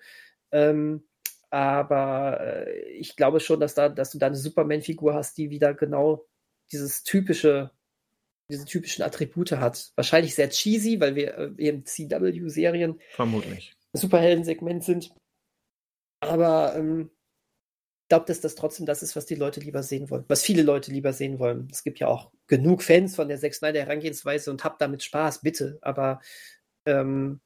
[0.52, 1.08] Ähm,
[1.50, 5.74] aber äh, ich glaube schon, dass, da, dass du da eine Superman-Figur hast, die wieder
[5.74, 6.26] genau
[6.72, 7.72] dieses typische
[8.50, 9.92] diese typischen Attribute hat.
[9.96, 15.14] Wahrscheinlich sehr cheesy, weil wir äh, eben CW-Serien vermutlich Superhelden-Segment sind.
[16.22, 17.10] Aber ähm,
[18.04, 20.64] ich glaube, dass das trotzdem das ist, was die Leute lieber sehen wollen, was viele
[20.64, 21.68] Leute lieber sehen wollen.
[21.72, 25.42] Es gibt ja auch genug Fans von der Zack Snyder Herangehensweise und habt damit Spaß,
[25.42, 25.78] bitte.
[25.82, 26.20] Aber
[26.86, 27.40] ähm,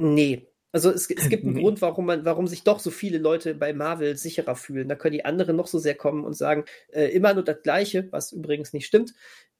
[0.00, 0.48] nee.
[0.70, 1.62] Also es, es gibt einen nee.
[1.62, 4.88] Grund, warum man, warum sich doch so viele Leute bei Marvel sicherer fühlen.
[4.88, 8.06] Da können die anderen noch so sehr kommen und sagen, äh, immer nur das Gleiche,
[8.12, 9.14] was übrigens nicht stimmt.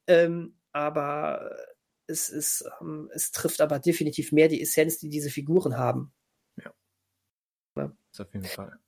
[0.09, 1.55] Ähm, aber
[2.07, 6.13] es, ist, ähm, es trifft aber definitiv mehr die Essenz, die diese Figuren haben.
[6.57, 6.73] Ja.
[7.77, 7.93] ja.
[8.11, 8.79] Das auf jeden Fall.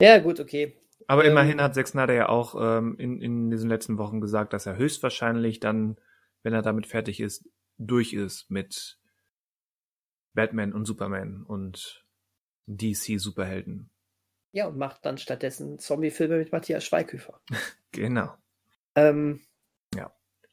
[0.00, 0.76] Ja, gut, okay.
[1.06, 4.52] Aber ähm, immerhin hat Zack Snyder ja auch ähm, in, in diesen letzten Wochen gesagt,
[4.52, 5.96] dass er höchstwahrscheinlich dann,
[6.42, 7.48] wenn er damit fertig ist,
[7.78, 8.98] durch ist mit
[10.34, 12.04] Batman und Superman und
[12.66, 13.90] DC-Superhelden.
[14.52, 17.40] Ja, und macht dann stattdessen Zombie-Filme mit Matthias Schweighöfer.
[17.92, 18.34] genau.
[18.94, 19.40] Ähm.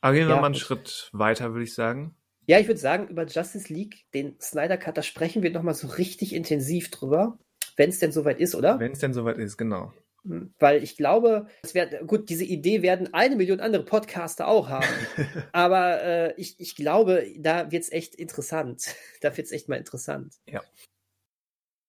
[0.03, 2.13] Aber gehen wir ja, mal einen Schritt weiter, würde ich sagen.
[2.45, 5.87] Ja, ich würde sagen, über Justice League, den Snyder Cut, da sprechen wir nochmal so
[5.87, 7.39] richtig intensiv drüber,
[7.77, 8.77] wenn es denn soweit ist, oder?
[8.81, 9.93] Wenn es denn soweit ist, genau.
[10.25, 14.67] Hm, weil ich glaube, es wird, gut, diese Idee werden eine Million andere Podcaster auch
[14.67, 14.85] haben.
[15.53, 18.83] aber äh, ich, ich glaube, da wird es echt interessant.
[19.21, 20.33] Da wird es echt mal interessant.
[20.45, 20.61] Ja.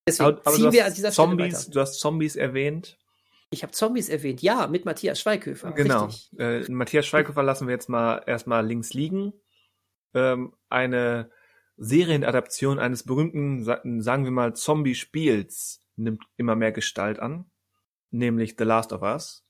[0.07, 2.97] Deswegen aber, aber ziehen wir an dieser Zombies, Stelle Du hast Zombies erwähnt.
[3.55, 5.71] Ich habe Zombies erwähnt, ja, mit Matthias Schweighöfer.
[5.73, 6.09] Genau.
[6.37, 9.33] Äh, Matthias Schweighöfer lassen wir jetzt mal erstmal links liegen.
[10.13, 11.31] Ähm, eine
[11.77, 13.63] Serienadaption eines berühmten,
[14.03, 17.49] sagen wir mal, Zombie-Spiels nimmt immer mehr Gestalt an,
[18.11, 19.47] nämlich The Last of Us.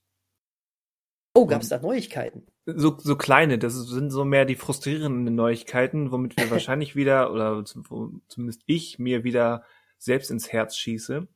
[1.33, 2.47] Oh, gab es da Neuigkeiten?
[2.67, 7.65] So, so kleine, das sind so mehr die frustrierenden Neuigkeiten, womit wir wahrscheinlich wieder, oder
[7.65, 9.65] zumindest ich mir wieder
[9.97, 11.27] selbst ins Herz schieße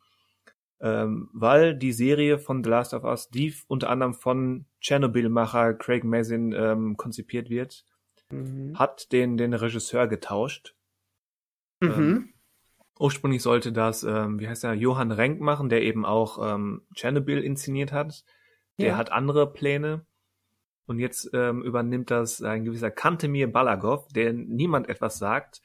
[0.80, 6.04] ähm, weil die Serie von The Last of Us, die unter anderem von Chernobyl-Macher Craig
[6.04, 7.84] Mazin ähm, konzipiert wird,
[8.30, 8.78] mhm.
[8.78, 10.74] hat den, den Regisseur getauscht.
[11.80, 11.90] Mhm.
[11.90, 12.34] Ähm,
[12.98, 17.42] ursprünglich sollte das, ähm, wie heißt er, Johann Renk machen, der eben auch ähm, Chernobyl
[17.42, 18.24] inszeniert hat.
[18.78, 18.96] Der ja.
[18.96, 20.06] hat andere Pläne.
[20.86, 25.60] Und jetzt ähm, übernimmt das ein gewisser Kantemir Balagov, der niemand etwas sagt,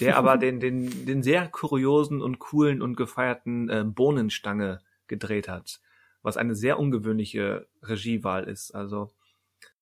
[0.00, 5.80] der aber den, den, den sehr kuriosen und coolen und gefeierten äh, Bohnenstange gedreht hat,
[6.22, 8.74] was eine sehr ungewöhnliche Regiewahl ist.
[8.74, 9.12] Also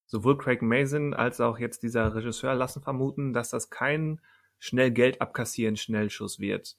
[0.06, 4.20] sowohl Craig Mason als auch jetzt dieser Regisseur lassen vermuten, dass das kein
[4.58, 6.76] schnell Geld abkassieren Schnellschuss wird.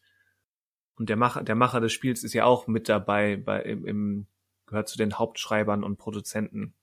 [0.96, 4.28] Und der Macher, der Macher des Spiels ist ja auch mit dabei, bei, im, im,
[4.68, 6.74] gehört zu den Hauptschreibern und Produzenten.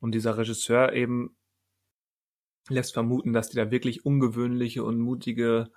[0.00, 1.36] Und dieser Regisseur eben
[2.68, 5.70] lässt vermuten, dass die da wirklich ungewöhnliche und mutige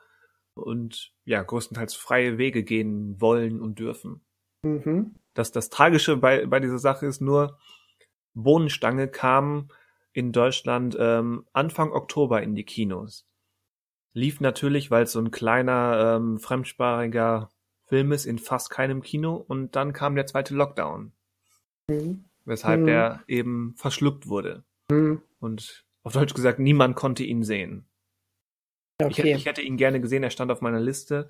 [0.56, 4.22] und ja, größtenteils freie Wege gehen wollen und dürfen.
[4.64, 5.16] Mhm.
[5.34, 7.58] Das, das Tragische bei, bei dieser Sache ist nur,
[8.34, 9.70] Bohnenstange kam
[10.12, 13.28] in Deutschland ähm, Anfang Oktober in die Kinos.
[14.14, 17.50] Lief natürlich, weil es so ein kleiner, ähm, fremdsprachiger
[17.86, 21.14] Film ist, in fast keinem Kino und dann kam der zweite Lockdown.
[21.88, 22.26] Mhm.
[22.46, 22.88] Weshalb mhm.
[22.88, 24.64] er eben verschluckt wurde.
[24.90, 25.22] Mhm.
[25.40, 27.88] Und auf Deutsch gesagt, niemand konnte ihn sehen.
[29.02, 29.32] Okay.
[29.32, 31.28] Ich, ich, hätte ihn gerne gesehen, er stand auf meiner Liste.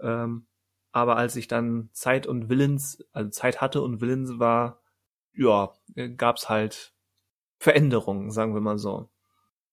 [0.00, 0.46] Ähm,
[0.92, 4.82] aber als ich dann Zeit und Willens, also Zeit hatte und Willens war,
[5.32, 5.72] ja,
[6.16, 6.94] gab's halt
[7.58, 9.10] Veränderungen, sagen wir mal so.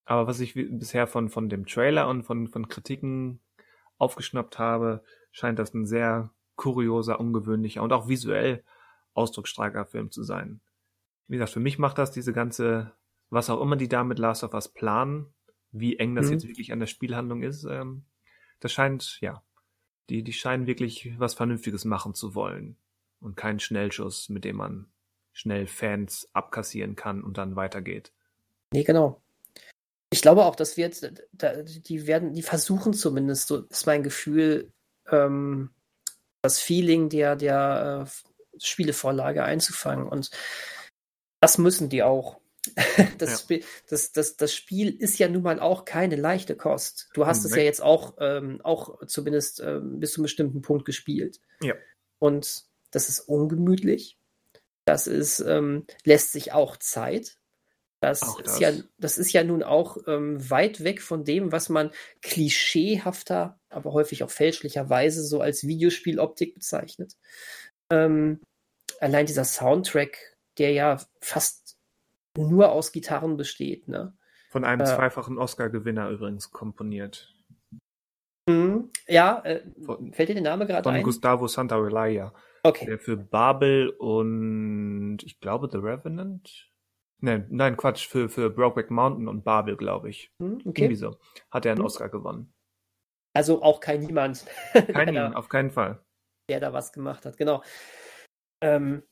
[0.06, 3.42] Aber was ich bisher von, von dem Trailer und von, von Kritiken
[3.98, 8.64] aufgeschnappt habe, scheint das ein sehr kurioser, ungewöhnlicher und auch visuell
[9.14, 10.62] ausdrucksstarker Film zu sein.
[11.28, 12.94] Wie gesagt, für mich macht das diese ganze
[13.30, 15.34] was auch immer die da mit Last of Us planen,
[15.72, 16.34] wie eng das mhm.
[16.34, 18.06] jetzt wirklich an der Spielhandlung ist, ähm,
[18.60, 19.44] das scheint, ja,
[20.10, 22.78] die, die scheinen wirklich was Vernünftiges machen zu wollen
[23.20, 24.88] und keinen Schnellschuss, mit dem man
[25.34, 28.12] schnell Fans abkassieren kann und dann weitergeht.
[28.74, 29.22] Nee, genau.
[30.10, 34.72] Ich glaube auch, dass wir jetzt, die werden, die versuchen zumindest, so ist mein Gefühl,
[35.12, 35.72] ähm,
[36.42, 40.08] das Feeling der, der äh, Spielevorlage einzufangen.
[40.08, 40.32] Und
[41.42, 42.40] das müssen die auch.
[43.18, 43.58] Das, ja.
[43.90, 47.10] das, das, das Spiel ist ja nun mal auch keine leichte Kost.
[47.14, 47.50] Du hast mhm.
[47.50, 51.40] es ja jetzt auch, ähm, auch zumindest ähm, bis zu einem bestimmten Punkt gespielt.
[51.62, 51.76] Ja.
[52.20, 54.18] Und das ist ungemütlich.
[54.86, 57.38] Das ist, ähm, lässt sich auch Zeit.
[58.00, 61.68] Das, das, Ist, ja, das ist ja nun auch ähm, weit weg von dem, was
[61.68, 61.92] man
[62.22, 67.18] klischeehafter, aber häufig auch fälschlicherweise so als Videospieloptik bezeichnet.
[67.90, 68.40] Ähm,
[69.00, 71.77] allein dieser Soundtrack, der ja fast
[72.38, 74.16] nur aus Gitarren besteht, ne?
[74.50, 77.36] Von einem äh, zweifachen Oscar-Gewinner übrigens komponiert.
[78.48, 78.92] Mhm.
[79.08, 79.62] Ja, äh,
[80.12, 80.96] fällt dir der Name gerade ein?
[80.96, 82.34] Von Gustavo Santaolalla.
[82.64, 82.86] Okay.
[82.86, 86.70] Der für Babel und ich glaube The Revenant.
[87.20, 90.32] Nein, nein, Quatsch, für, für Brokeback Mountain und Babel, glaube ich.
[90.42, 90.84] Hm, okay.
[90.84, 91.18] Irgendwie so.
[91.50, 91.86] Hat er einen hm.
[91.86, 92.54] Oscar gewonnen.
[93.34, 94.46] Also auch kein Niemand.
[94.74, 96.00] Kein Niemand, auf keinen Fall.
[96.50, 97.64] Der da was gemacht hat, genau.
[98.64, 99.04] Ähm,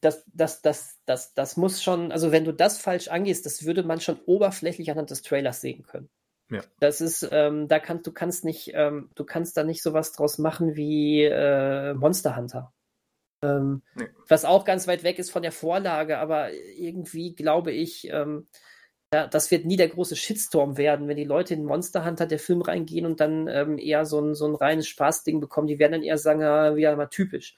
[0.00, 3.82] das, das, das, das, das muss schon, also wenn du das falsch angehst, das würde
[3.82, 6.08] man schon oberflächlich anhand des Trailers sehen können.
[6.50, 6.60] Ja.
[6.78, 10.38] Das ist, ähm, da kannst du kannst nicht, ähm, du kannst da nicht sowas draus
[10.38, 12.72] machen wie äh, Monster Hunter.
[13.42, 14.08] Ähm, nee.
[14.28, 18.46] Was auch ganz weit weg ist von der Vorlage, aber irgendwie glaube ich, ähm,
[19.12, 22.40] ja, das wird nie der große Shitstorm werden, wenn die Leute in Monster Hunter der
[22.40, 25.68] Film reingehen und dann ähm, eher so ein, so ein reines Spaßding bekommen.
[25.68, 27.56] Die werden dann eher sagen, ja, wieder mal typisch.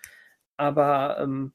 [0.58, 1.52] Aber ähm,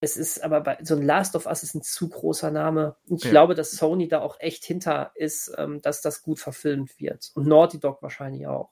[0.00, 2.96] es ist aber bei so ein Last of Us ist ein zu großer Name.
[3.08, 3.30] Und ich ja.
[3.30, 7.30] glaube, dass Sony da auch echt hinter ist, ähm, dass das gut verfilmt wird.
[7.34, 8.70] Und Naughty Dog wahrscheinlich auch.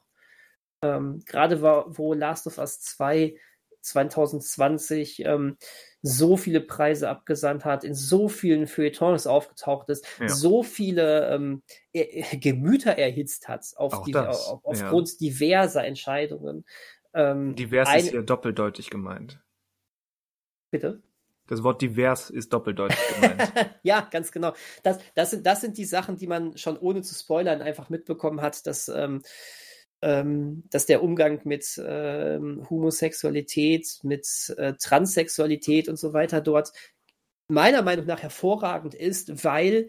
[0.82, 3.36] Ähm, Gerade wo Last of Us 2
[3.86, 5.56] 2020 ähm,
[6.02, 10.28] so viele Preise abgesandt hat, in so vielen Feuilletons aufgetaucht ist, ja.
[10.28, 11.62] so viele ähm,
[11.92, 15.16] er, Gemüter erhitzt hat auf die, auf, aufgrund ja.
[15.20, 16.64] diverser Entscheidungen.
[17.14, 19.40] Ähm, Divers ein, ist ja doppeldeutig gemeint.
[20.70, 21.02] Bitte?
[21.46, 23.52] Das Wort divers ist doppeldeutig gemeint.
[23.82, 24.52] ja, ganz genau.
[24.82, 28.40] Das, das, sind, das sind die Sachen, die man schon ohne zu spoilern einfach mitbekommen
[28.40, 29.22] hat, dass ähm,
[30.02, 36.72] ähm, dass der Umgang mit ähm, Homosexualität, mit äh, Transsexualität und so weiter dort
[37.48, 39.88] meiner Meinung nach hervorragend ist, weil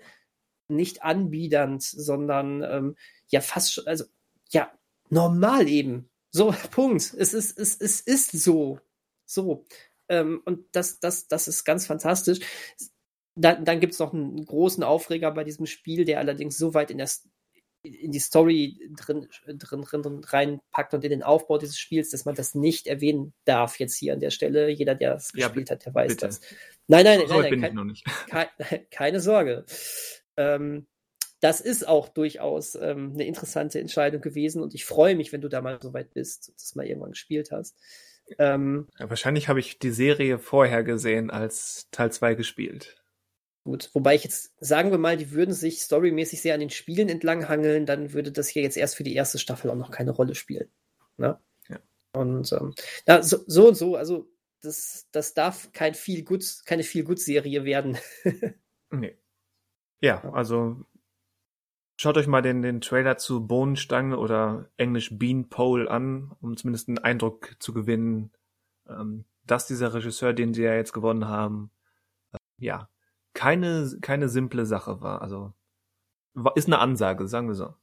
[0.69, 2.95] nicht anbiedernd, sondern ähm,
[3.27, 4.05] ja fast, also
[4.49, 4.71] ja,
[5.09, 6.09] normal eben.
[6.31, 7.13] So, Punkt.
[7.13, 8.79] Es ist, es, es ist so.
[9.25, 9.65] So.
[10.09, 12.39] Ähm, und das, das, das ist ganz fantastisch.
[13.35, 16.91] Dann, dann gibt es noch einen großen Aufreger bei diesem Spiel, der allerdings so weit
[16.91, 17.07] in der
[17.83, 22.35] in die Story drin, drin, drin reinpackt und in den Aufbau dieses Spiels, dass man
[22.35, 24.69] das nicht erwähnen darf jetzt hier an der Stelle.
[24.69, 26.25] Jeder, der es ja, gespielt hat, der weiß bitte.
[26.25, 26.41] das.
[26.87, 27.93] Nein, nein, nein, nein, nein
[28.29, 29.65] kein, kein, keine Sorge.
[30.35, 30.87] Ähm,
[31.39, 35.49] das ist auch durchaus ähm, eine interessante Entscheidung gewesen und ich freue mich, wenn du
[35.49, 37.77] da mal so weit bist, dass du mal irgendwann gespielt hast.
[38.37, 42.97] Ähm, ja, wahrscheinlich habe ich die Serie vorher gesehen als Teil 2 gespielt.
[43.63, 47.09] Gut, wobei ich jetzt, sagen wir mal, die würden sich storymäßig sehr an den Spielen
[47.09, 50.35] entlanghangeln, dann würde das hier jetzt erst für die erste Staffel auch noch keine Rolle
[50.35, 50.69] spielen.
[51.17, 51.37] Ne?
[51.67, 51.79] Ja.
[52.13, 52.73] Und ähm,
[53.07, 54.29] ja, so, so, und so, also
[54.61, 57.97] das, das darf kein viel gut, keine viel gut Serie werden.
[58.91, 59.17] nee.
[59.99, 60.85] Ja, also
[61.97, 66.99] schaut euch mal den, den Trailer zu Bohnenstange oder Englisch Beanpole an, um zumindest einen
[66.99, 68.31] Eindruck zu gewinnen,
[68.87, 71.71] ähm, dass dieser Regisseur, den sie ja jetzt gewonnen haben,
[72.31, 72.89] äh, ja,
[73.33, 75.21] keine, keine simple Sache war.
[75.21, 75.53] Also
[76.55, 77.73] ist eine Ansage, sagen wir so.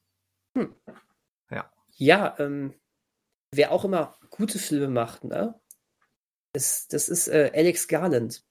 [0.56, 0.74] Hm.
[1.50, 1.70] Ja.
[1.96, 2.74] Ja, ähm,
[3.52, 5.60] wer auch immer gute Filme macht, ne?
[6.52, 8.44] Das, das ist äh, Alex Garland.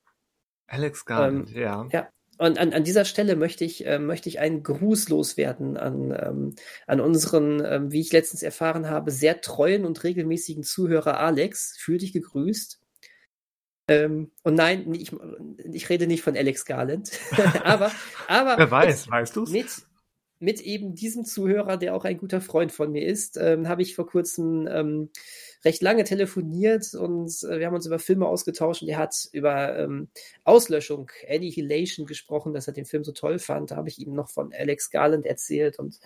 [0.67, 1.87] Alex Garland, ähm, ja.
[1.91, 2.09] Ja.
[2.37, 6.55] Und an, an dieser Stelle möchte ich, äh, möchte ich einen Gruß loswerden an, ähm,
[6.87, 11.75] an unseren, ähm, wie ich letztens erfahren habe, sehr treuen und regelmäßigen Zuhörer Alex.
[11.77, 12.79] Fühl dich gegrüßt.
[13.89, 15.11] Ähm, und nein, ich,
[15.71, 17.11] ich rede nicht von Alex Garland.
[17.63, 17.91] aber,
[18.27, 18.57] aber.
[18.57, 19.51] Wer weiß, weißt du's?
[19.51, 19.67] Mit,
[20.43, 23.95] mit eben diesem Zuhörer, der auch ein guter Freund von mir ist, ähm, habe ich
[23.95, 25.09] vor kurzem ähm,
[25.63, 29.79] recht lange telefoniert und äh, wir haben uns über Filme ausgetauscht und er hat über
[29.79, 30.09] ähm,
[30.43, 33.71] Auslöschung, Annihilation gesprochen, dass er den Film so toll fand.
[33.71, 35.97] Da habe ich ihm noch von Alex Garland erzählt und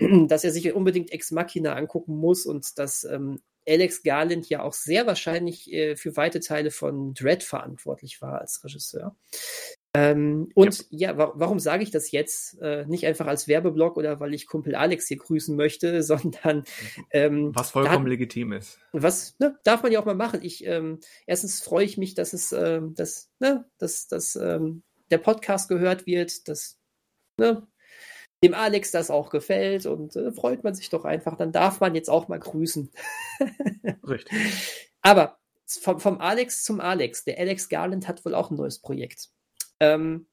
[0.28, 4.72] dass er sich unbedingt Ex Machina angucken muss und dass ähm, Alex Garland ja auch
[4.72, 9.14] sehr wahrscheinlich äh, für weite Teile von Dread verantwortlich war als Regisseur.
[9.96, 12.60] Ähm, und ja, ja wa warum sage ich das jetzt?
[12.60, 16.64] Äh, nicht einfach als Werbeblock oder weil ich Kumpel Alex hier grüßen möchte, sondern
[17.10, 18.80] ähm, was vollkommen legitim ist.
[18.92, 20.40] Was ne, darf man ja auch mal machen.
[20.42, 25.18] Ich ähm, erstens freue ich mich, dass es, äh, dass, ne, dass, dass ähm, der
[25.18, 26.80] Podcast gehört wird, dass
[27.36, 27.64] ne,
[28.42, 31.36] dem Alex das auch gefällt und äh, freut man sich doch einfach.
[31.36, 32.90] Dann darf man jetzt auch mal grüßen.
[34.08, 34.32] Richtig.
[35.02, 37.24] Aber vom, vom, Alex zum Alex.
[37.24, 39.30] Der Alex Garland hat wohl auch ein neues Projekt.
[39.84, 40.26] Ähm,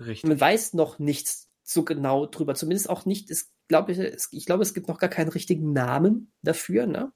[0.00, 0.28] Richtig.
[0.28, 2.54] Man weiß noch nichts so genau drüber.
[2.54, 5.72] Zumindest auch nicht, es, glaub ich, es, ich glaube, es gibt noch gar keinen richtigen
[5.72, 6.86] Namen dafür.
[6.86, 7.12] Ne?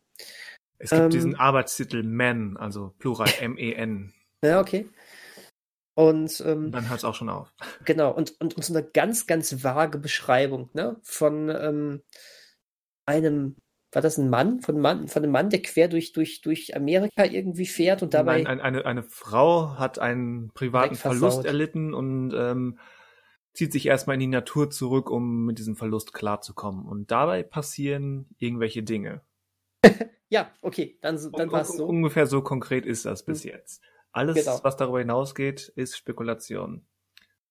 [0.78, 4.14] Es gibt ähm, diesen Arbeitstitel Men, also Plural M-E-N.
[4.44, 4.88] Ja, okay.
[5.96, 7.52] Und ähm, dann hört es auch schon auf.
[7.84, 12.02] Genau, und, und, und so eine ganz, ganz vage Beschreibung ne, von ähm,
[13.04, 13.56] einem,
[13.92, 14.60] war das ein Mann?
[14.60, 18.42] Von, Mann, von einem Mann, der quer durch, durch, durch Amerika irgendwie fährt und dabei.
[18.42, 22.78] Nein, eine, eine Frau hat einen privaten Verlust erlitten und ähm,
[23.54, 26.84] zieht sich erstmal in die Natur zurück, um mit diesem Verlust klarzukommen.
[26.84, 29.22] Und dabei passieren irgendwelche Dinge.
[30.28, 31.86] ja, okay, dann, dann war es so.
[31.86, 33.52] Ungefähr so konkret ist das bis hm.
[33.52, 33.82] jetzt.
[34.12, 34.60] Alles, genau.
[34.62, 36.84] was darüber hinausgeht, ist Spekulation.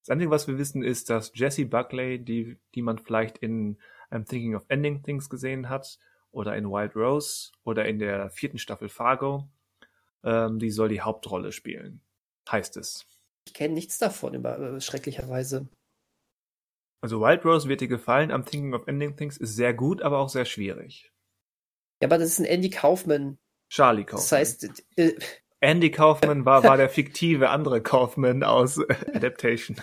[0.01, 3.77] Das Einzige, was wir wissen, ist, dass Jessie Buckley, die, die man vielleicht in
[4.09, 5.99] I'm Thinking of Ending Things gesehen hat,
[6.37, 9.49] oder in Wild Rose, oder in der vierten Staffel Fargo,
[10.23, 12.01] ähm, die soll die Hauptrolle spielen.
[12.49, 13.07] Heißt es.
[13.47, 15.67] Ich kenne nichts davon, über, äh, schrecklicherweise.
[17.01, 20.19] Also Wild Rose wird dir gefallen, I'm Thinking of Ending Things ist sehr gut, aber
[20.19, 21.11] auch sehr schwierig.
[22.01, 23.39] Ja, aber das ist ein Andy Kaufman.
[23.69, 24.21] Charlie Kaufman.
[24.21, 25.13] Das heißt, äh,
[25.59, 28.79] Andy Kaufman war, war der fiktive andere Kaufman aus
[29.13, 29.77] Adaptation.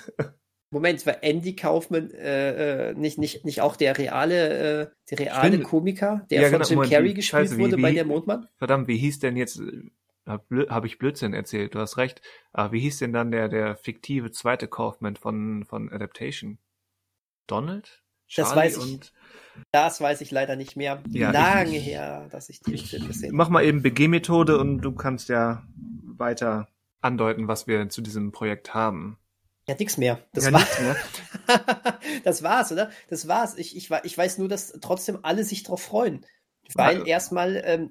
[0.75, 5.49] Moment, war Andy Kaufman äh, äh, nicht, nicht, nicht auch der reale, äh, der reale
[5.49, 5.65] Stimmt.
[5.65, 8.49] Komiker, der ja, von genau, Jim Carrey gespielt Scheiße, wurde wie, bei der Mondmann?
[8.57, 9.63] Verdammt, wie hieß denn jetzt,
[10.27, 12.21] habe hab ich Blödsinn erzählt, du hast recht.
[12.53, 16.59] Aber wie hieß denn dann der, der fiktive zweite Kaufman von, von Adaptation?
[17.47, 18.03] Donald?
[18.27, 19.13] Charlie das weiß ich.
[19.71, 21.03] Das weiß ich leider nicht mehr.
[21.11, 23.37] Ja, Lange ich, her, dass ich die Film gesehen habe.
[23.37, 25.63] Mach mal eben BG-Methode und du kannst ja
[26.17, 26.69] weiter
[27.01, 29.19] andeuten, was wir zu diesem Projekt haben.
[29.67, 30.21] Ja, nix mehr.
[30.33, 30.97] Das, ja, war mehr.
[32.25, 32.91] das war's, oder?
[33.09, 33.57] Das war's.
[33.57, 36.27] Ich, ich, ich weiß nur, dass trotzdem alle sich drauf freuen.
[36.73, 37.05] Weil ja.
[37.05, 37.91] erstmal ähm,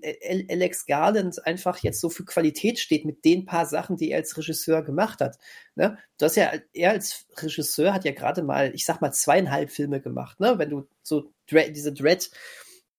[0.49, 4.35] Alex Garland einfach jetzt so für Qualität steht mit den paar Sachen, die er als
[4.35, 5.37] Regisseur gemacht hat.
[5.75, 5.97] Ne?
[6.17, 10.01] Du hast ja, er als Regisseur hat ja gerade mal, ich sag mal, zweieinhalb Filme
[10.01, 10.57] gemacht, ne?
[10.57, 12.31] Wenn du so Dread, diese Dread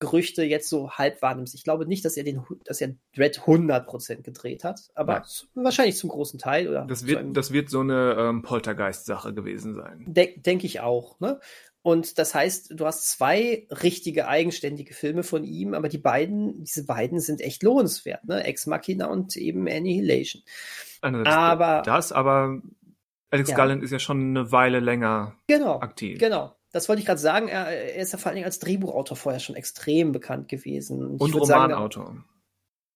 [0.05, 1.55] Gerüchte jetzt so halb wahrnimmst.
[1.55, 5.25] Ich glaube nicht, dass er den, dass er Dread 100% gedreht hat, aber ja.
[5.55, 6.69] wahrscheinlich zum großen Teil.
[6.69, 10.05] Oder das wird, das wird so eine ähm, Poltergeist-Sache gewesen sein.
[10.07, 11.19] De Denke ich auch.
[11.21, 11.41] Ne?
[11.83, 16.87] Und das heißt, du hast zwei richtige eigenständige Filme von ihm, aber die beiden, diese
[16.87, 18.43] beiden sind echt lohnenswert, ne?
[18.45, 20.43] Ex Machina und eben Annihilation.
[21.03, 22.63] Also das, aber das, aber
[23.31, 23.57] Alex ja.
[23.57, 26.19] Garland ist ja schon eine Weile länger genau, aktiv.
[26.19, 26.57] Genau.
[26.75, 27.47] Das wollte ich gerade sagen.
[27.47, 31.19] Er, er, ist ja vor allen Dingen als Drehbuchautor vorher schon extrem bekannt gewesen.
[31.19, 32.25] Und, Romanautor.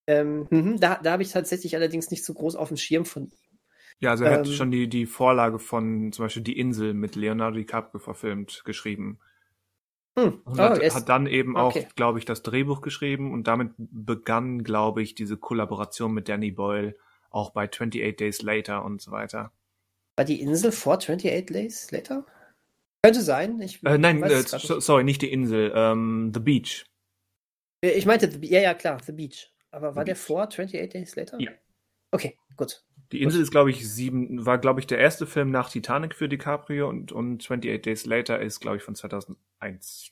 [0.09, 3.27] ähm, mh, da da habe ich tatsächlich allerdings nicht so groß auf dem Schirm von
[3.27, 3.59] ihm.
[4.01, 7.15] Ja, also er ähm, hat schon die, die Vorlage von zum Beispiel Die Insel mit
[7.15, 9.21] Leonardo DiCaprio verfilmt geschrieben.
[10.19, 10.41] Hm.
[10.45, 11.87] Und oh, hat, hat, dann eben okay.
[11.89, 16.51] auch, glaube ich, das Drehbuch geschrieben und damit begann, glaube ich, diese Kollaboration mit Danny
[16.51, 16.97] Boyle
[17.31, 19.53] auch bei 28 Days Later und so weiter.
[20.17, 22.27] War die Insel vor 28 Days Later?
[23.03, 23.61] Könnte sein.
[23.61, 26.85] Ich, äh, nein, äh, sorry, nicht die Insel, ähm, The Beach.
[27.81, 29.53] Äh, ich meinte, ja, ja, klar, The Beach.
[29.71, 30.23] Aber war The der Beach.
[30.23, 31.41] vor 28 Days Later?
[31.41, 31.51] Ja.
[32.11, 32.83] Okay, gut.
[33.13, 36.29] Die Insel ist, glaube ich, sieben, war, glaube ich, der erste Film nach Titanic für
[36.29, 40.11] DiCaprio und, und 28 Days Later ist, glaube ich, von 2001.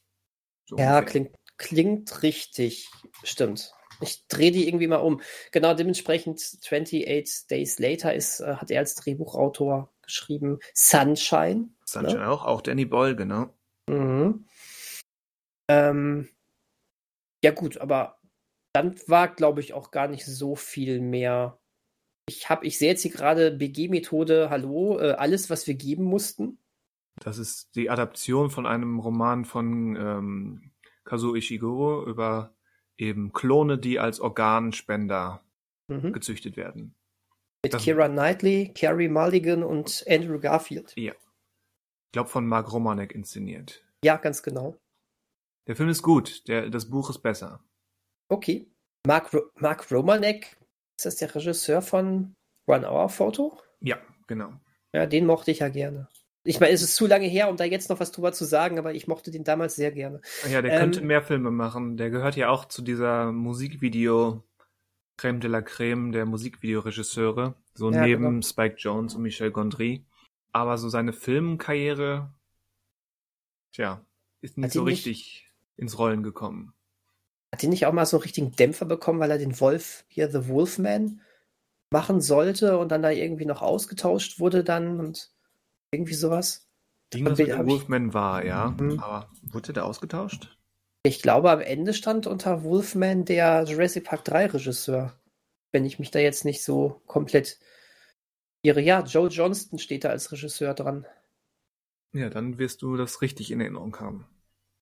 [0.64, 2.88] So ja, klingt, klingt richtig.
[3.22, 3.72] Stimmt.
[4.00, 5.20] Ich drehe die irgendwie mal um.
[5.52, 10.58] Genau, dementsprechend 28 Days Later ist, äh, hat er als Drehbuchautor geschrieben.
[10.74, 11.70] Sunshine.
[11.88, 12.30] Sunshine ne?
[12.30, 13.54] auch, auch Danny Boyle, genau.
[13.88, 14.46] Mhm.
[15.68, 16.28] Ähm,
[17.42, 18.18] ja gut, aber
[18.72, 21.58] dann war, glaube ich, auch gar nicht so viel mehr
[22.28, 26.58] ich habe, ich sehe jetzt hier gerade BG-Methode, hallo, äh, alles, was wir geben mussten.
[27.20, 30.72] Das ist die Adaption von einem Roman von ähm,
[31.04, 32.54] Kazuo Ishiguro über
[32.98, 35.42] eben Klone, die als Organspender
[35.88, 36.12] mhm.
[36.12, 36.94] gezüchtet werden.
[37.64, 40.92] Mit das Kira Knightley, Carrie Mulligan und Andrew Garfield.
[40.96, 41.14] Ja.
[42.16, 43.84] Ich glaube von Mark Romanek inszeniert.
[44.02, 44.74] Ja, ganz genau.
[45.66, 47.62] Der Film ist gut, der, das Buch ist besser.
[48.30, 48.72] Okay.
[49.06, 50.56] Mark, Ro Mark Romanek
[50.96, 52.34] ist das der Regisseur von
[52.66, 53.60] One Hour Photo?
[53.80, 53.98] Ja,
[54.28, 54.54] genau.
[54.94, 56.08] Ja, den mochte ich ja gerne.
[56.42, 58.78] Ich meine, es ist zu lange her, um da jetzt noch was drüber zu sagen,
[58.78, 60.22] aber ich mochte den damals sehr gerne.
[60.50, 61.98] Ja, der ähm, könnte mehr Filme machen.
[61.98, 64.42] Der gehört ja auch zu dieser Musikvideo
[65.18, 67.56] Creme de la Creme der Musikvideoregisseure.
[67.74, 68.40] So ja, neben genau.
[68.40, 70.06] Spike Jones und Michel Gondry.
[70.56, 72.30] Aber so seine Filmkarriere,
[73.72, 74.00] tja,
[74.40, 75.54] ist nicht so richtig nicht...
[75.76, 76.72] ins Rollen gekommen.
[77.52, 80.30] Hat die nicht auch mal so einen richtigen Dämpfer bekommen, weil er den Wolf hier,
[80.30, 81.20] The Wolfman,
[81.90, 85.30] machen sollte und dann da irgendwie noch ausgetauscht wurde dann und
[85.90, 86.66] irgendwie sowas?
[87.12, 88.74] Irgendwas mit Wolfman war, ja.
[88.80, 88.98] Mhm.
[88.98, 90.56] Aber wurde der ausgetauscht?
[91.02, 95.12] Ich glaube, am Ende stand unter Wolfman der Jurassic Park 3 Regisseur.
[95.70, 97.58] Wenn ich mich da jetzt nicht so komplett
[98.66, 98.80] irre.
[98.80, 101.06] Ja, Joe Johnston steht da als Regisseur dran.
[102.12, 104.26] Ja, dann wirst du das richtig in Erinnerung haben.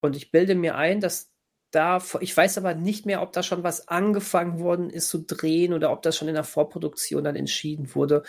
[0.01, 1.33] Und ich bilde mir ein, dass
[1.71, 5.73] da, ich weiß aber nicht mehr, ob da schon was angefangen worden ist zu drehen
[5.73, 8.23] oder ob das schon in der Vorproduktion dann entschieden wurde.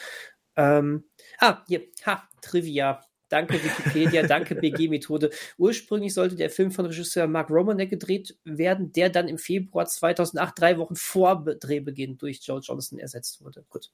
[0.56, 1.04] Ähm,
[1.40, 3.02] ah, hier, ha, Trivia.
[3.36, 5.30] Danke Wikipedia, danke BG-Methode.
[5.58, 10.58] Ursprünglich sollte der Film von Regisseur Mark Romanek gedreht werden, der dann im Februar 2008,
[10.58, 13.66] drei Wochen vor Drehbeginn, durch Joe Johnson ersetzt wurde.
[13.68, 13.92] Gut.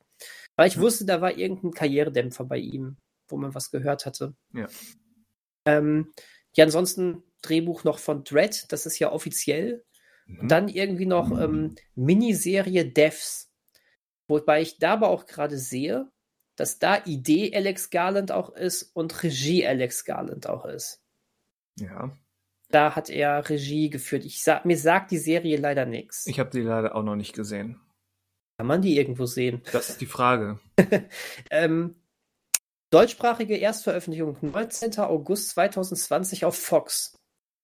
[0.56, 2.98] Weil ich wusste, da war irgendein Karrieredämpfer bei ihm,
[3.30, 4.36] wo man was gehört hatte.
[4.54, 4.68] Ja.
[5.66, 6.12] Ähm,
[6.56, 9.84] ja, ansonsten Drehbuch noch von Dread, das ist ja offiziell.
[10.28, 10.50] Mhm.
[10.50, 13.52] Dann irgendwie noch ähm, Miniserie Devs.
[14.28, 16.12] Wobei ich da aber auch gerade sehe,
[16.62, 21.02] dass da Idee Alex Garland auch ist und Regie Alex Garland auch ist.
[21.80, 22.16] Ja.
[22.70, 24.26] Da hat er Regie geführt.
[24.26, 26.28] Ich sag, mir sagt die Serie leider nichts.
[26.28, 27.82] Ich habe sie leider auch noch nicht gesehen.
[28.60, 29.64] Kann man die irgendwo sehen?
[29.72, 30.60] Das ist die Frage.
[31.50, 31.96] ähm,
[32.92, 35.00] deutschsprachige Erstveröffentlichung 19.
[35.00, 37.18] August 2020 auf Fox.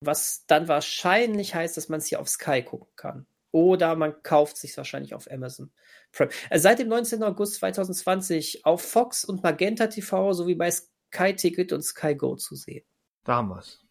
[0.03, 3.28] Was dann wahrscheinlich heißt, dass man es hier auf Sky gucken kann.
[3.52, 5.72] Oder man kauft sich wahrscheinlich auf Amazon
[6.11, 6.30] Prime.
[6.49, 7.24] Äh, seit dem 19.
[7.24, 12.56] August 2020 auf Fox und Magenta TV sowie bei Sky Ticket und Sky Go zu
[12.56, 12.86] sehen.
[13.24, 13.86] Da haben wir es.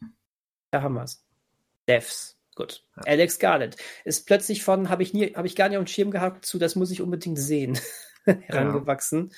[0.71, 1.25] Da haben wir es.
[1.89, 2.37] Devs.
[2.55, 2.85] Gut.
[2.97, 3.03] Ja.
[3.07, 6.11] Alex Garland ist plötzlich von, habe ich nie, habe ich gar nicht auf dem Schirm
[6.11, 7.79] gehabt, zu, das muss ich unbedingt sehen,
[8.25, 9.31] herangewachsen.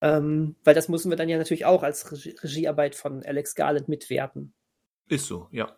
[0.00, 0.18] Ja.
[0.18, 3.88] Ähm, weil das müssen wir dann ja natürlich auch als Regie Regiearbeit von Alex Garland
[3.88, 4.54] mitwerten.
[5.08, 5.76] Ist so, ja.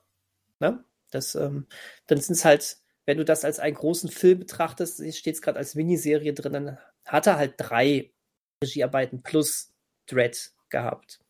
[0.61, 0.85] Ne?
[1.11, 1.66] Das, ähm,
[2.07, 5.59] dann sind es halt wenn du das als einen großen Film betrachtest, steht es gerade
[5.59, 8.12] als Miniserie drin, dann hat er halt drei
[8.62, 9.74] Regiearbeiten plus
[10.06, 11.20] Dread gehabt.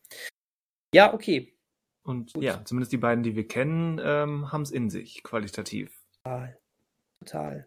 [0.95, 1.57] Ja, okay.
[2.03, 2.45] Und Gut.
[2.45, 6.05] ja, zumindest die beiden, die wir kennen, ähm, haben es in sich, qualitativ.
[6.23, 6.59] Total.
[7.21, 7.67] Total.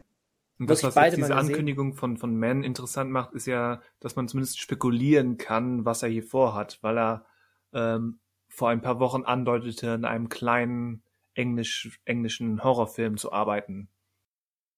[0.59, 4.27] Und das, was jetzt diese Ankündigung von, von Man interessant macht, ist ja, dass man
[4.27, 7.25] zumindest spekulieren kann, was er hier vorhat, weil er
[7.73, 11.03] ähm, vor ein paar Wochen andeutete, in einem kleinen
[11.35, 13.89] englisch, englischen Horrorfilm zu arbeiten.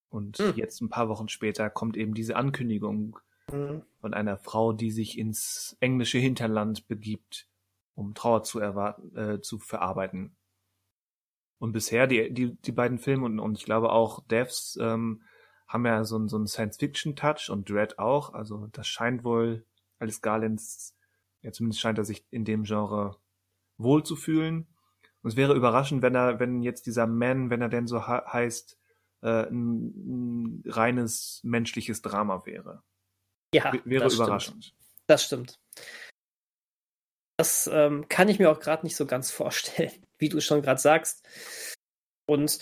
[0.09, 0.53] Und mhm.
[0.55, 3.19] jetzt ein paar Wochen später kommt eben diese Ankündigung
[3.51, 3.83] mhm.
[4.01, 7.47] von einer Frau, die sich ins englische Hinterland begibt,
[7.95, 10.35] um Trauer zu, erwarten, äh, zu verarbeiten.
[11.59, 15.21] Und bisher, die, die, die beiden Filme und, und ich glaube auch Devs ähm,
[15.67, 18.33] haben ja so, so einen Science-Fiction-Touch und Dread auch.
[18.33, 19.65] Also das scheint wohl
[19.99, 20.95] alles Garlands,
[21.41, 23.17] ja zumindest scheint er sich in dem Genre
[23.77, 24.67] wohl zu fühlen.
[25.21, 28.78] Und es wäre überraschend, wenn er, wenn jetzt dieser Man, wenn er denn so heißt,
[29.21, 32.83] äh, ein, ein reines menschliches Drama wäre.
[33.53, 34.65] Ja, w wäre das überraschend.
[34.65, 34.79] Stimmt.
[35.07, 35.59] Das stimmt.
[37.37, 40.79] Das ähm, kann ich mir auch gerade nicht so ganz vorstellen, wie du schon gerade
[40.79, 41.25] sagst.
[42.27, 42.59] Und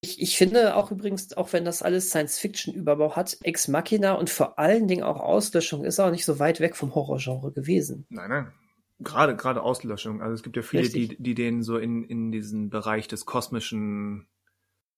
[0.00, 4.58] ich, ich, finde auch übrigens, auch wenn das alles Science-Fiction-Überbau hat, Ex Machina und vor
[4.58, 8.06] allen Dingen auch Auslöschung ist auch nicht so weit weg vom Horrorgenre gewesen.
[8.08, 8.52] Nein, nein.
[8.98, 10.22] Gerade, gerade Auslöschung.
[10.22, 14.26] Also es gibt ja viele, die, die den so in, in diesen Bereich des kosmischen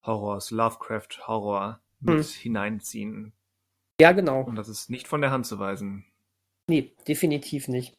[0.02, 2.40] Horrors, Lovecraft-Horror mit hm.
[2.40, 3.32] hineinziehen.
[4.00, 4.42] Ja, genau.
[4.42, 6.04] Und das ist nicht von der Hand zu weisen.
[6.68, 7.96] Nee, definitiv nicht.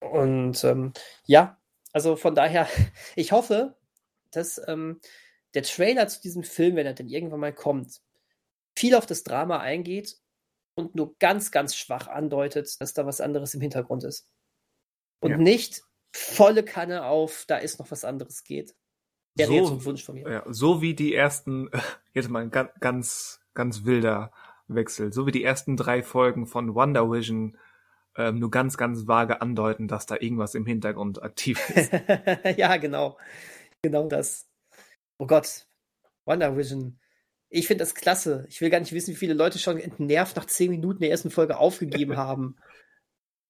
[0.00, 0.92] Und ähm,
[1.24, 1.58] ja,
[1.92, 2.68] also von daher,
[3.16, 3.76] ich hoffe,
[4.30, 5.00] dass ähm,
[5.54, 8.00] der Trailer zu diesem Film, wenn er denn irgendwann mal kommt,
[8.76, 10.16] viel auf das Drama eingeht
[10.74, 14.28] und nur ganz, ganz schwach andeutet, dass da was anderes im Hintergrund ist.
[15.20, 15.36] Und ja.
[15.38, 15.82] nicht
[16.12, 18.74] volle Kanne auf, da ist noch was anderes geht.
[19.36, 20.30] Wäre so, jetzt ein Wunsch von mir.
[20.30, 21.70] Ja, so wie die ersten,
[22.14, 24.32] jetzt mal ein ganz, ganz, ganz wilder
[24.68, 27.56] Wechsel, so wie die ersten drei Folgen von Wonder Vision
[28.16, 31.92] ähm, nur ganz, ganz vage andeuten, dass da irgendwas im Hintergrund aktiv ist.
[32.56, 33.18] ja, genau.
[33.82, 34.48] Genau das.
[35.18, 35.66] Oh Gott.
[36.24, 36.98] Wonder Vision.
[37.48, 38.46] Ich finde das klasse.
[38.48, 41.30] Ich will gar nicht wissen, wie viele Leute schon entnervt nach zehn Minuten der ersten
[41.30, 42.56] Folge aufgegeben haben.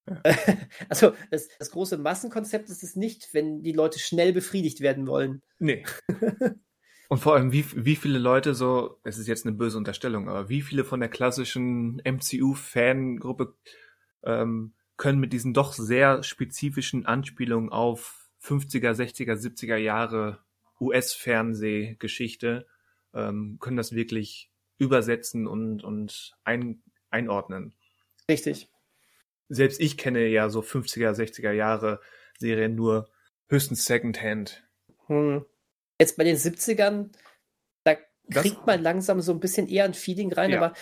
[0.88, 5.42] Also das, das, große Massenkonzept ist es nicht, wenn die Leute schnell befriedigt werden wollen.
[5.58, 5.84] Nee.
[7.08, 10.48] Und vor allem, wie, wie viele Leute so, es ist jetzt eine böse Unterstellung, aber
[10.48, 13.54] wie viele von der klassischen MCU-Fangruppe
[14.24, 20.40] ähm, können mit diesen doch sehr spezifischen Anspielungen auf 50er, 60er, 70er Jahre
[20.80, 22.66] US-Fernsehgeschichte,
[23.14, 27.72] ähm, können das wirklich übersetzen und, und ein, einordnen.
[28.28, 28.68] Richtig
[29.48, 32.00] selbst ich kenne ja so 50er, 60er Jahre
[32.38, 33.08] Serien nur
[33.48, 34.64] höchstens Secondhand.
[35.06, 35.44] Hm.
[36.00, 37.10] Jetzt bei den 70ern,
[37.84, 40.58] da kriegt das, man langsam so ein bisschen eher ein Feeling rein, ja.
[40.58, 40.74] aber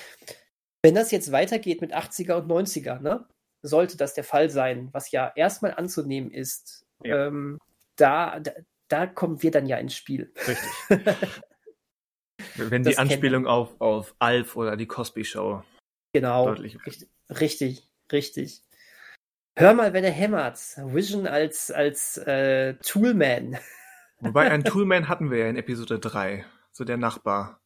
[0.82, 3.26] wenn das jetzt weitergeht mit 80er und 90er, ne,
[3.62, 7.26] sollte das der Fall sein, was ja erstmal anzunehmen ist, ja.
[7.26, 7.58] ähm,
[7.96, 8.52] da, da,
[8.88, 10.32] da, kommen wir dann ja ins Spiel.
[10.46, 10.70] Richtig.
[12.56, 15.62] wenn die Anspielung auf, auf Alf oder die Cosby Show
[16.12, 18.64] genau, richtig, richtig, Richtig.
[19.56, 20.58] Hör mal, wenn er hämmert.
[20.76, 23.58] Vision als, als äh, Toolman.
[24.20, 26.44] Wobei, einen Toolman hatten wir ja in Episode 3.
[26.72, 27.60] So der Nachbar.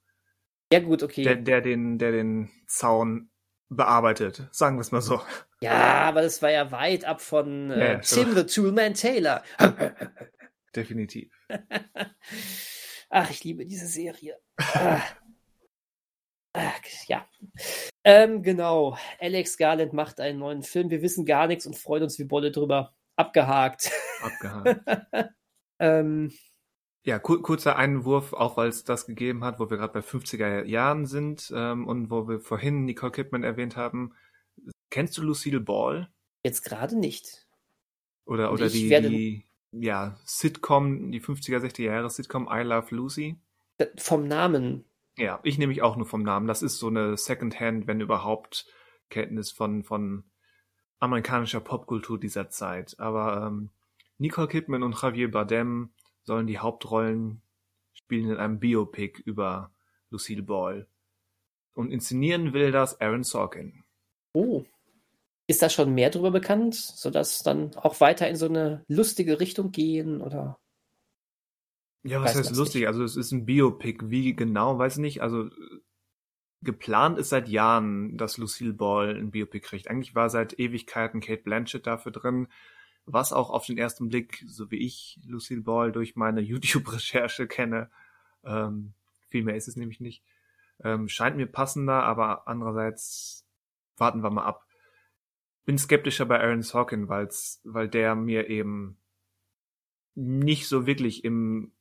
[0.72, 1.22] Ja, gut, okay.
[1.22, 3.30] Der, der, den, der den Zaun
[3.70, 5.20] bearbeitet, sagen wir es mal so.
[5.60, 9.42] Ja, aber das war ja weit ab von äh, ja, Tim the Toolman Taylor.
[10.76, 11.32] Definitiv.
[13.10, 14.38] Ach, ich liebe diese Serie.
[14.56, 15.02] Ach,
[17.06, 17.26] ja.
[18.08, 18.96] Ähm, genau.
[19.20, 20.88] Alex Garland macht einen neuen Film.
[20.88, 22.94] Wir wissen gar nichts und freuen uns wie Bolle drüber.
[23.16, 23.92] Abgehakt.
[24.22, 24.80] Abgehakt.
[25.78, 26.32] ähm,
[27.04, 30.64] ja, kur kurzer Einwurf, auch weil es das gegeben hat, wo wir gerade bei 50er
[30.64, 34.14] Jahren sind ähm, und wo wir vorhin Nicole Kidman erwähnt haben.
[34.88, 36.08] Kennst du Lucille Ball?
[36.42, 37.46] Jetzt gerade nicht.
[38.24, 43.36] Oder, oder die, die ja, Sitcom, die 50er, 60er Jahre Sitcom I Love Lucy.
[43.98, 44.87] Vom Namen.
[45.18, 46.46] Ja, ich nehme mich auch nur vom Namen.
[46.46, 48.66] Das ist so eine Secondhand, wenn überhaupt,
[49.10, 50.24] Kenntnis von, von
[51.00, 52.94] amerikanischer Popkultur dieser Zeit.
[52.98, 53.70] Aber ähm,
[54.18, 55.90] Nicole Kidman und Javier Bardem
[56.22, 57.42] sollen die Hauptrollen
[57.92, 59.72] spielen in einem Biopic über
[60.10, 60.86] Lucille Ball.
[61.74, 63.84] Und inszenieren will das Aaron Sorkin.
[64.32, 64.64] Oh.
[65.48, 69.72] Ist da schon mehr darüber bekannt, sodass dann auch weiter in so eine lustige Richtung
[69.72, 70.60] gehen oder?
[72.04, 72.82] Ja, was heißt lustig?
[72.82, 72.88] Nicht.
[72.88, 74.10] Also es ist ein Biopic.
[74.10, 75.22] Wie genau, weiß ich nicht.
[75.22, 75.50] Also
[76.62, 79.88] geplant ist seit Jahren, dass Lucille Ball ein Biopic kriegt.
[79.88, 82.48] Eigentlich war seit Ewigkeiten Kate Blanchett dafür drin,
[83.04, 87.90] was auch auf den ersten Blick, so wie ich Lucille Ball durch meine YouTube-Recherche kenne,
[88.44, 88.94] ähm,
[89.28, 90.22] viel mehr ist es nämlich nicht,
[90.82, 93.46] ähm, scheint mir passender, aber andererseits
[93.96, 94.68] warten wir mal ab
[95.68, 98.96] bin skeptischer bei Aaron Sorkin, weil's, weil der mir eben
[100.14, 101.72] nicht so wirklich im,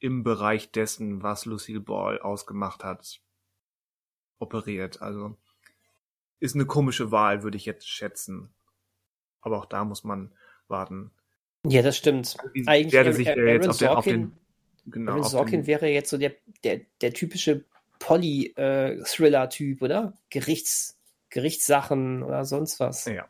[0.00, 3.20] im Bereich dessen, was Lucille Ball ausgemacht hat,
[4.38, 5.02] operiert.
[5.02, 5.36] Also
[6.40, 8.50] ist eine komische Wahl, würde ich jetzt schätzen.
[9.40, 10.32] Aber auch da muss man
[10.68, 11.10] warten.
[11.66, 12.36] Ja, das stimmt.
[12.52, 16.18] Wie Eigentlich werde sich Aaron jetzt auf, Sorkin, den, genau, Aaron Sorkin wäre jetzt so
[16.18, 17.64] der, der, der typische
[17.98, 20.12] Polly-Thriller-Typ, äh, oder?
[20.30, 20.98] Gerichts,
[21.30, 23.06] Gerichtssachen oder sonst was.
[23.06, 23.26] Ja.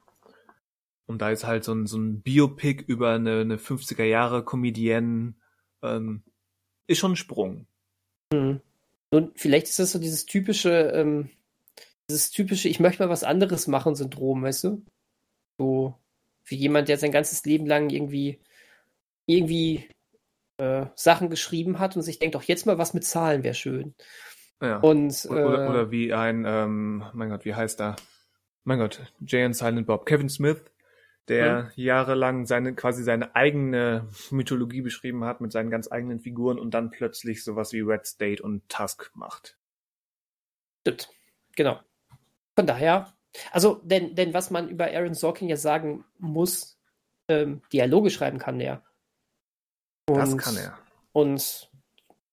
[1.06, 5.34] Und da ist halt so ein, so ein Biopic über eine, eine 50er Jahre Comedienne,
[5.82, 6.22] ähm,
[6.88, 7.66] ist schon ein Sprung.
[8.32, 8.60] Mhm.
[9.10, 11.30] Und vielleicht ist das so dieses typische, ähm,
[12.10, 14.82] dieses typische, ich möchte mal was anderes machen, Syndrom, weißt du?
[15.58, 15.94] So,
[16.44, 18.40] wie jemand, der sein ganzes Leben lang irgendwie,
[19.26, 19.88] irgendwie
[20.58, 23.94] äh, Sachen geschrieben hat und sich denkt, auch jetzt mal was mit Zahlen wäre schön.
[24.60, 24.78] Ja.
[24.78, 27.96] Und, äh, oder, oder, wie ein, ähm, mein Gott, wie heißt er?
[28.64, 30.04] Mein Gott, Jay and Silent Bob.
[30.04, 30.60] Kevin Smith,
[31.28, 31.70] der mhm.
[31.76, 36.90] jahrelang seine, quasi seine eigene Mythologie beschrieben hat mit seinen ganz eigenen Figuren und dann
[36.90, 39.58] plötzlich sowas wie Red State und Tusk macht.
[40.82, 41.10] Stimmt.
[41.56, 41.80] Genau.
[42.56, 43.12] Von daher,
[43.50, 46.78] also, denn, denn was man über Aaron Sorkin ja sagen muss,
[47.28, 48.82] ähm, Dialoge schreiben kann er.
[50.08, 50.78] Und, das kann er.
[51.12, 51.70] Und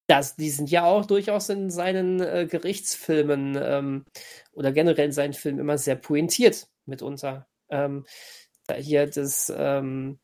[0.08, 4.06] das, die sind ja auch durchaus in seinen äh, Gerichtsfilmen ähm,
[4.54, 7.48] oder generell in seinen Filmen immer sehr pointiert mitunter.
[7.70, 8.06] Ähm,
[8.74, 10.20] hier das, ähm,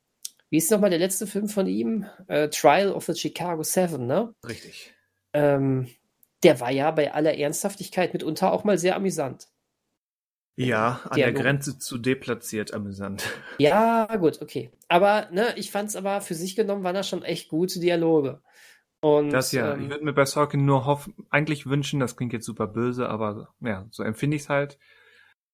[0.50, 2.06] wie ist nochmal der letzte Film von ihm?
[2.28, 4.34] Äh, Trial of the Chicago Seven, ne?
[4.48, 4.94] Richtig.
[5.34, 5.88] Ähm,
[6.44, 9.48] der war ja bei aller Ernsthaftigkeit mitunter auch mal sehr amüsant.
[10.58, 11.36] Ja, an Dialog.
[11.36, 13.24] der Grenze zu deplatziert amüsant.
[13.58, 14.72] Ja, gut, okay.
[14.88, 18.42] Aber ne, ich fand es aber für sich genommen waren da schon echt gute Dialoge.
[19.02, 22.34] Und, das ja, ähm, ich würde mir bei Sorkin nur hoffen, eigentlich wünschen, das klingt
[22.34, 24.78] jetzt super böse, aber ja, so empfinde ich es halt.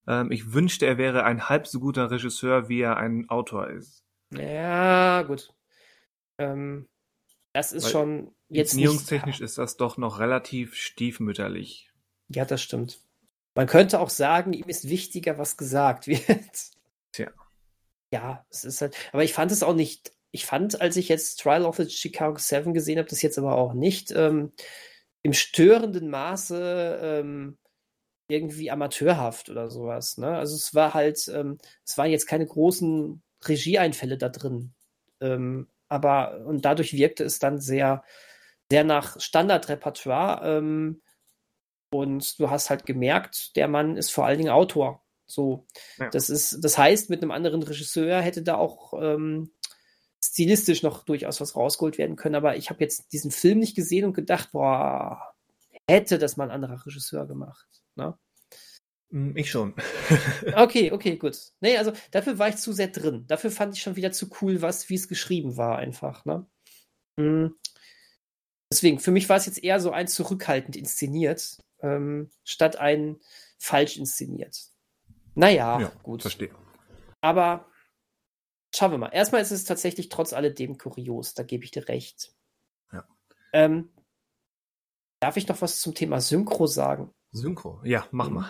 [0.07, 4.03] Ähm, ich wünschte, er wäre ein halb so guter Regisseur, wie er ein Autor ist.
[4.31, 5.53] Ja, gut.
[6.37, 6.87] Ähm,
[7.53, 8.73] das ist Weil schon jetzt.
[8.73, 11.91] Inszenierungstechnisch ist das doch noch relativ stiefmütterlich.
[12.29, 12.99] Ja, das stimmt.
[13.55, 16.71] Man könnte auch sagen, ihm ist wichtiger, was gesagt wird.
[17.11, 17.31] Tja.
[18.13, 18.95] Ja, es ist halt.
[19.11, 20.13] Aber ich fand es auch nicht.
[20.31, 23.55] Ich fand, als ich jetzt Trial of the Chicago Seven gesehen habe, das jetzt aber
[23.55, 24.51] auch nicht ähm,
[25.23, 27.57] im störenden Maße ähm,
[28.27, 30.17] irgendwie amateurhaft oder sowas.
[30.17, 30.27] Ne?
[30.37, 34.73] Also es war halt, ähm, es waren jetzt keine großen Regieeinfälle da drin.
[35.21, 38.03] Ähm, aber und dadurch wirkte es dann sehr,
[38.69, 40.57] sehr nach Standardrepertoire.
[40.57, 41.01] Ähm,
[41.89, 45.03] und du hast halt gemerkt, der Mann ist vor allen Dingen Autor.
[45.25, 45.65] So,
[45.97, 46.09] ja.
[46.09, 49.51] das ist, das heißt, mit einem anderen Regisseur hätte da auch ähm,
[50.23, 52.35] stilistisch noch durchaus was rausgeholt werden können.
[52.35, 55.33] Aber ich habe jetzt diesen Film nicht gesehen und gedacht, boah,
[55.89, 57.67] hätte das mal ein anderer Regisseur gemacht.
[57.97, 58.17] Ne?
[59.11, 59.73] Hm, ich schon.
[60.55, 61.37] okay, okay, gut.
[61.61, 63.25] Nee, also dafür war ich zu sehr drin.
[63.27, 66.45] Dafür fand ich schon wieder zu cool, was, wie es geschrieben war, einfach, ne?
[67.17, 67.55] Mhm.
[68.71, 73.17] Deswegen, für mich war es jetzt eher so ein zurückhaltend inszeniert, ähm, statt ein
[73.57, 74.71] falsch inszeniert.
[75.35, 76.21] Naja, ja, gut.
[76.21, 76.51] Verstehe.
[77.21, 77.69] Aber
[78.75, 79.09] schauen wir mal.
[79.09, 82.33] Erstmal ist es tatsächlich trotz alledem kurios, da gebe ich dir recht.
[82.91, 83.07] Ja.
[83.53, 83.89] Ähm,
[85.21, 87.13] darf ich noch was zum Thema Synchro sagen?
[87.37, 88.35] Synchro, ja, mach mhm.
[88.35, 88.49] mal.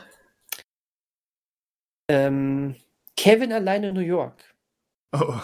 [2.09, 2.75] Ähm,
[3.15, 4.43] Kevin alleine in New York.
[5.11, 5.39] Oh.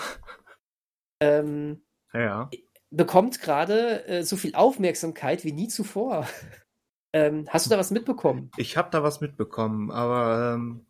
[1.20, 1.84] Ähm,
[2.14, 2.49] ja.
[2.90, 6.28] Bekommt gerade äh, so viel Aufmerksamkeit wie nie zuvor.
[7.14, 8.52] ähm, hast du da was mitbekommen?
[8.57, 10.86] Ich habe da was mitbekommen, aber ähm,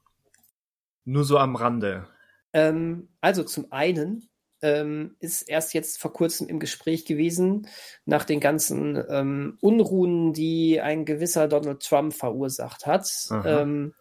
[1.05, 2.07] nur so am Rande.
[2.53, 4.29] Ähm, also zum einen
[4.63, 7.67] ähm, ist erst jetzt vor kurzem im Gespräch gewesen,
[8.05, 13.11] nach den ganzen ähm, Unruhen, die ein gewisser Donald Trump verursacht hat,
[13.45, 13.93] ähm,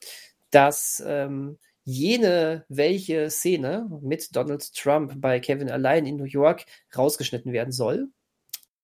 [0.51, 6.65] dass ähm, jene welche Szene mit Donald Trump bei Kevin allein in New York
[6.97, 8.09] rausgeschnitten werden soll.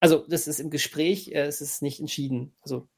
[0.01, 2.55] Also das ist im Gespräch, äh, es ist nicht entschieden.
[2.63, 2.89] Also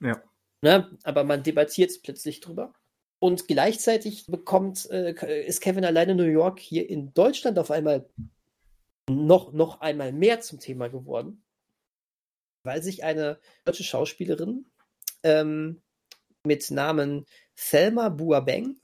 [0.00, 0.20] ja.
[0.62, 2.74] Ne, aber man debattiert plötzlich drüber.
[3.18, 5.14] Und gleichzeitig bekommt, äh,
[5.46, 8.08] ist Kevin alleine New York hier in Deutschland auf einmal
[9.08, 11.42] noch, noch einmal mehr zum Thema geworden,
[12.62, 14.66] weil sich eine deutsche Schauspielerin
[15.22, 15.82] ähm,
[16.44, 17.26] mit Namen
[17.56, 18.76] Thelma Buabeng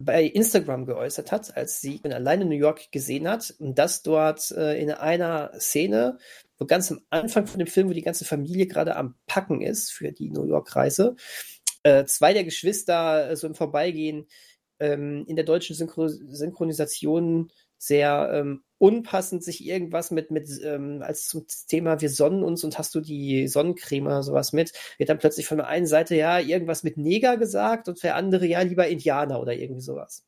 [0.00, 4.80] bei Instagram geäußert hat, als sie in alleine New York gesehen hat, dass dort äh,
[4.80, 6.18] in einer Szene,
[6.56, 9.90] wo ganz am Anfang von dem Film, wo die ganze Familie gerade am Packen ist
[9.90, 11.16] für die New York-Reise,
[11.88, 14.26] äh, zwei der Geschwister äh, so im Vorbeigehen
[14.78, 21.28] ähm, in der deutschen Synchro Synchronisation sehr ähm, unpassend sich irgendwas mit, mit ähm, als
[21.28, 25.18] zum Thema wir sonnen uns und hast du die Sonnencreme oder sowas mit, wird dann
[25.18, 28.88] plötzlich von der einen Seite ja irgendwas mit Neger gesagt und für andere ja lieber
[28.88, 30.24] Indianer oder irgendwie sowas.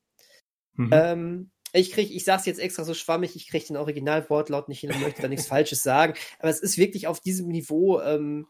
[0.75, 0.91] Mhm.
[0.93, 4.93] Ähm, ich krieg, ich sag's jetzt extra so schwammig, ich krieg den Originalwortlaut nicht hin
[4.93, 8.47] und möchte da nichts Falsches sagen, aber es ist wirklich auf diesem Niveau ähm,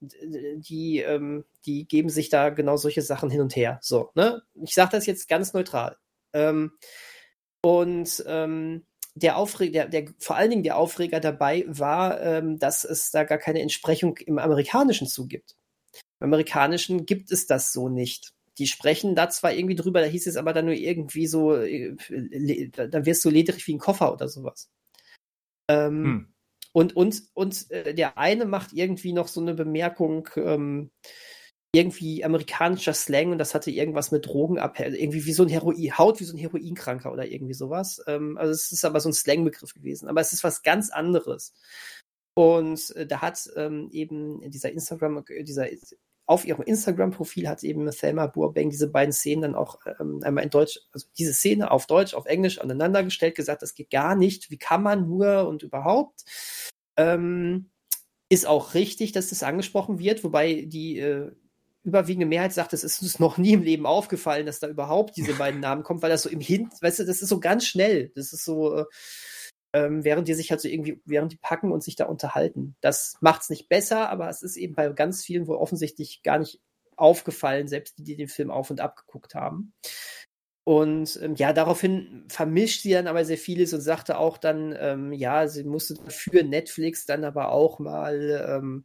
[0.00, 3.78] die, ähm, die geben sich da genau solche Sachen hin und her.
[3.82, 4.42] So, ne?
[4.62, 5.96] Ich sage das jetzt ganz neutral.
[6.32, 6.72] Ähm,
[7.62, 12.84] und ähm, der Aufreger, der, der, vor allen Dingen der Aufreger dabei war, ähm, dass
[12.84, 15.56] es da gar keine Entsprechung im Amerikanischen zugibt.
[16.20, 18.32] Im Amerikanischen gibt es das so nicht.
[18.58, 21.96] Die sprechen da zwar irgendwie drüber, da hieß es aber dann nur irgendwie so, äh,
[22.70, 24.70] dann wirst du ledrig wie ein Koffer oder sowas.
[25.68, 26.34] Ähm, hm.
[26.72, 30.90] Und, und, und äh, der eine macht irgendwie noch so eine Bemerkung, ähm,
[31.74, 35.98] irgendwie amerikanischer Slang und das hatte irgendwas mit Drogen ab, irgendwie wie so ein Heroin,
[35.98, 38.02] Haut wie so ein Heroinkranker oder irgendwie sowas.
[38.06, 41.52] Ähm, also es ist aber so ein Slangbegriff gewesen, aber es ist was ganz anderes.
[42.34, 45.66] Und äh, da hat ähm, eben dieser Instagram, dieser
[46.28, 50.50] auf ihrem Instagram-Profil hat eben Thelma Burbank diese beiden Szenen dann auch ähm, einmal in
[50.50, 54.58] Deutsch, also diese Szene auf Deutsch, auf Englisch aneinandergestellt, gesagt, das geht gar nicht, wie
[54.58, 56.24] kann man nur und überhaupt.
[56.98, 57.70] Ähm,
[58.28, 61.32] ist auch richtig, dass das angesprochen wird, wobei die äh,
[61.82, 65.32] überwiegende Mehrheit sagt, es ist uns noch nie im Leben aufgefallen, dass da überhaupt diese
[65.32, 68.12] beiden Namen kommen, weil das so im Hint, weißt du, das ist so ganz schnell.
[68.14, 68.84] Das ist so, äh,
[69.72, 72.76] ähm, während die sich halt so irgendwie, während die packen und sich da unterhalten.
[72.80, 76.38] Das macht es nicht besser, aber es ist eben bei ganz vielen wohl offensichtlich gar
[76.38, 76.60] nicht
[76.96, 79.72] aufgefallen, selbst die, die den Film auf und ab geguckt haben.
[80.64, 85.12] Und ähm, ja, daraufhin vermischt sie dann aber sehr vieles und sagte auch dann, ähm,
[85.14, 88.84] ja, sie musste für Netflix dann aber auch mal ähm,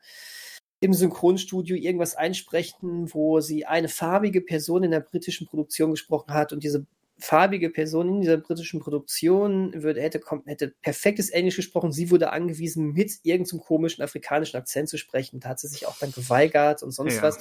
[0.80, 6.54] im Synchronstudio irgendwas einsprechen, wo sie eine farbige Person in der britischen Produktion gesprochen hat
[6.54, 6.86] und diese
[7.20, 11.92] farbige Person in dieser britischen Produktion würde, hätte, hätte perfektes Englisch gesprochen.
[11.92, 15.40] Sie wurde angewiesen, mit irgendeinem komischen afrikanischen Akzent zu sprechen.
[15.40, 17.22] Da hat sie sich auch dann geweigert und sonst ja.
[17.22, 17.40] was.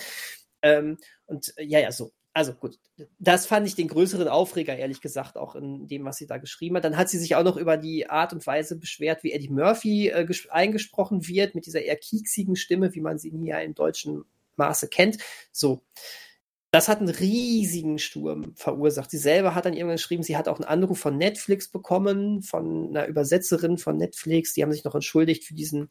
[0.62, 2.12] Ähm, und äh, ja, ja, so.
[2.34, 2.78] Also gut,
[3.18, 6.76] das fand ich den größeren Aufreger, ehrlich gesagt, auch in dem, was sie da geschrieben
[6.76, 6.84] hat.
[6.84, 10.08] Dann hat sie sich auch noch über die Art und Weise beschwert, wie Eddie Murphy
[10.08, 14.24] äh, eingesprochen wird, mit dieser eher kieksigen Stimme, wie man sie hier im deutschen
[14.56, 15.18] Maße kennt.
[15.50, 15.82] So.
[16.72, 19.10] Das hat einen riesigen Sturm verursacht.
[19.10, 22.88] Sie selber hat dann irgendwann geschrieben, sie hat auch einen Anruf von Netflix bekommen, von
[22.88, 24.54] einer Übersetzerin von Netflix.
[24.54, 25.90] Die haben sich noch entschuldigt für diesen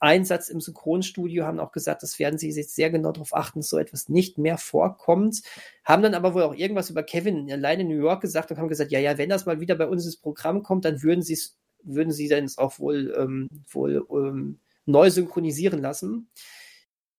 [0.00, 3.68] Einsatz im Synchronstudio, haben auch gesagt, das werden sie jetzt sehr genau darauf achten, dass
[3.68, 5.42] so etwas nicht mehr vorkommt.
[5.84, 8.68] Haben dann aber wohl auch irgendwas über Kevin alleine in New York gesagt und haben
[8.68, 11.34] gesagt, ja, ja, wenn das mal wieder bei uns ins Programm kommt, dann würden sie
[11.34, 16.30] es, würden sie dann es auch wohl, ähm, wohl ähm, neu synchronisieren lassen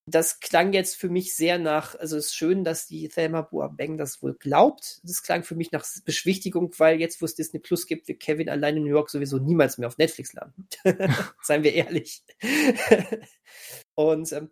[0.07, 3.98] das klang jetzt für mich sehr nach, also es ist schön, dass die Thelma Boabeng
[3.98, 4.99] das wohl glaubt.
[5.03, 8.49] Das klang für mich nach Beschwichtigung, weil jetzt, wo es Disney Plus gibt, wird Kevin
[8.49, 10.68] allein in New York sowieso niemals mehr auf Netflix landen.
[11.41, 12.23] Seien wir ehrlich.
[13.95, 14.52] Und ähm,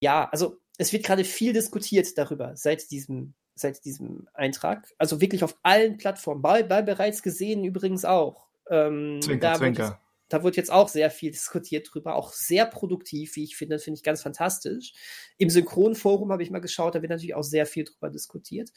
[0.00, 4.92] ja, also es wird gerade viel diskutiert darüber seit diesem, seit diesem Eintrag.
[4.98, 6.42] Also wirklich auf allen Plattformen.
[6.42, 8.48] Bei, bei bereits gesehen übrigens auch.
[8.68, 10.01] Ähm, zwinker, zwinker
[10.32, 13.98] da wird jetzt auch sehr viel diskutiert drüber, auch sehr produktiv, wie ich finde, finde
[13.98, 14.94] ich ganz fantastisch.
[15.36, 18.70] Im Synchronforum habe ich mal geschaut, da wird natürlich auch sehr viel drüber diskutiert.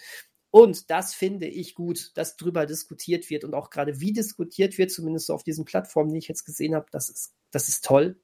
[0.52, 4.92] Und das finde ich gut, dass drüber diskutiert wird und auch gerade wie diskutiert wird,
[4.92, 8.20] zumindest so auf diesen Plattformen, die ich jetzt gesehen habe, das ist, das ist toll,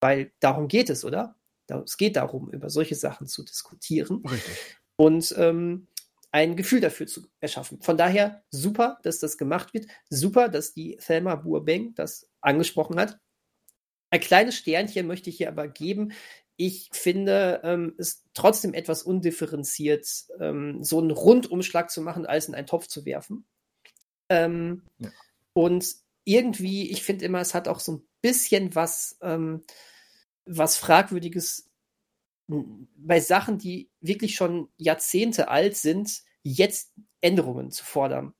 [0.00, 1.36] weil darum geht es, oder?
[1.84, 4.24] Es geht darum, über solche Sachen zu diskutieren.
[4.26, 4.56] Richtig.
[4.96, 5.86] Und ähm,
[6.34, 7.80] ein Gefühl dafür zu erschaffen.
[7.80, 9.86] Von daher super, dass das gemacht wird.
[10.10, 13.20] Super, dass die Thelma Burbank das angesprochen hat.
[14.10, 16.12] Ein kleines Sternchen möchte ich hier aber geben.
[16.56, 20.08] Ich finde ähm, es trotzdem etwas undifferenziert,
[20.40, 23.46] ähm, so einen Rundumschlag zu machen, als in einen Topf zu werfen.
[24.28, 25.10] Ähm, ja.
[25.52, 25.86] Und
[26.24, 29.62] irgendwie, ich finde immer, es hat auch so ein bisschen was, ähm,
[30.46, 31.70] was Fragwürdiges
[32.46, 38.34] bei Sachen, die wirklich schon Jahrzehnte alt sind, jetzt Änderungen zu fordern.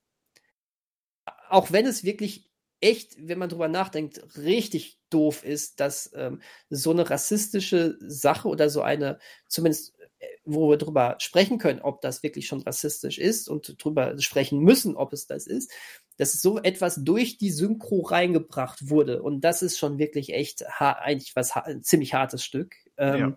[1.48, 2.51] Auch wenn es wirklich
[2.81, 8.68] echt, wenn man drüber nachdenkt, richtig doof ist, dass ähm, so eine rassistische Sache oder
[8.68, 9.18] so eine,
[9.48, 14.18] zumindest äh, wo wir drüber sprechen können, ob das wirklich schon rassistisch ist und drüber
[14.20, 15.72] sprechen müssen, ob es das ist,
[16.18, 19.22] dass so etwas durch die Synchro reingebracht wurde.
[19.22, 22.74] Und das ist schon wirklich echt eigentlich was ein ziemlich hartes Stück.
[22.98, 23.36] Ähm, ja.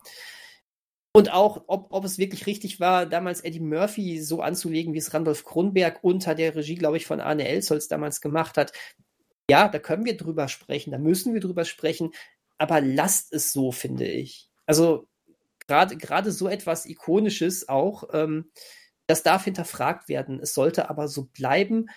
[1.17, 5.15] Und auch, ob, ob es wirklich richtig war, damals Eddie Murphy so anzulegen, wie es
[5.15, 8.71] Randolph Kronberg unter der Regie, glaube ich, von Arne Elsholz damals gemacht hat.
[9.49, 12.11] Ja, da können wir drüber sprechen, da müssen wir drüber sprechen,
[12.59, 14.51] aber lasst es so, finde ich.
[14.67, 15.07] Also
[15.65, 18.51] gerade gerade so etwas Ikonisches auch, ähm,
[19.07, 20.39] das darf hinterfragt werden.
[20.39, 21.87] Es sollte aber so bleiben,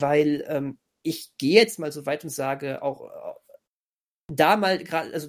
[0.00, 3.34] weil ähm, ich gehe jetzt mal so weit und sage, auch äh,
[4.34, 5.28] da mal gerade, also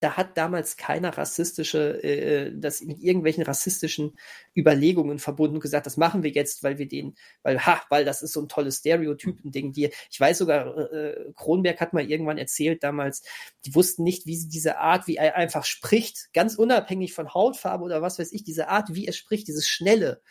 [0.00, 4.18] da hat damals keiner rassistische, äh, das mit irgendwelchen rassistischen
[4.56, 8.22] Überlegungen verbunden und gesagt, das machen wir jetzt, weil wir den, weil, ha, weil das
[8.22, 9.72] ist so ein tolles Stereotypen-Ding.
[9.72, 13.22] Die, ich weiß sogar, äh, Kronberg hat mal irgendwann erzählt damals,
[13.66, 17.84] die wussten nicht, wie sie diese Art, wie er einfach spricht, ganz unabhängig von Hautfarbe
[17.84, 20.22] oder was weiß ich, diese Art, wie er spricht, dieses Schnelle.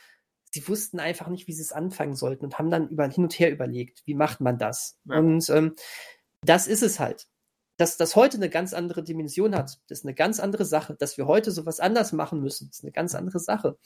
[0.52, 3.38] Sie wussten einfach nicht, wie sie es anfangen sollten und haben dann über, hin und
[3.38, 4.98] her überlegt, wie macht man das?
[5.06, 5.20] Ja.
[5.20, 5.76] Und ähm,
[6.41, 7.28] das ist es halt
[7.80, 9.80] dass das heute eine ganz andere Dimension hat.
[9.88, 10.95] Das ist eine ganz andere Sache.
[10.95, 13.77] Dass wir heute sowas anders machen müssen, ist eine ganz andere Sache.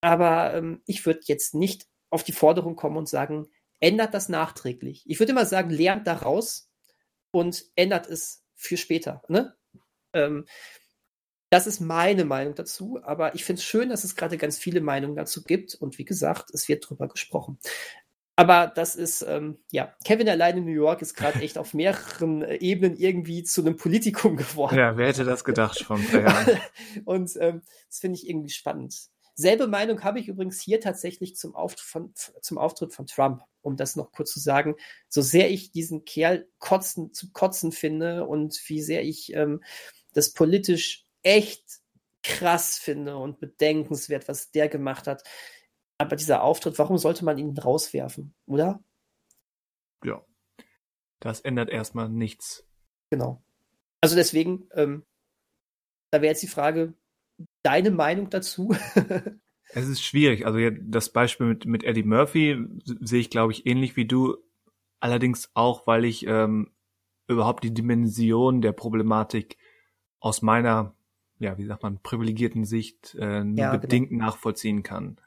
[0.00, 3.48] Aber ähm, ich würde jetzt nicht auf die Forderung kommen und sagen,
[3.80, 5.02] ändert das nachträglich.
[5.06, 6.70] Ich würde immer sagen, lernt daraus
[7.32, 9.22] und ändert es für später.
[9.26, 9.56] Ne?
[10.12, 10.46] Ähm,
[11.50, 14.80] das ist meine Meinung dazu, aber ich finde es schön, dass es gerade ganz viele
[14.80, 17.58] Meinungen dazu gibt und wie gesagt, es wird drüber gesprochen.
[18.40, 22.40] Aber das ist, ähm, ja, Kevin allein in New York ist gerade echt auf mehreren
[22.40, 24.78] äh, Ebenen irgendwie zu einem Politikum geworden.
[24.78, 26.58] Ja, wer hätte das gedacht Jahren.
[27.04, 28.96] Und ähm, das finde ich irgendwie spannend.
[29.34, 33.76] Selbe Meinung habe ich übrigens hier tatsächlich zum Auftritt, von, zum Auftritt von Trump, um
[33.76, 34.74] das noch kurz zu sagen.
[35.10, 39.62] So sehr ich diesen Kerl kotzen, zu kotzen finde und wie sehr ich ähm,
[40.14, 41.62] das politisch echt
[42.22, 45.24] krass finde und bedenkenswert, was der gemacht hat
[46.00, 48.82] aber dieser Auftritt, warum sollte man ihn rauswerfen, oder?
[50.02, 50.24] Ja.
[51.20, 52.66] Das ändert erstmal nichts.
[53.10, 53.42] Genau.
[54.00, 55.04] Also deswegen, ähm,
[56.10, 56.94] da wäre jetzt die Frage,
[57.62, 58.74] deine Meinung dazu?
[59.74, 60.46] es ist schwierig.
[60.46, 64.38] Also das Beispiel mit, mit Eddie Murphy sehe ich, glaube ich, ähnlich wie du.
[65.00, 66.72] Allerdings auch, weil ich ähm,
[67.26, 69.58] überhaupt die Dimension der Problematik
[70.18, 70.94] aus meiner,
[71.38, 73.82] ja, wie sagt man, privilegierten Sicht äh, nur ja, genau.
[73.82, 74.24] bedingt genau.
[74.24, 75.20] nachvollziehen kann.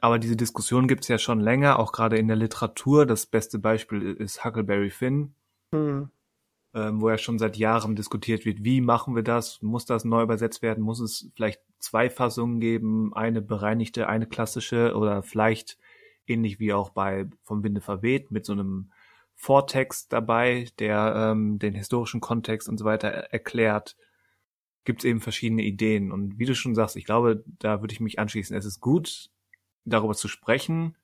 [0.00, 3.06] Aber diese Diskussion gibt's ja schon länger, auch gerade in der Literatur.
[3.06, 5.34] Das beste Beispiel ist Huckleberry Finn,
[5.72, 6.10] mhm.
[6.74, 9.60] ähm, wo ja schon seit Jahren diskutiert wird, wie machen wir das?
[9.62, 10.82] Muss das neu übersetzt werden?
[10.82, 13.12] Muss es vielleicht zwei Fassungen geben?
[13.14, 15.78] Eine bereinigte, eine klassische oder vielleicht
[16.26, 18.90] ähnlich wie auch bei Vom Winde verweht mit so einem
[19.34, 23.96] Vortext dabei, der ähm, den historischen Kontext und so weiter erklärt
[24.84, 26.10] gibt es eben verschiedene Ideen.
[26.10, 28.56] Und wie du schon sagst, ich glaube, da würde ich mich anschließen.
[28.56, 29.30] Es ist gut,
[29.84, 30.96] darüber zu sprechen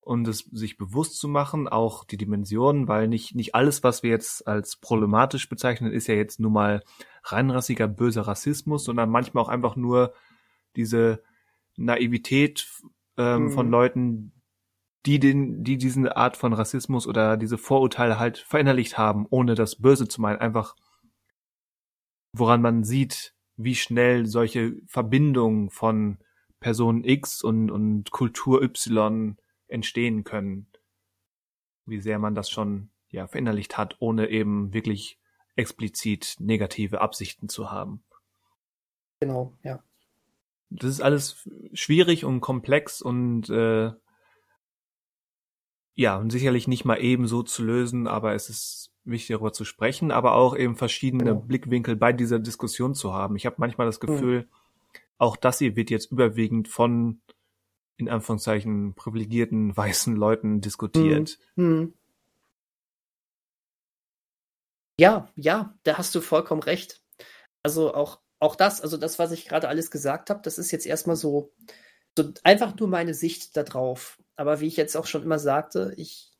[0.00, 4.10] und es sich bewusst zu machen, auch die Dimensionen, weil nicht, nicht alles, was wir
[4.10, 6.82] jetzt als problematisch bezeichnen, ist ja jetzt nur mal
[7.22, 10.12] reinrassiger, böser Rassismus, sondern manchmal auch einfach nur
[10.74, 11.22] diese
[11.76, 12.68] Naivität
[13.16, 13.50] ähm, mhm.
[13.50, 14.32] von Leuten,
[15.06, 19.76] die den, die diese Art von Rassismus oder diese Vorurteile halt verinnerlicht haben, ohne das
[19.76, 20.74] Böse zu meinen, einfach
[22.32, 26.18] woran man sieht, wie schnell solche Verbindungen von
[26.62, 29.36] Person X und, und Kultur Y
[29.68, 30.66] entstehen können.
[31.84, 35.18] Wie sehr man das schon ja verinnerlicht hat, ohne eben wirklich
[35.56, 38.02] explizit negative Absichten zu haben.
[39.20, 39.82] Genau, ja.
[40.70, 43.92] Das ist alles schwierig und komplex und äh,
[45.94, 49.66] ja, und sicherlich nicht mal eben so zu lösen, aber es ist wichtig darüber zu
[49.66, 51.40] sprechen, aber auch eben verschiedene genau.
[51.40, 53.36] Blickwinkel bei dieser Diskussion zu haben.
[53.36, 54.61] Ich habe manchmal das Gefühl, mhm
[55.22, 57.22] auch das hier wird jetzt überwiegend von
[57.96, 61.38] in Anführungszeichen privilegierten weißen Leuten diskutiert.
[61.54, 61.94] Hm, hm.
[64.98, 67.02] Ja, ja, da hast du vollkommen recht.
[67.62, 70.86] Also auch, auch das, also das, was ich gerade alles gesagt habe, das ist jetzt
[70.86, 71.52] erstmal so
[72.18, 74.20] so einfach nur meine Sicht darauf.
[74.36, 76.32] Aber wie ich jetzt auch schon immer sagte, ich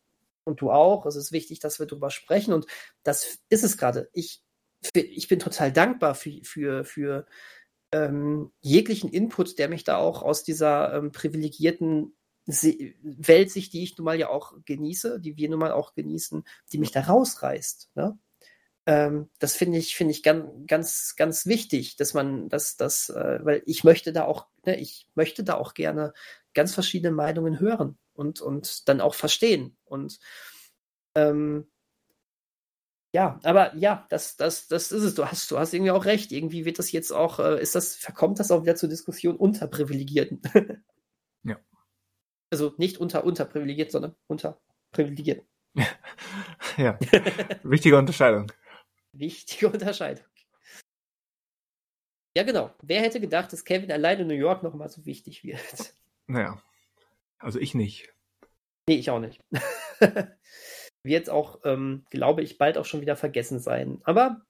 [0.44, 2.66] und du auch, es ist wichtig, dass wir darüber sprechen und
[3.04, 4.10] das ist es gerade.
[4.12, 4.42] Ich,
[4.92, 7.26] ich bin total dankbar für, für, für
[7.93, 12.16] ähm, jeglichen Input, der mich da auch aus dieser ähm, privilegierten
[12.47, 16.43] Se Weltsicht, die ich nun mal ja auch genieße, die wir nun mal auch genießen,
[16.73, 17.90] die mich da rausreißt.
[17.94, 18.19] Ne?
[18.86, 23.39] Ähm, das finde ich, finde ich ganz, ganz, ganz wichtig, dass man das, das, äh,
[23.43, 26.12] weil ich möchte da auch, ne, ich möchte da auch gerne
[26.52, 29.77] ganz verschiedene Meinungen hören und, und dann auch verstehen.
[29.85, 30.19] Und
[31.14, 31.70] ähm,
[33.14, 35.14] ja, aber ja, das, das, das ist es.
[35.14, 36.32] Du hast, du hast irgendwie auch recht.
[36.32, 39.66] Irgendwie wird das jetzt auch, äh, ist das, verkommt das auch wieder zur Diskussion unter
[39.66, 40.40] Privilegierten.
[41.44, 41.60] ja.
[42.51, 44.62] Also nicht unter unterprivilegiert, sondern unter
[44.93, 45.47] Privilegierten.
[46.78, 46.98] ja.
[47.62, 48.51] Wichtige Unterscheidung.
[49.12, 50.24] Wichtige Unterscheidung.
[52.34, 52.74] Ja, genau.
[52.80, 55.94] Wer hätte gedacht, dass Kevin allein in New York nochmal so wichtig wird?
[56.26, 56.62] Naja.
[57.39, 58.09] Also ich nicht.
[58.89, 59.39] Nee, ich auch nicht.
[61.04, 64.00] Wird auch, ähm, glaube ich, bald auch schon wieder vergessen sein.
[64.04, 64.42] Aber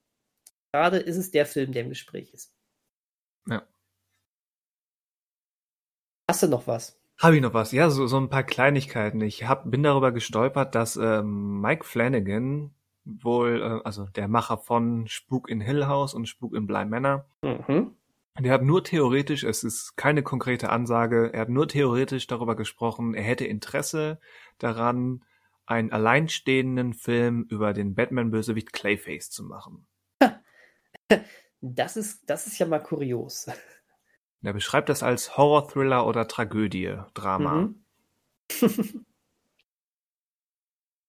[0.73, 2.53] gerade ist es der Film, der im Gespräch ist.
[3.49, 3.67] Ja.
[6.29, 6.99] Hast du noch was?
[7.19, 7.73] Habe ich noch was?
[7.73, 9.21] Ja, so, so ein paar Kleinigkeiten.
[9.21, 12.75] Ich hab, bin darüber gestolpert, dass ähm, Mike Flanagan
[13.05, 17.27] wohl, äh, also der Macher von Spuk in Hill House und Spuk in Bly Manor,
[17.43, 17.95] mhm.
[18.39, 23.15] der hat nur theoretisch, es ist keine konkrete Ansage, er hat nur theoretisch darüber gesprochen,
[23.15, 24.19] er hätte Interesse
[24.59, 25.25] daran,
[25.73, 29.87] einen alleinstehenden Film über den Batman-Bösewicht Clayface zu machen.
[31.65, 33.47] Das ist, das ist ja mal kurios.
[34.43, 37.73] Er beschreibt das als Horror-Thriller oder Tragödie, Drama.
[38.51, 39.07] Mhm.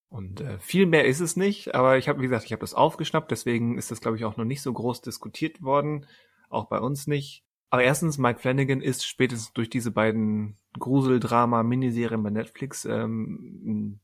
[0.09, 2.75] Und äh, viel mehr ist es nicht, aber ich habe, wie gesagt, ich habe das
[2.75, 6.05] aufgeschnappt, deswegen ist das, glaube ich, auch noch nicht so groß diskutiert worden,
[6.49, 7.43] auch bei uns nicht.
[7.71, 14.01] Aber erstens, Mike Flanagan ist spätestens durch diese beiden Gruseldrama-Miniserien bei Netflix ähm, ein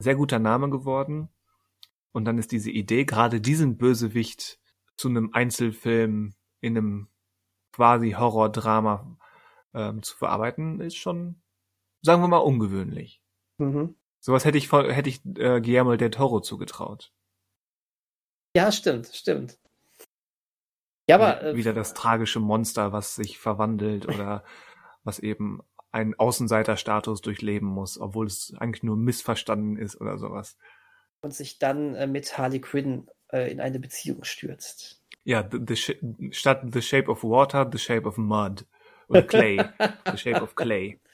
[0.00, 1.28] sehr guter Name geworden.
[2.12, 4.58] Und dann ist diese Idee, gerade diesen Bösewicht
[4.96, 7.08] zu einem Einzelfilm in einem
[7.72, 9.16] quasi Horror-Drama
[9.74, 11.40] ähm, zu verarbeiten, ist schon,
[12.02, 13.22] sagen wir mal, ungewöhnlich.
[13.58, 13.94] Mhm.
[14.18, 17.12] Sowas hätte ich, hätte ich äh, Guillermo del Toro zugetraut.
[18.56, 19.58] Ja, stimmt, stimmt.
[21.08, 21.42] Ja, aber.
[21.42, 24.44] Äh, Wieder das tragische Monster, was sich verwandelt oder
[25.04, 25.60] was eben
[25.92, 30.56] einen Außenseiterstatus durchleben muss, obwohl es eigentlich nur missverstanden ist oder sowas.
[31.22, 35.02] Und sich dann äh, mit Harley Quinn äh, in eine Beziehung stürzt.
[35.24, 38.64] Ja, the, the statt The Shape of Water, The Shape of Mud.
[39.08, 39.58] Oder Clay.
[40.06, 40.98] the Shape of Clay.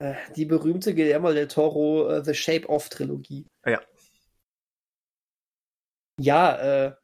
[0.00, 3.46] Äh, die berühmte Guillermo del Toro uh, The Shape of Trilogie.
[3.66, 3.80] Ja.
[6.20, 6.94] Ja, äh.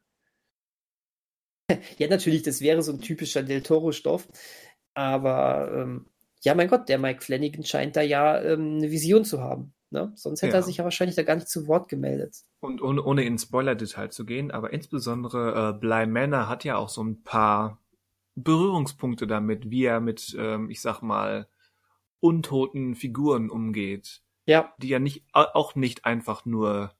[1.97, 4.29] ja, natürlich, das wäre so ein typischer Del Toro-Stoff.
[4.93, 6.09] Aber ähm,
[6.45, 9.73] ja, mein Gott, der Mike Flanagan scheint da ja ähm, eine Vision zu haben.
[9.89, 10.13] Ne?
[10.15, 10.59] Sonst hätte ja.
[10.59, 12.37] er sich ja wahrscheinlich da gar nicht zu Wort gemeldet.
[12.59, 16.89] Und ohne, ohne in Spoiler-Detail zu gehen, aber insbesondere äh, Bly Manor hat ja auch
[16.89, 17.81] so ein paar
[18.35, 21.47] Berührungspunkte damit, wie er mit, ähm, ich sag mal,
[22.19, 24.21] untoten Figuren umgeht.
[24.45, 24.73] Ja.
[24.77, 26.93] Die ja nicht, auch nicht einfach nur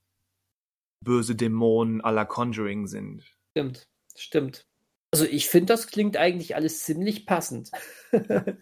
[1.02, 3.24] böse Dämonen à la Conjuring sind.
[3.52, 4.66] Stimmt, stimmt.
[5.12, 7.72] Also ich finde, das klingt eigentlich alles ziemlich passend.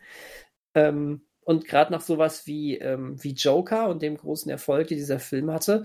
[0.75, 5.19] ähm, und gerade nach sowas wie, ähm, wie Joker und dem großen Erfolg, den dieser
[5.19, 5.83] Film hatte,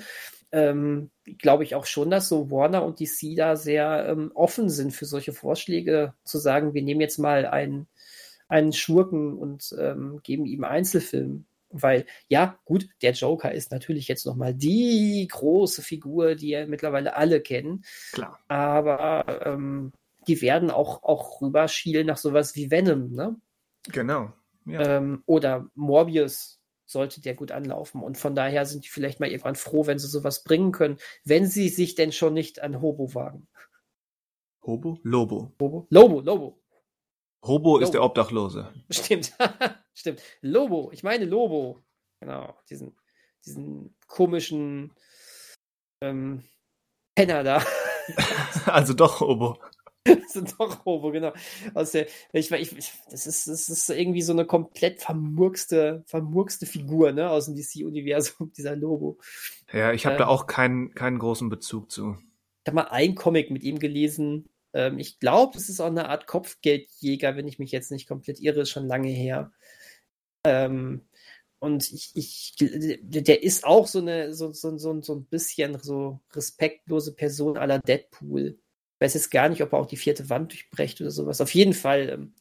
[0.52, 4.92] ähm, glaube ich auch schon, dass so Warner und DC da sehr ähm, offen sind
[4.92, 7.88] für solche Vorschläge, zu sagen, wir nehmen jetzt mal einen
[8.48, 11.44] einen Schurken und ähm, geben ihm Einzelfilm.
[11.70, 17.14] Weil, ja, gut, der Joker ist natürlich jetzt nochmal die große Figur, die ja mittlerweile
[17.14, 17.84] alle kennen.
[18.12, 18.38] Klar.
[18.48, 19.92] Aber ähm,
[20.26, 23.36] die werden auch, auch rüberschielen nach sowas wie Venom, ne?
[23.92, 24.32] Genau.
[24.68, 24.98] Ja.
[24.98, 28.02] Ähm, oder Morbius sollte der gut anlaufen.
[28.02, 31.46] Und von daher sind die vielleicht mal irgendwann froh, wenn sie sowas bringen können, wenn
[31.46, 33.46] sie sich denn schon nicht an Hobo wagen.
[34.62, 34.98] Hobo?
[35.02, 35.52] Lobo.
[35.60, 35.86] Hobo?
[35.90, 36.62] Lobo, Lobo.
[37.42, 37.78] Hobo Lobo.
[37.84, 38.72] ist der Obdachlose.
[38.90, 39.32] Stimmt,
[39.94, 40.22] stimmt.
[40.40, 41.84] Lobo, ich meine Lobo.
[42.20, 42.96] Genau, diesen,
[43.44, 44.92] diesen komischen
[46.00, 46.42] ähm,
[47.14, 47.62] Penner da.
[48.66, 49.58] also doch Hobo.
[50.22, 51.32] also doch Hobo, genau.
[51.74, 57.12] Aus der, ich, ich, das, ist, das ist irgendwie so eine komplett vermurkste, vermurkste Figur
[57.12, 59.18] ne, aus dem DC-Universum, dieser Lobo.
[59.72, 62.16] Ja, ich habe äh, da auch keinen, keinen großen Bezug zu.
[62.64, 66.08] Ich habe mal ein Comic mit ihm gelesen, ähm, ich glaube, das ist auch eine
[66.08, 69.52] Art Kopfgeldjäger, wenn ich mich jetzt nicht komplett irre, ist schon lange her.
[70.44, 71.02] Ähm,
[71.60, 76.20] und ich, ich, der ist auch so eine, so, so, so, so ein bisschen so
[76.32, 78.58] respektlose Person aller Deadpool.
[78.98, 81.40] Ich weiß jetzt gar nicht, ob er auch die vierte Wand durchbrecht oder sowas.
[81.40, 82.34] Auf jeden Fall, ähm,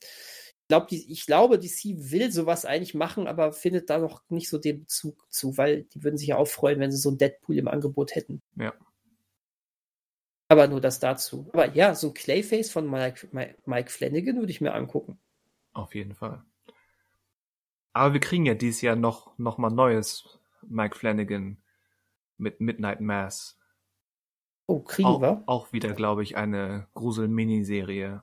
[0.68, 4.58] glaub, die, ich glaube, DC will sowas eigentlich machen, aber findet da noch nicht so
[4.58, 7.58] den Bezug zu, weil die würden sich ja auch freuen, wenn sie so ein Deadpool
[7.58, 8.42] im Angebot hätten.
[8.56, 8.74] Ja.
[10.50, 11.48] Aber nur das dazu.
[11.54, 13.28] Aber ja, so ein Clayface von Mike,
[13.66, 15.20] Mike Flanagan würde ich mir angucken.
[15.74, 16.44] Auf jeden Fall.
[17.94, 21.58] Aber wir kriegen ja dieses Jahr noch, noch mal neues Mike Flanagan
[22.38, 23.60] mit Midnight Mass.
[24.68, 25.44] Oh, kriegen auch, wir?
[25.46, 28.22] Auch wieder, glaube ich, eine Grusel-Miniserie.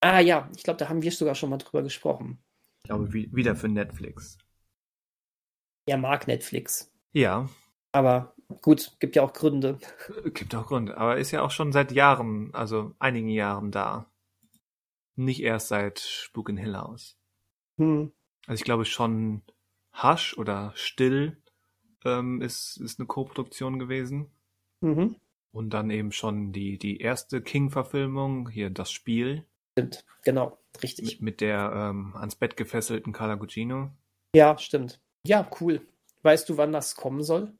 [0.00, 2.42] Ah ja, ich glaube, da haben wir sogar schon mal drüber gesprochen.
[2.78, 4.38] Ich glaube, wie, wieder für Netflix.
[5.86, 6.92] Er mag Netflix.
[7.12, 7.48] Ja.
[7.92, 9.78] Aber gut, gibt ja auch Gründe.
[10.34, 14.10] Gibt auch Gründe, aber ist ja auch schon seit Jahren, also einigen Jahren da.
[15.14, 17.18] Nicht erst seit Spuk in Hill House.
[17.78, 18.12] Hm.
[18.46, 19.42] Also ich glaube schon
[20.02, 21.42] Hush oder Still
[22.04, 24.30] ähm, ist, ist eine Co-Produktion gewesen.
[24.80, 25.16] Mhm.
[25.52, 29.46] Und dann eben schon die, die erste King-Verfilmung, hier das Spiel.
[29.72, 31.06] Stimmt, genau, richtig.
[31.06, 33.90] Mit, mit der ähm, ans Bett gefesselten Carla Gugino.
[34.34, 35.00] Ja, stimmt.
[35.26, 35.86] Ja, cool.
[36.22, 37.54] Weißt du, wann das kommen soll?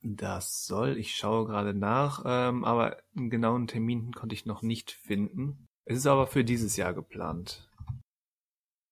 [0.00, 4.90] Das soll, ich schaue gerade nach, ähm, aber einen genauen Termin konnte ich noch nicht
[4.90, 5.68] finden.
[5.84, 7.68] Es ist aber für dieses Jahr geplant.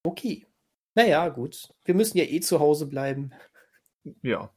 [0.04, 0.46] Okay.
[0.94, 1.72] Naja, gut.
[1.84, 3.32] Wir müssen ja eh zu Hause bleiben.
[4.22, 4.52] Ja.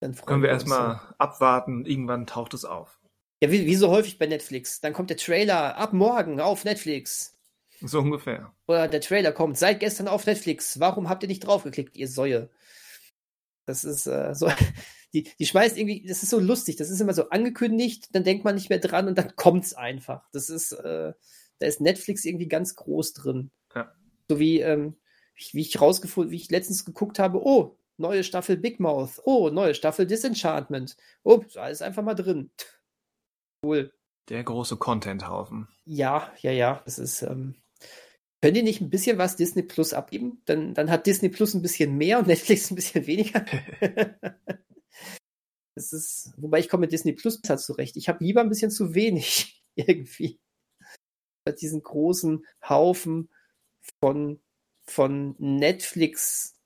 [0.00, 1.14] Dann Können wir, wir erstmal so.
[1.18, 3.00] abwarten, irgendwann taucht es auf.
[3.42, 4.80] Ja, wie, wie so häufig bei Netflix.
[4.80, 7.36] Dann kommt der Trailer ab morgen auf Netflix.
[7.82, 8.54] So ungefähr.
[8.66, 10.80] Oder der Trailer kommt seit gestern auf Netflix.
[10.80, 12.50] Warum habt ihr nicht draufgeklickt, ihr Säue?
[13.66, 14.50] Das ist äh, so.
[15.12, 16.76] Die, die schmeißt irgendwie, das ist so lustig.
[16.76, 20.28] Das ist immer so angekündigt, dann denkt man nicht mehr dran und dann kommt's einfach.
[20.32, 21.14] Das ist, äh,
[21.58, 23.50] da ist Netflix irgendwie ganz groß drin.
[23.74, 23.94] Ja.
[24.28, 24.96] So wie, ähm,
[25.52, 29.74] wie ich rausgefunden, wie ich letztens geguckt habe, oh, neue Staffel Big Mouth, oh, neue
[29.74, 30.96] Staffel Disenchantment.
[31.22, 32.50] Oh, ist alles einfach mal drin.
[33.64, 33.92] Cool.
[34.28, 35.68] Der große Content-Haufen.
[35.84, 36.82] Ja, ja, ja.
[36.84, 37.54] Das ist, ähm,
[38.42, 40.42] können die nicht ein bisschen was Disney Plus abgeben?
[40.44, 43.44] Dann, dann hat Disney Plus ein bisschen mehr und Netflix ein bisschen weniger.
[45.74, 47.96] das ist, wobei ich komme mit Disney Plus halt zurecht.
[47.96, 50.40] Ich habe lieber ein bisschen zu wenig irgendwie.
[51.44, 53.30] Bei diesen großen Haufen
[54.00, 54.40] von,
[54.88, 56.56] von Netflix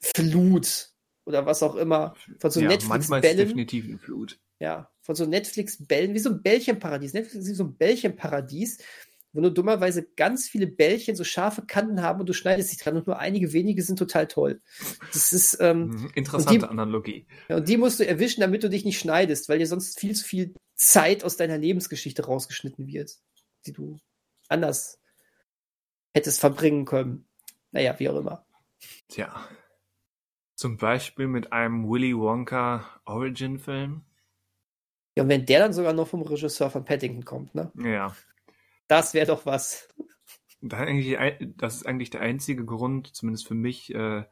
[0.00, 0.90] Flut
[1.24, 2.14] oder was auch immer.
[2.38, 4.38] Von so ja, Netflix manchmal ist es definitiv eine Flut.
[4.60, 7.12] Ja, von so Netflix-Bällen, wie so ein Bällchenparadies.
[7.12, 8.78] Netflix ist wie so ein Bällchenparadies,
[9.32, 12.96] wo nur dummerweise ganz viele Bällchen so scharfe Kanten haben und du schneidest dich dran
[12.96, 14.60] und nur einige wenige sind total toll.
[15.12, 17.26] Das ist ähm, mhm, interessante die, Analogie.
[17.48, 20.14] Ja, und die musst du erwischen, damit du dich nicht schneidest, weil dir sonst viel
[20.14, 23.16] zu viel Zeit aus deiner Lebensgeschichte rausgeschnitten wird,
[23.66, 23.98] die du
[24.48, 24.98] anders
[26.14, 27.26] hättest verbringen können.
[27.70, 28.46] Naja, wie auch immer.
[29.08, 29.48] Tja.
[30.58, 34.02] Zum Beispiel mit einem Willy Wonka Origin-Film.
[35.14, 37.70] Ja, und wenn der dann sogar noch vom Regisseur von Paddington kommt, ne?
[37.76, 38.12] Ja.
[38.88, 39.88] Das wäre doch was.
[40.60, 44.24] Das ist eigentlich der einzige Grund, zumindest für mich, äh,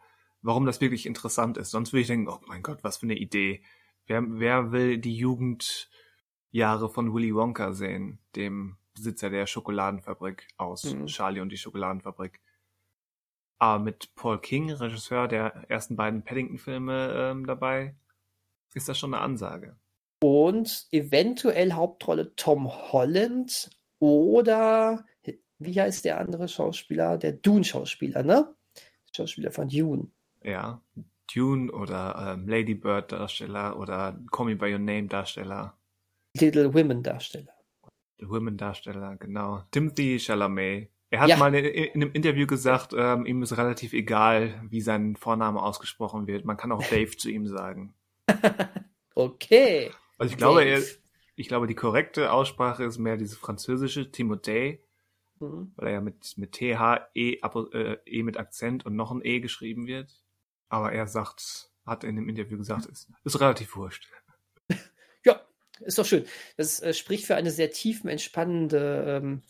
[0.42, 1.70] warum das wirklich interessant ist.
[1.70, 3.62] Sonst würde ich denken, oh mein Gott, was für eine Idee.
[4.06, 11.06] Wer, wer will die Jugendjahre von Willy Wonka sehen, dem Besitzer der Schokoladenfabrik aus mhm.
[11.06, 12.40] Charlie und die Schokoladenfabrik?
[13.58, 17.94] Aber mit Paul King, Regisseur der ersten beiden Paddington-Filme, ähm, dabei,
[18.74, 19.76] ist das schon eine Ansage
[20.20, 25.04] und eventuell Hauptrolle Tom Holland oder
[25.58, 27.16] wie heißt der andere Schauspieler?
[27.16, 28.54] Der Dune-Schauspieler, ne?
[29.14, 30.10] Schauspieler von Dune.
[30.42, 30.82] Ja,
[31.32, 35.78] Dune oder ähm, Lady Bird Darsteller oder Call Me By Your Name Darsteller.
[36.38, 37.54] Little Women Darsteller.
[38.20, 39.62] Women Darsteller, genau.
[39.70, 40.90] Timothy Chalamet.
[41.10, 41.36] Er hat ja.
[41.36, 46.26] mal in, in, einem Interview gesagt, ähm, ihm ist relativ egal, wie sein Vorname ausgesprochen
[46.26, 46.44] wird.
[46.44, 47.94] Man kann auch Dave zu ihm sagen.
[49.14, 49.90] okay.
[50.18, 50.82] Also ich glaube, er,
[51.36, 54.80] ich glaube, die korrekte Aussprache ist mehr diese französische Timothée,
[55.38, 55.72] mhm.
[55.76, 59.40] weil er ja mit, mit TH, E, äh, E mit Akzent und noch ein E
[59.40, 60.24] geschrieben wird.
[60.68, 64.08] Aber er sagt, hat in dem Interview gesagt, ist, ist relativ wurscht.
[65.24, 65.44] Ja,
[65.80, 66.24] ist doch schön.
[66.56, 69.42] Das äh, spricht für eine sehr tiefen, entspannende ähm,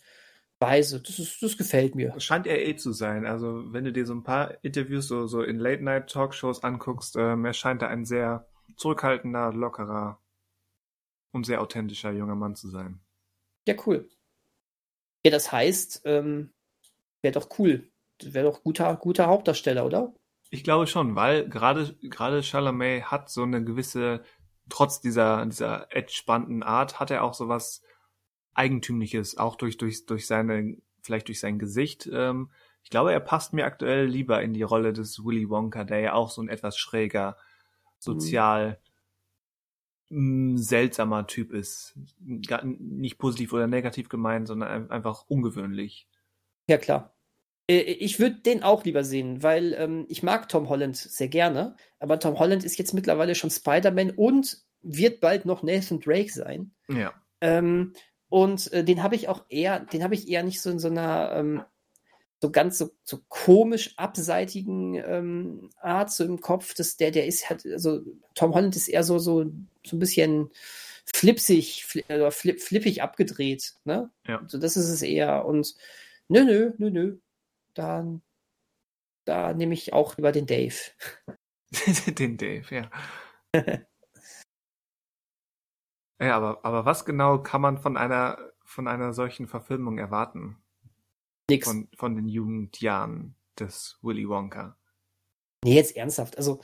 [0.58, 1.00] Weise.
[1.02, 2.18] Das, ist, das gefällt mir.
[2.18, 3.26] Scheint er eh zu sein.
[3.26, 7.52] Also, wenn du dir so ein paar Interviews so, so in Late-Night-Talkshows anguckst, ähm, er
[7.52, 8.46] scheint da ein sehr
[8.76, 10.20] zurückhaltender, lockerer
[11.32, 13.00] und sehr authentischer junger Mann zu sein.
[13.66, 14.08] Ja, cool.
[15.24, 16.52] Ja, das heißt, ähm,
[17.22, 17.90] wäre doch cool.
[18.22, 20.14] Wäre doch guter, guter Hauptdarsteller, oder?
[20.50, 24.22] Ich glaube schon, weil gerade gerade Chalamet hat so eine gewisse,
[24.68, 27.48] trotz dieser dieser entspannten Art, hat er auch so
[28.56, 32.08] Eigentümliches, auch durch durch durch seine vielleicht durch sein Gesicht.
[32.12, 32.50] Ähm,
[32.82, 36.12] ich glaube, er passt mir aktuell lieber in die Rolle des Willy Wonka, der ja
[36.14, 37.36] auch so ein etwas schräger,
[37.98, 38.78] sozial
[40.08, 41.98] seltsamer Typ ist.
[42.20, 46.08] Nicht positiv oder negativ gemeint, sondern einfach ungewöhnlich.
[46.68, 47.16] Ja, klar.
[47.68, 51.76] Äh, ich würde den auch lieber sehen, weil ähm, ich mag Tom Holland sehr gerne,
[51.98, 56.72] aber Tom Holland ist jetzt mittlerweile schon Spider-Man und wird bald noch Nathan Drake sein.
[56.88, 57.12] Ja.
[57.40, 57.92] Ähm,
[58.28, 60.88] und äh, den habe ich auch eher, den habe ich eher nicht so in so
[60.88, 61.62] einer ähm,
[62.40, 66.74] so ganz so, so komisch abseitigen ähm, Art so im Kopf.
[66.74, 68.02] dass der, der ist halt, also
[68.34, 69.44] Tom Holland ist eher so, so,
[69.84, 70.50] so ein bisschen
[71.14, 73.74] flipsig, fli äh, flip, flippig abgedreht.
[73.84, 74.10] Ne?
[74.26, 74.44] Ja.
[74.48, 75.46] So, das ist es eher.
[75.46, 75.74] Und
[76.28, 77.16] nö, nö, nö, nö.
[77.74, 78.22] Dann,
[79.24, 80.74] da nehme ich auch über den Dave.
[82.18, 82.90] den Dave, ja.
[86.20, 90.56] ja, aber, aber was genau kann man von einer, von einer solchen Verfilmung erwarten?
[91.50, 91.66] Nix.
[91.66, 94.76] Von, von den Jugendjahren des Willy Wonka.
[95.64, 96.36] Nee, jetzt ernsthaft.
[96.36, 96.60] Also,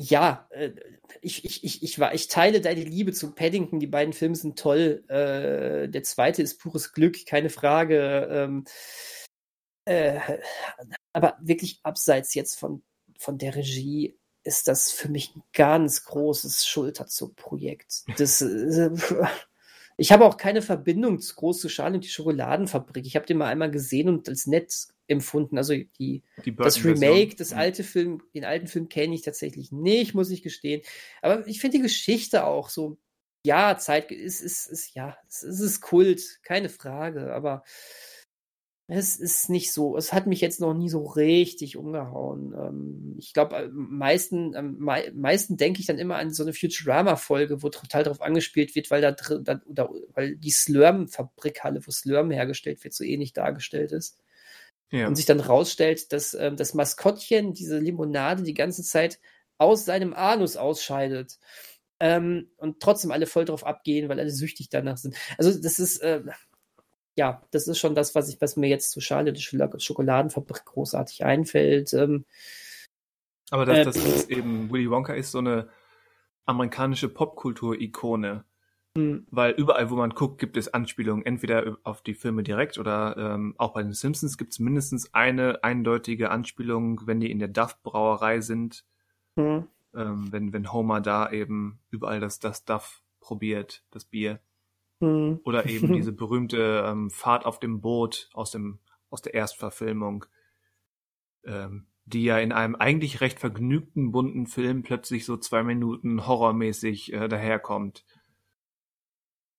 [0.00, 0.72] ja, äh,
[1.20, 3.80] ich, ich, ich, ich, war, ich teile deine Liebe zu Paddington.
[3.80, 5.04] Die beiden Filme sind toll.
[5.08, 8.28] Äh, der zweite ist pures Glück, keine Frage.
[8.30, 8.64] Ähm,
[9.84, 10.20] äh,
[11.12, 12.82] aber wirklich abseits jetzt von,
[13.18, 14.19] von der Regie
[14.50, 18.02] ist das für mich ein ganz großes Schulterzug-Projekt.
[18.18, 18.90] Das, äh,
[19.96, 23.06] ich habe auch keine Verbindung groß zu Charlie und die Schokoladenfabrik.
[23.06, 25.56] Ich habe den mal einmal gesehen und als nett empfunden.
[25.56, 30.14] Also die, die das Remake, das alte Film, den alten Film kenne ich tatsächlich nicht,
[30.14, 30.82] muss ich gestehen.
[31.22, 32.98] Aber ich finde die Geschichte auch so,
[33.44, 37.62] ja, Zeit ist, ist, ist, ja, es ist Kult, keine Frage, aber
[38.92, 42.52] es ist nicht so, es hat mich jetzt noch nie so richtig umgehauen.
[42.54, 47.62] Ähm, ich glaube, am meisten, am meisten denke ich dann immer an so eine Futurama-Folge,
[47.62, 52.82] wo total darauf angespielt wird, weil da drin, oder weil die Slurm-Fabrikhalle, wo Slurm hergestellt
[52.82, 54.18] wird, so ähnlich dargestellt ist.
[54.90, 55.06] Ja.
[55.06, 59.20] Und sich dann rausstellt, dass ähm, das Maskottchen diese Limonade die ganze Zeit
[59.56, 61.38] aus seinem Anus ausscheidet.
[62.00, 65.14] Ähm, und trotzdem alle voll drauf abgehen, weil alle süchtig danach sind.
[65.38, 66.22] Also das ist, äh,
[67.20, 71.22] ja, das ist schon das, was ich, was mir jetzt zu Schale der Schokoladenfabrik großartig
[71.22, 71.92] einfällt.
[71.92, 72.24] Ähm,
[73.50, 75.68] Aber das, äh, das ist eben, Willy Wonka ist so eine
[76.46, 78.44] amerikanische Popkultur-Ikone.
[78.96, 79.26] Mhm.
[79.30, 83.54] Weil überall, wo man guckt, gibt es Anspielungen, entweder auf die Filme direkt oder ähm,
[83.58, 88.40] auch bei den Simpsons gibt es mindestens eine eindeutige Anspielung, wenn die in der Duff-Brauerei
[88.40, 88.86] sind.
[89.36, 89.68] Mhm.
[89.94, 94.40] Ähm, wenn, wenn Homer da eben überall das, das Duff probiert, das Bier.
[95.00, 95.40] Mhm.
[95.44, 98.78] Oder eben diese berühmte ähm, Fahrt auf dem Boot aus dem
[99.10, 100.24] aus der Erstverfilmung,
[101.44, 107.12] ähm, die ja in einem eigentlich recht vergnügten bunten Film plötzlich so zwei Minuten horrormäßig
[107.12, 108.04] äh, daherkommt.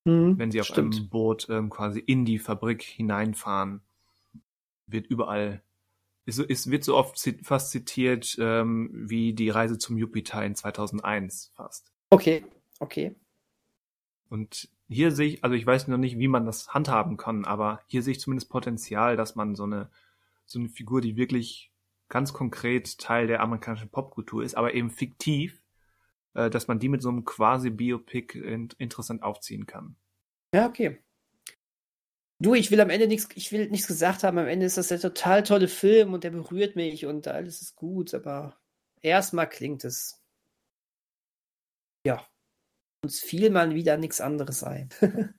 [0.05, 0.95] Mhm, Wenn sie auf stimmt.
[0.95, 3.81] einem Boot ähm, quasi in die Fabrik hineinfahren,
[4.87, 5.63] wird überall
[6.25, 11.51] es, es wird so oft fast zitiert ähm, wie die Reise zum Jupiter in 2001
[11.55, 11.91] fast.
[12.09, 12.45] Okay,
[12.79, 13.15] okay.
[14.29, 17.81] Und hier sehe ich, also ich weiß noch nicht, wie man das handhaben kann, aber
[17.87, 19.89] hier sehe ich zumindest Potenzial, dass man so eine,
[20.45, 21.71] so eine Figur, die wirklich
[22.09, 25.63] ganz konkret Teil der amerikanischen Popkultur ist, aber eben fiktiv,
[26.33, 29.95] äh, dass man die mit so einem quasi Biopic in, interessant aufziehen kann.
[30.53, 31.01] Ja, okay.
[32.39, 34.39] Du, ich will am Ende nichts, ich will nichts gesagt haben.
[34.39, 37.75] Am Ende ist das der total tolle Film und der berührt mich und alles ist
[37.77, 38.57] gut, aber
[39.01, 40.21] erstmal klingt es.
[42.03, 42.27] Ja,
[43.01, 44.89] uns fiel mal wieder nichts anderes ein.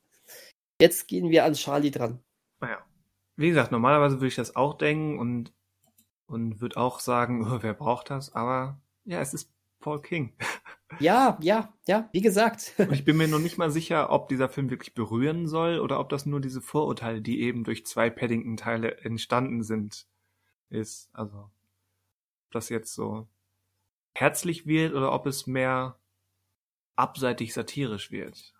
[0.80, 2.22] Jetzt gehen wir an Charlie dran.
[2.60, 2.84] Naja.
[3.36, 5.52] Wie gesagt, normalerweise würde ich das auch denken und,
[6.26, 8.34] und würde auch sagen, oh, wer braucht das?
[8.34, 10.34] Aber ja, es ist Paul King.
[11.00, 12.74] Ja, ja, ja, wie gesagt.
[12.76, 15.98] Und ich bin mir noch nicht mal sicher, ob dieser Film wirklich berühren soll oder
[15.98, 20.06] ob das nur diese Vorurteile, die eben durch zwei Paddington-Teile entstanden sind,
[20.68, 21.08] ist.
[21.14, 23.26] Also, ob das jetzt so
[24.14, 25.98] herzlich wird oder ob es mehr
[26.96, 28.52] abseitig satirisch wird.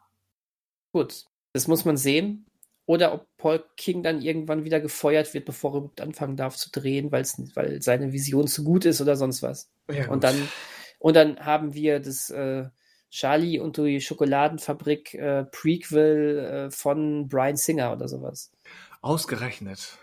[0.92, 2.46] Gut, das muss man sehen.
[2.84, 6.70] Oder ob Paul King dann irgendwann wieder gefeuert wird, bevor er überhaupt anfangen darf zu
[6.70, 7.24] drehen, weil
[7.80, 9.70] seine Vision zu gut ist oder sonst was.
[9.88, 10.48] Ja, und dann
[10.98, 12.68] und dann haben wir das äh,
[13.10, 18.52] Charlie und die Schokoladenfabrik äh, Prequel äh, von Brian Singer oder sowas.
[19.00, 19.98] Ausgerechnet.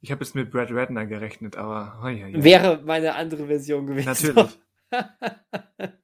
[0.00, 2.42] Ich habe jetzt mit Brad Redner gerechnet, aber oh ja, ja.
[2.44, 4.06] wäre meine andere Version gewesen.
[4.06, 4.58] Natürlich.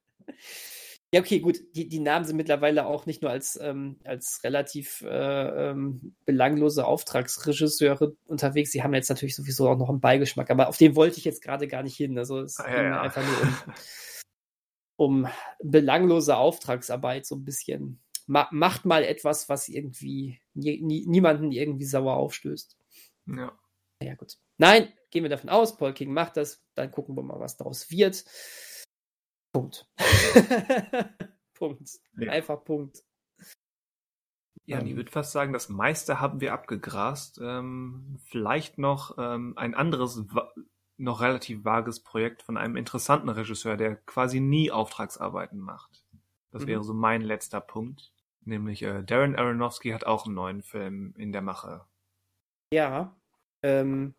[1.14, 1.60] Ja, okay, gut.
[1.76, 6.84] Die, die Namen sind mittlerweile auch nicht nur als, ähm, als relativ äh, ähm, belanglose
[6.84, 8.72] Auftragsregisseure unterwegs.
[8.72, 11.40] Sie haben jetzt natürlich sowieso auch noch einen Beigeschmack, aber auf den wollte ich jetzt
[11.40, 12.18] gerade gar nicht hin.
[12.18, 13.00] Also es ah, ging ja.
[13.00, 13.52] einfach nur
[14.96, 15.28] um, um
[15.62, 18.02] belanglose Auftragsarbeit so ein bisschen.
[18.26, 22.76] Ma macht mal etwas, was irgendwie nie, nie, niemanden irgendwie sauer aufstößt.
[23.26, 23.56] Ja.
[24.02, 24.36] Ja, gut.
[24.58, 27.88] Nein, gehen wir davon aus, Paul King macht das, dann gucken wir mal, was daraus
[27.92, 28.24] wird.
[29.54, 29.86] Punkt.
[31.54, 31.88] Punkt.
[32.18, 32.32] Ja.
[32.32, 33.04] Einfach Punkt.
[34.66, 37.38] Ja, ähm, ich würde fast sagen, das meiste haben wir abgegrast.
[37.40, 40.24] Ähm, vielleicht noch ähm, ein anderes,
[40.96, 46.04] noch relativ vages Projekt von einem interessanten Regisseur, der quasi nie Auftragsarbeiten macht.
[46.50, 46.66] Das mhm.
[46.66, 48.12] wäre so mein letzter Punkt.
[48.40, 51.86] Nämlich äh, Darren Aronofsky hat auch einen neuen Film in der Mache.
[52.72, 53.16] Ja,
[53.62, 54.16] ähm,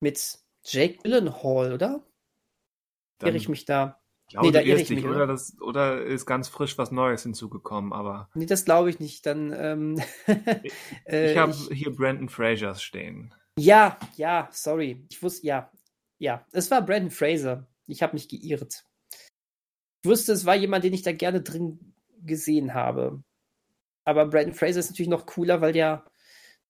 [0.00, 2.04] mit Jake Gyllenhaal, oder?
[3.16, 3.98] Dann irre ich mich da?
[4.28, 5.16] Glaube, nee, da irre ich mich, oder?
[5.16, 8.28] Oder, das, oder ist ganz frisch was Neues hinzugekommen, aber.
[8.34, 9.24] Nee, das glaube ich nicht.
[9.24, 10.02] Dann, ähm,
[10.62, 10.72] ich,
[11.06, 13.32] äh, habe hier Brandon Fraser stehen.
[13.58, 15.04] Ja, ja, sorry.
[15.10, 15.70] Ich wusste, ja,
[16.18, 17.66] ja, es war Brandon Fraser.
[17.86, 18.84] Ich habe mich geirrt.
[20.02, 23.22] Ich wusste, es war jemand, den ich da gerne drin gesehen habe.
[24.04, 26.04] Aber Brandon Fraser ist natürlich noch cooler, weil der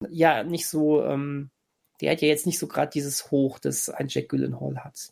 [0.09, 1.51] ja nicht so, ähm,
[1.99, 5.11] der hat ja jetzt nicht so gerade dieses Hoch, das ein Jack Gyllenhaal hat.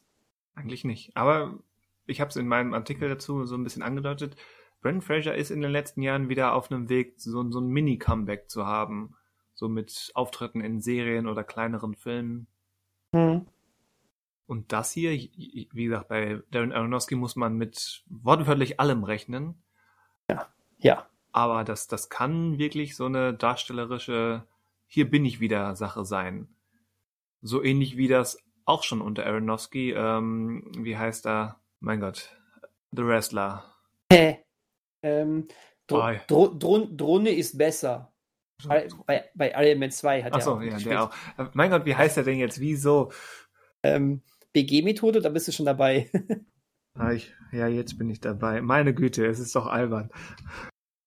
[0.56, 1.16] Eigentlich nicht.
[1.16, 1.60] Aber
[2.08, 4.36] ich habe es in meinem Artikel dazu so ein bisschen angedeutet.
[4.82, 8.50] Brandon Fraser ist in den letzten Jahren wieder auf einem Weg, so, so ein Mini-Comeback
[8.50, 9.16] zu haben.
[9.54, 12.48] So mit Auftritten in Serien oder kleineren Filmen.
[13.12, 13.48] Mhm.
[14.46, 19.62] Und das hier, wie gesagt, bei Darren Aronofsky muss man mit wortwörtlich allem rechnen.
[20.30, 20.48] Ja,
[20.78, 21.08] ja.
[21.32, 24.48] Aber das, das kann wirklich so eine darstellerische
[24.86, 26.48] Hier bin ich wieder Sache sein.
[27.42, 31.60] So ähnlich wie das auch schon unter Aronofsky, ähm, wie heißt er?
[31.80, 32.36] Mein Gott,
[32.92, 33.64] The Wrestler.
[34.12, 34.44] Hä?
[35.04, 35.48] ähm,
[35.88, 38.14] Dro Dro Dro Drohne ist besser.
[38.66, 38.88] Bei,
[39.36, 41.14] bei Iron Man 2 hat er auch ja, der auch.
[41.54, 42.60] Mein Gott, wie heißt er denn jetzt?
[42.60, 43.12] Wieso?
[43.84, 44.24] Ähm,
[44.54, 46.10] BG-Methode, da bist du schon dabei.
[46.96, 48.62] ah, ich, ja, jetzt bin ich dabei.
[48.62, 50.10] Meine Güte, es ist doch albern.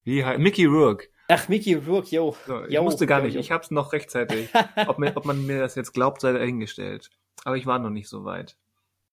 [0.03, 1.09] Wie heißt Mickey Rourke.
[1.27, 2.35] Ach, Mickey Rourke, yo.
[2.47, 3.41] So, ich yo, wusste gar yo, nicht, yo.
[3.41, 4.49] ich hab's noch rechtzeitig.
[4.87, 7.09] ob, mir, ob man mir das jetzt glaubt, sei dahingestellt.
[7.43, 8.57] Aber ich war noch nicht so weit.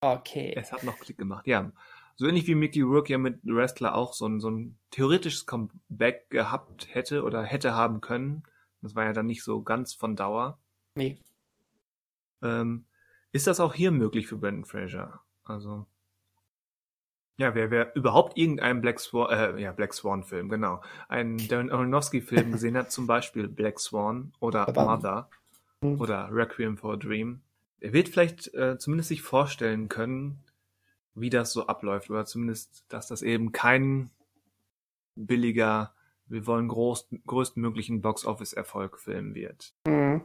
[0.01, 0.53] Okay.
[0.57, 1.73] Es hat noch Klick gemacht, ja.
[2.17, 6.31] So ähnlich wie Mickey Rourke ja mit Wrestler auch so ein, so ein theoretisches Comeback
[6.31, 8.43] gehabt hätte oder hätte haben können.
[8.83, 10.59] Das war ja dann nicht so ganz von Dauer.
[10.95, 11.19] Nee.
[12.43, 12.87] Ähm,
[13.33, 15.21] ist das auch hier möglich für Brandon Fraser?
[15.45, 15.87] Also,
[17.39, 21.71] ja, wer, wer überhaupt irgendeinen Black Swan, äh, ja, Black Swan Film, genau, einen Darren
[21.71, 25.31] Aronofsky Film gesehen hat, zum Beispiel Black Swan oder Mother
[25.83, 26.01] hm.
[26.01, 27.41] oder Requiem for a Dream,
[27.81, 30.43] er wird vielleicht äh, zumindest sich vorstellen können,
[31.15, 34.11] wie das so abläuft oder zumindest, dass das eben kein
[35.15, 35.95] billiger,
[36.27, 39.75] wir wollen groß, größtmöglichen Box-Office-Erfolg Film wird.
[39.87, 40.23] Mhm.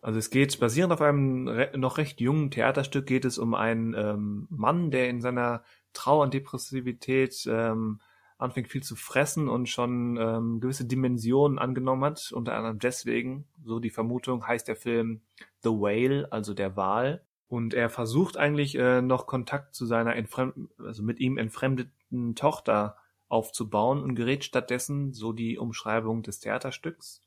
[0.00, 3.94] Also es geht, basierend auf einem re noch recht jungen Theaterstück, geht es um einen
[3.94, 5.62] ähm, Mann, der in seiner
[5.94, 8.00] Trauer und Depressivität ähm,
[8.44, 12.32] anfängt viel zu fressen und schon ähm, gewisse Dimensionen angenommen hat.
[12.32, 15.22] Unter anderem deswegen, so die Vermutung, heißt der Film
[15.62, 17.24] The Whale, also der Wal.
[17.48, 22.96] Und er versucht eigentlich äh, noch Kontakt zu seiner entfremd also mit ihm entfremdeten Tochter
[23.28, 27.24] aufzubauen und gerät stattdessen, so die Umschreibung des Theaterstücks,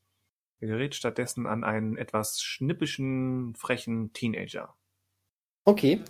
[0.60, 4.76] er gerät stattdessen an einen etwas schnippischen, frechen Teenager.
[5.65, 6.02] Okay.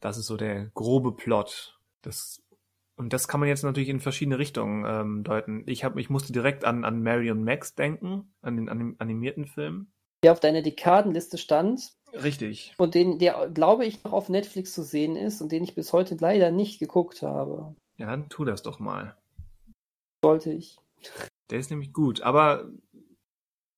[0.00, 1.78] Das ist so der grobe Plot.
[2.02, 2.42] Das,
[2.96, 5.64] und das kann man jetzt natürlich in verschiedene Richtungen ähm, deuten.
[5.66, 9.88] Ich, hab, ich musste direkt an, an Marion Max denken, an den an animierten Film.
[10.22, 11.92] Der auf deiner Dekadenliste stand.
[12.12, 12.72] Richtig.
[12.78, 15.92] Und den, der, glaube ich, noch auf Netflix zu sehen ist und den ich bis
[15.92, 17.74] heute leider nicht geguckt habe.
[17.96, 19.16] Ja, dann tu das doch mal.
[20.22, 20.78] Sollte ich.
[21.50, 22.70] Der ist nämlich gut, aber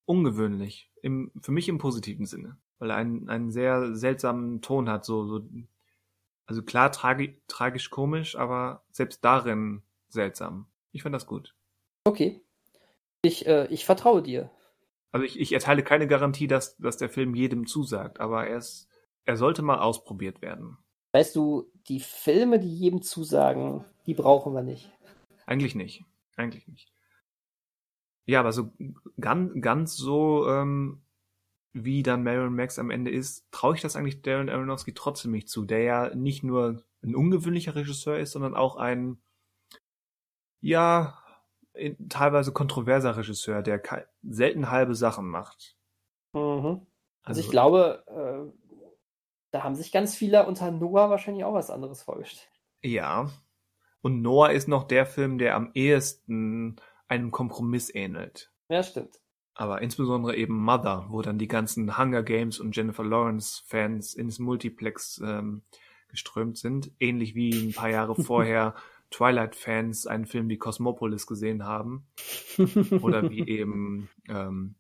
[0.05, 0.91] ungewöhnlich.
[1.03, 2.59] Im, für mich im positiven Sinne.
[2.79, 5.07] Weil er einen, einen sehr seltsamen Ton hat.
[5.07, 5.41] So, so,
[6.47, 10.67] also klar tragi tragisch komisch, aber selbst darin seltsam.
[10.93, 11.55] Ich fand das gut.
[12.05, 12.41] Okay.
[13.23, 14.51] Ich, äh, ich vertraue dir.
[15.11, 18.89] Also ich, ich erteile keine Garantie, dass, dass der Film jedem zusagt, aber er, ist,
[19.25, 20.79] er sollte mal ausprobiert werden.
[21.13, 24.93] Weißt du, die Filme, die jedem zusagen, die brauchen wir nicht.
[25.47, 26.05] Eigentlich nicht.
[26.37, 26.93] Eigentlich nicht.
[28.27, 28.73] Ja, aber so
[29.19, 31.01] ganz, ganz so, ähm,
[31.85, 35.49] wie dann Marion Max am Ende ist, traue ich das eigentlich Darren Aronofsky trotzdem nicht
[35.49, 39.19] zu, der ja nicht nur ein ungewöhnlicher Regisseur ist, sondern auch ein,
[40.61, 41.19] ja,
[42.09, 43.83] teilweise kontroverser Regisseur, der
[44.23, 45.77] selten halbe Sachen macht.
[46.33, 46.41] Mhm.
[46.43, 46.87] Also,
[47.23, 48.77] also, ich glaube, äh,
[49.51, 52.51] da haben sich ganz viele unter Noah wahrscheinlich auch was anderes vorgestellt.
[52.83, 53.31] Ja.
[54.01, 56.77] Und Noah ist noch der Film, der am ehesten
[57.09, 58.53] einem Kompromiss ähnelt.
[58.69, 59.21] Ja, stimmt.
[59.59, 64.39] Aber insbesondere eben Mother, wo dann die ganzen Hunger Games und Jennifer Lawrence Fans ins
[64.39, 65.63] Multiplex ähm,
[66.09, 68.75] geströmt sind, ähnlich wie ein paar Jahre vorher
[69.11, 72.07] Twilight-Fans einen Film wie Cosmopolis gesehen haben.
[73.01, 74.75] Oder wie eben ähm,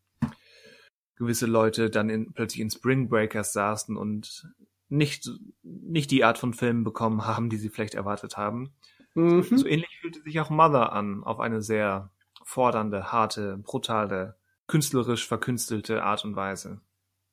[1.16, 4.52] gewisse Leute dann in, plötzlich in Spring Breakers saßen und
[4.90, 5.30] nicht,
[5.62, 8.74] nicht die Art von Filmen bekommen haben, die sie vielleicht erwartet haben.
[9.14, 9.42] Mhm.
[9.42, 12.10] So ähnlich fühlte sich auch Mother an, auf eine sehr
[12.44, 14.36] fordernde, harte, brutale,
[14.66, 16.80] künstlerisch verkünstelte Art und Weise.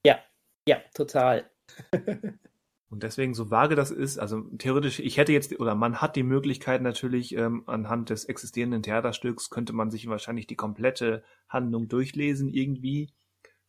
[0.06, 0.20] Ja,
[0.68, 1.50] ja, total.
[2.94, 6.22] Und deswegen, so vage das ist, also theoretisch, ich hätte jetzt, oder man hat die
[6.22, 12.50] Möglichkeit natürlich, ähm, anhand des existierenden Theaterstücks könnte man sich wahrscheinlich die komplette Handlung durchlesen
[12.50, 13.12] irgendwie.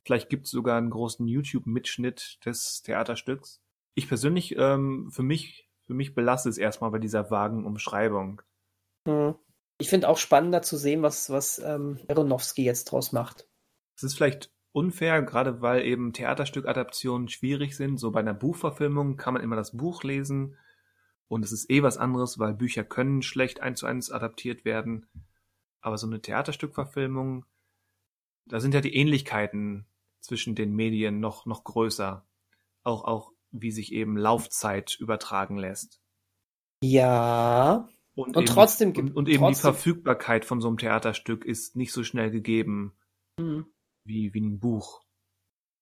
[0.05, 3.63] Vielleicht gibt es sogar einen großen YouTube-Mitschnitt des Theaterstücks.
[3.95, 8.43] Ich persönlich, ähm, für mich, für mich belasse es erstmal bei dieser vagen Umschreibung.
[9.09, 9.37] Hm.
[9.79, 13.49] Ich finde auch spannender zu sehen, was, was ähm, Aronofsky jetzt draus macht.
[13.97, 17.99] Es ist vielleicht unfair, gerade weil eben Theaterstückadaptionen schwierig sind.
[17.99, 20.57] So bei einer Buchverfilmung kann man immer das Buch lesen
[21.29, 25.07] und es ist eh was anderes, weil Bücher können schlecht eins zu eins adaptiert werden.
[25.81, 27.45] Aber so eine Theaterstückverfilmung,
[28.47, 29.87] da sind ja die Ähnlichkeiten
[30.21, 32.27] zwischen den Medien noch, noch größer.
[32.83, 36.01] Auch, auch wie sich eben Laufzeit übertragen lässt.
[36.83, 37.89] Ja.
[38.15, 39.55] Und, und eben, trotzdem gibt und, und eben trotzdem.
[39.55, 42.93] die Verfügbarkeit von so einem Theaterstück ist nicht so schnell gegeben.
[43.39, 43.67] Mhm
[44.05, 45.03] wie, wie ein Buch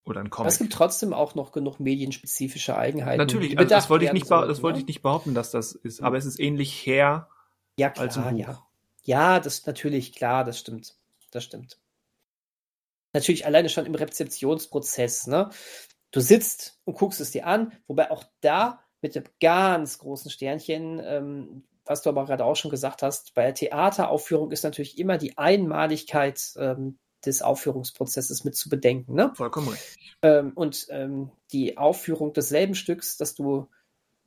[0.04, 0.52] oder ein Comic.
[0.52, 3.18] Es gibt trotzdem auch noch genug medienspezifische Eigenheiten.
[3.18, 6.02] Natürlich, also das wollte ich nicht, sollten, das wollte ich nicht behaupten, dass das ist,
[6.02, 7.28] aber es ist ähnlich her
[7.76, 8.40] ja, klar, als ein Buch.
[8.40, 8.66] Ja.
[9.04, 10.94] ja, das natürlich, klar, das stimmt.
[11.30, 11.78] Das stimmt.
[13.12, 15.50] Natürlich alleine schon im Rezeptionsprozess, ne?
[16.10, 21.00] Du sitzt und guckst es dir an, wobei auch da mit einem ganz großen Sternchen,
[21.02, 25.18] ähm, was du aber gerade auch schon gesagt hast, bei der Theateraufführung ist natürlich immer
[25.18, 29.14] die Einmaligkeit ähm, des Aufführungsprozesses mit zu bedenken.
[29.14, 29.32] Ne?
[29.34, 30.16] Vollkommen richtig.
[30.22, 33.68] Ähm, und ähm, die Aufführung desselben Stücks, das du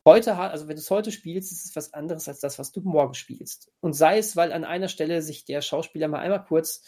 [0.05, 2.71] heute hast, also wenn du es heute spielst, ist es was anderes als das, was
[2.71, 3.71] du morgen spielst.
[3.81, 6.83] Und sei es, weil an einer Stelle sich der Schauspieler mal einmal kurz,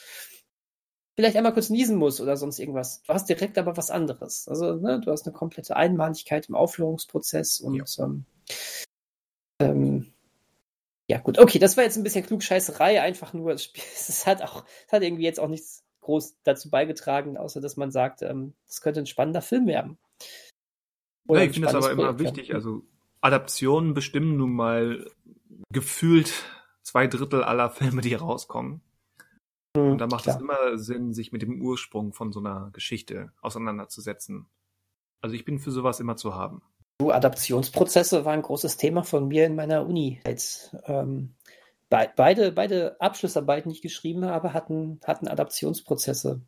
[1.15, 3.01] vielleicht einmal kurz niesen muss oder sonst irgendwas.
[3.01, 4.47] Du hast direkt aber was anderes.
[4.47, 8.05] Also ne, du hast eine komplette Einmaligkeit im Aufführungsprozess und ja.
[8.05, 8.25] ähm,
[9.59, 10.13] ähm,
[11.09, 13.71] ja, gut, okay, das war jetzt ein bisschen Klugscheißerei, einfach nur, es
[14.25, 18.21] hat auch, es hat irgendwie jetzt auch nichts groß dazu beigetragen, außer dass man sagt,
[18.21, 19.97] ähm, das könnte ein spannender Film werden.
[21.29, 22.55] ja, ich finde das aber immer wichtig.
[22.55, 22.83] Also
[23.21, 25.11] Adaptionen bestimmen nun mal
[25.71, 26.31] gefühlt
[26.81, 28.81] zwei Drittel aller Filme, die rauskommen.
[29.75, 33.31] Mhm, Und da macht es immer Sinn, sich mit dem Ursprung von so einer Geschichte
[33.41, 34.47] auseinanderzusetzen.
[35.21, 36.61] Also ich bin für sowas immer zu haben.
[36.99, 40.19] Adaptionsprozesse waren ein großes Thema von mir in meiner Uni.
[40.25, 41.35] Jetzt, ähm,
[41.89, 46.41] Be beide, beide Abschlussarbeiten, die ich geschrieben habe, hatten, hatten Adaptionsprozesse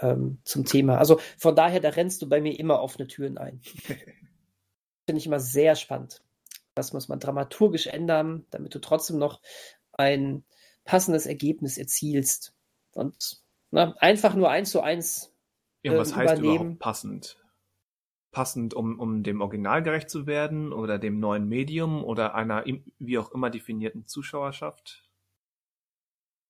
[0.00, 0.98] ähm, zum Thema.
[0.98, 3.60] Also von daher, da rennst du bei mir immer offene Türen ein.
[5.06, 6.22] Finde ich immer sehr spannend.
[6.74, 9.40] Das muss man dramaturgisch ändern, damit du trotzdem noch
[9.92, 10.44] ein
[10.84, 12.54] passendes Ergebnis erzielst.
[12.92, 15.34] Und na, einfach nur eins zu eins.
[15.82, 17.36] Ja, was äh, heißt überhaupt passend?
[18.30, 22.64] Passend, um, um dem Original gerecht zu werden oder dem neuen Medium oder einer
[22.98, 25.04] wie auch immer definierten Zuschauerschaft?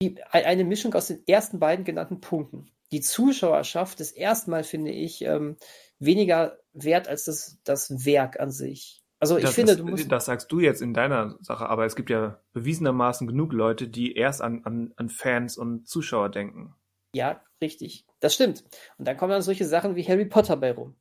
[0.02, 2.70] Die, eine Mischung aus den ersten beiden genannten Punkten.
[2.92, 5.56] Die Zuschauerschaft ist erstmal, finde ich, ähm,
[5.98, 9.02] weniger wert als das, das Werk an sich.
[9.20, 10.10] Also ich das, finde, du musst.
[10.10, 14.14] Das sagst du jetzt in deiner Sache, aber es gibt ja bewiesenermaßen genug Leute, die
[14.14, 16.74] erst an, an, an Fans und Zuschauer denken.
[17.12, 18.06] Ja, richtig.
[18.20, 18.64] Das stimmt.
[18.96, 20.94] Und dann kommen dann solche Sachen wie Harry Potter bei rum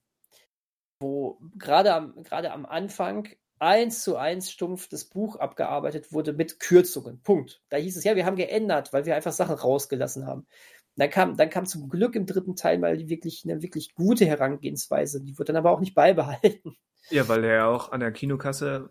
[0.99, 3.27] wo gerade am, gerade am Anfang
[3.59, 7.21] eins zu eins stumpf das Buch abgearbeitet wurde mit Kürzungen.
[7.21, 7.61] Punkt.
[7.69, 10.45] Da hieß es ja, wir haben geändert, weil wir einfach Sachen rausgelassen haben.
[10.95, 14.25] Dann kam, dann kam zum Glück im dritten Teil mal die wirklich, eine wirklich gute
[14.25, 15.21] Herangehensweise.
[15.21, 16.75] Die wurde dann aber auch nicht beibehalten.
[17.09, 18.89] Ja, weil er ja auch an der Kinokasse,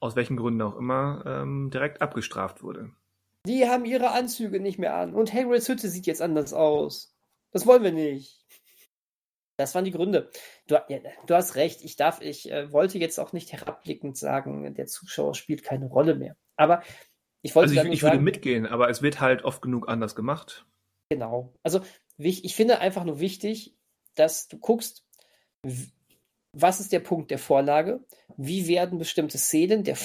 [0.00, 2.90] aus welchen Gründen auch immer, ähm, direkt abgestraft wurde.
[3.46, 5.14] Die haben ihre Anzüge nicht mehr an.
[5.14, 7.14] Und Hagrids Hütte sieht jetzt anders aus.
[7.52, 8.44] Das wollen wir nicht.
[9.56, 10.30] Das waren die Gründe.
[10.66, 11.84] Du, ja, du hast recht.
[11.84, 16.16] Ich darf, ich äh, wollte jetzt auch nicht herabblickend sagen, der Zuschauer spielt keine Rolle
[16.16, 16.36] mehr.
[16.56, 16.82] Aber
[17.42, 17.70] ich wollte.
[17.70, 20.66] Also ich, ich sagen, würde mitgehen, aber es wird halt oft genug anders gemacht.
[21.08, 21.54] Genau.
[21.62, 21.82] Also
[22.16, 23.76] ich finde einfach nur wichtig,
[24.14, 25.04] dass du guckst,
[26.52, 28.04] was ist der Punkt der Vorlage?
[28.36, 29.98] Wie werden bestimmte Szenen der,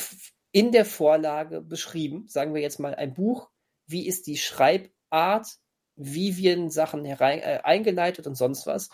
[0.52, 2.28] in der Vorlage beschrieben?
[2.28, 3.50] Sagen wir jetzt mal ein Buch.
[3.86, 5.48] Wie ist die Schreibart?
[5.96, 8.90] Wie werden Sachen herein, äh, eingeleitet und sonst was?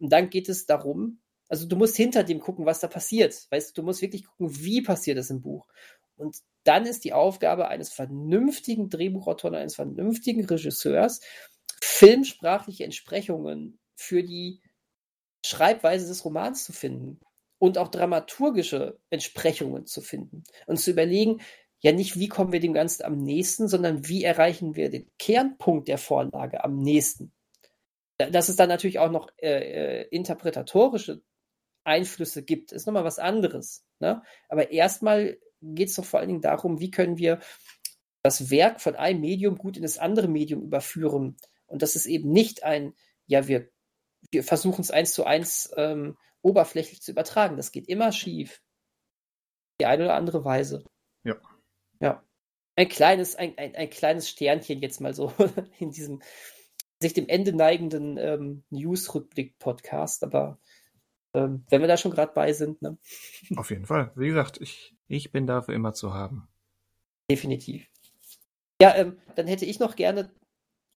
[0.00, 3.46] Und dann geht es darum, also du musst hinter dem gucken, was da passiert.
[3.50, 5.66] Weißt du, du musst wirklich gucken, wie passiert es im Buch.
[6.16, 11.20] Und dann ist die Aufgabe eines vernünftigen Drehbuchautors, eines vernünftigen Regisseurs,
[11.82, 14.60] filmsprachliche Entsprechungen für die
[15.44, 17.20] Schreibweise des Romans zu finden
[17.58, 21.40] und auch dramaturgische Entsprechungen zu finden und zu überlegen,
[21.80, 25.88] ja nicht, wie kommen wir dem Ganzen am nächsten, sondern wie erreichen wir den Kernpunkt
[25.88, 27.32] der Vorlage am nächsten
[28.28, 31.22] dass es dann natürlich auch noch äh, äh, interpretatorische
[31.84, 33.84] Einflüsse gibt, ist nochmal was anderes.
[34.00, 34.22] Ne?
[34.48, 37.40] Aber erstmal geht es doch vor allen Dingen darum, wie können wir
[38.22, 41.36] das Werk von einem Medium gut in das andere Medium überführen.
[41.66, 42.94] Und das ist eben nicht ein,
[43.26, 43.70] ja, wir,
[44.30, 47.56] wir versuchen es eins zu eins ähm, oberflächlich zu übertragen.
[47.56, 48.62] Das geht immer schief.
[49.80, 50.84] Die eine oder andere Weise.
[51.24, 51.36] Ja.
[52.00, 52.22] Ja.
[52.76, 55.32] Ein kleines, ein, ein, ein kleines Sternchen jetzt mal so
[55.78, 56.22] in diesem
[57.00, 60.58] sich dem Ende neigenden ähm, News-Rückblick-Podcast, aber
[61.34, 62.98] ähm, wenn wir da schon gerade bei sind, ne?
[63.56, 64.12] Auf jeden Fall.
[64.16, 66.48] Wie gesagt, ich, ich bin dafür immer zu haben.
[67.30, 67.86] Definitiv.
[68.82, 70.30] Ja, ähm, dann hätte ich noch gerne,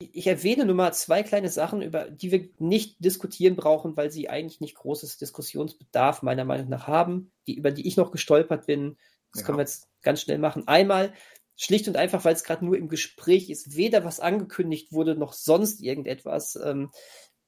[0.01, 4.28] ich erwähne nur mal zwei kleine Sachen, über die wir nicht diskutieren brauchen, weil sie
[4.28, 8.97] eigentlich nicht großes Diskussionsbedarf meiner Meinung nach haben, die, über die ich noch gestolpert bin.
[9.32, 9.47] Das ja.
[9.47, 10.66] können wir jetzt ganz schnell machen.
[10.66, 11.12] Einmal,
[11.56, 15.32] schlicht und einfach, weil es gerade nur im Gespräch ist, weder was angekündigt wurde, noch
[15.32, 16.56] sonst irgendetwas.
[16.56, 16.90] Ähm,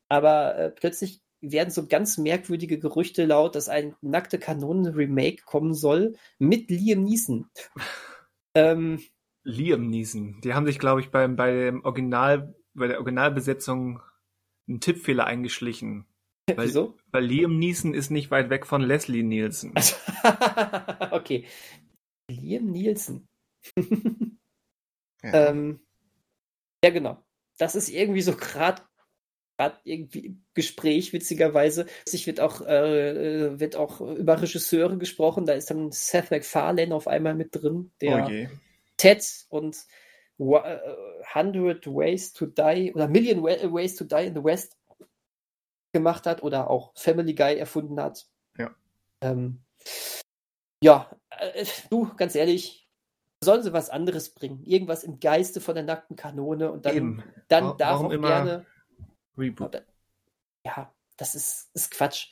[0.08, 6.14] aber äh, plötzlich werden so ganz merkwürdige Gerüchte laut, dass ein nackte Kanonen-Remake kommen soll
[6.38, 7.50] mit Liam Neeson.
[8.54, 9.02] ähm,
[9.44, 10.40] Liam Neeson.
[10.42, 14.00] Die haben sich, glaube ich, beim, bei dem Original, bei der Originalbesetzung
[14.68, 16.06] einen Tippfehler eingeschlichen.
[16.48, 16.96] Weil, Wieso?
[17.10, 19.74] Weil Liam Neeson ist nicht weit weg von Leslie Nielsen.
[21.10, 21.44] okay.
[22.30, 23.28] Liam Nielsen.
[25.22, 25.48] Ja.
[25.48, 25.80] Ähm,
[26.84, 27.22] ja, genau.
[27.58, 28.82] Das ist irgendwie so gerade
[29.56, 31.86] gerade irgendwie im Gespräch, witzigerweise.
[32.04, 33.10] Es wird auch, äh,
[33.46, 35.46] äh, wird auch über Regisseure gesprochen.
[35.46, 38.56] Da ist dann Seth MacFarlane auf einmal mit drin, der oh
[38.96, 39.76] Ted und
[40.38, 40.58] uh,
[41.34, 44.76] 100 Ways to Die oder Million Ways to Die in the West
[45.92, 48.26] gemacht hat oder auch Family Guy erfunden hat.
[48.58, 48.74] Ja.
[49.22, 49.62] Ähm,
[50.82, 52.85] ja, äh, du, ganz ehrlich,
[53.42, 54.62] sollen sie was anderes bringen.
[54.64, 58.66] Irgendwas im Geiste von der nackten Kanone und dann, dann darf auch gerne
[59.36, 59.82] Reboot.
[60.64, 62.30] Ja, das ist, ist Quatsch.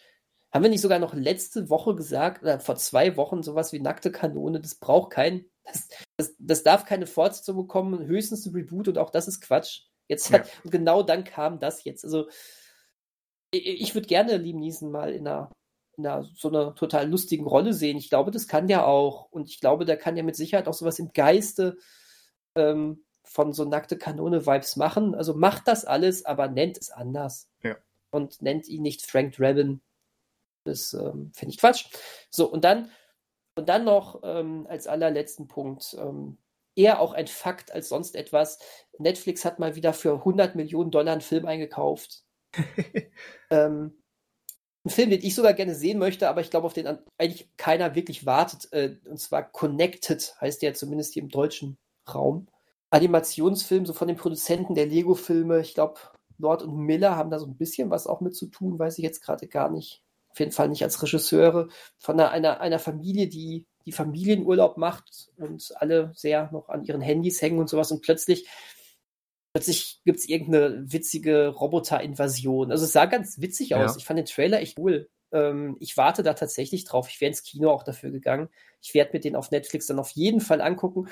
[0.52, 4.12] Haben wir nicht sogar noch letzte Woche gesagt, oder vor zwei Wochen, sowas wie nackte
[4.12, 8.98] Kanone, das braucht kein, das, das, das darf keine Fortsetzung bekommen, höchstens ein Reboot und
[8.98, 9.82] auch das ist Quatsch.
[10.08, 10.52] Jetzt hat, ja.
[10.64, 12.04] und genau dann kam das jetzt.
[12.04, 12.28] Also,
[13.50, 15.50] ich, ich würde gerne Liam Neeson mal in einer,
[15.96, 17.96] in einer so einer total lustigen Rolle sehen.
[17.96, 19.30] Ich glaube, das kann der auch.
[19.30, 21.76] Und ich glaube, der kann ja mit Sicherheit auch sowas im Geiste
[22.54, 25.14] ähm, von so nackte Kanone-Vibes machen.
[25.14, 27.48] Also macht das alles, aber nennt es anders.
[27.62, 27.76] Ja.
[28.10, 29.80] Und nennt ihn nicht Frank Drabin.
[30.64, 31.86] Das ähm, finde ich Quatsch.
[32.30, 32.90] So, und dann,
[33.56, 36.38] und dann noch ähm, als allerletzten Punkt, ähm,
[36.76, 38.58] eher auch ein Fakt als sonst etwas.
[38.98, 42.22] Netflix hat mal wieder für 100 Millionen Dollar einen Film eingekauft.
[43.50, 44.02] ähm,
[44.84, 47.94] ein Film, den ich sogar gerne sehen möchte, aber ich glaube, auf den eigentlich keiner
[47.94, 48.72] wirklich wartet.
[48.72, 51.78] Äh, und zwar Connected heißt der zumindest hier im deutschen
[52.12, 52.48] Raum.
[52.90, 55.60] Animationsfilm, so von den Produzenten der Lego-Filme.
[55.60, 55.98] Ich glaube,
[56.38, 59.04] Lord und Miller haben da so ein bisschen was auch mit zu tun, weiß ich
[59.04, 60.02] jetzt gerade gar nicht.
[60.28, 61.68] Auf jeden Fall nicht als Regisseure.
[61.98, 67.00] Von einer, einer, einer Familie, die, die Familienurlaub macht und alle sehr noch an ihren
[67.00, 67.90] Handys hängen und sowas.
[67.90, 68.48] Und plötzlich,
[69.54, 72.70] plötzlich gibt es irgendeine witzige Roboter-Invasion.
[72.70, 73.92] Also es sah ganz witzig aus.
[73.92, 73.96] Ja.
[73.96, 75.08] Ich fand den Trailer echt cool.
[75.32, 77.08] Ähm, ich warte da tatsächlich drauf.
[77.08, 78.48] Ich wäre ins Kino auch dafür gegangen.
[78.82, 81.08] Ich werde mir den auf Netflix dann auf jeden Fall angucken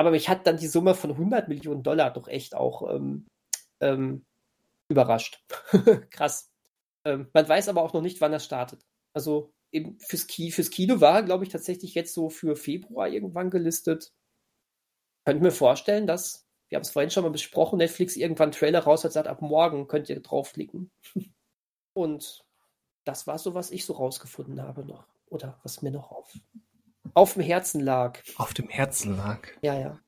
[0.00, 3.26] aber mich hat dann die Summe von 100 Millionen Dollar doch echt auch ähm,
[3.80, 4.24] ähm,
[4.88, 5.44] überrascht.
[6.10, 6.50] Krass.
[7.04, 8.80] Ähm, man weiß aber auch noch nicht, wann er startet.
[9.12, 13.50] Also eben fürs, Ki fürs Kino war, glaube ich, tatsächlich jetzt so für Februar irgendwann
[13.50, 14.14] gelistet.
[15.26, 18.80] Könnte mir vorstellen, dass, wir haben es vorhin schon mal besprochen, Netflix irgendwann einen Trailer
[18.80, 20.90] raus hat, sagt, ab morgen könnt ihr draufklicken.
[21.92, 22.44] Und
[23.04, 25.04] das war so, was ich so rausgefunden habe noch.
[25.26, 26.32] Oder was mir noch auf,
[27.14, 28.20] auf dem Herzen lag.
[28.36, 29.48] Auf dem Herzen lag?
[29.62, 30.00] Ja, ja.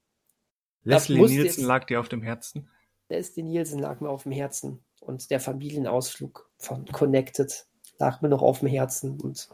[0.85, 2.71] Leslie Nielsen jetzt, lag dir auf dem Herzen?
[3.09, 4.85] Leslie Nielsen lag mir auf dem Herzen.
[5.01, 7.67] Und der Familienausflug von Connected
[7.99, 9.21] lag mir noch auf dem Herzen.
[9.21, 9.49] Und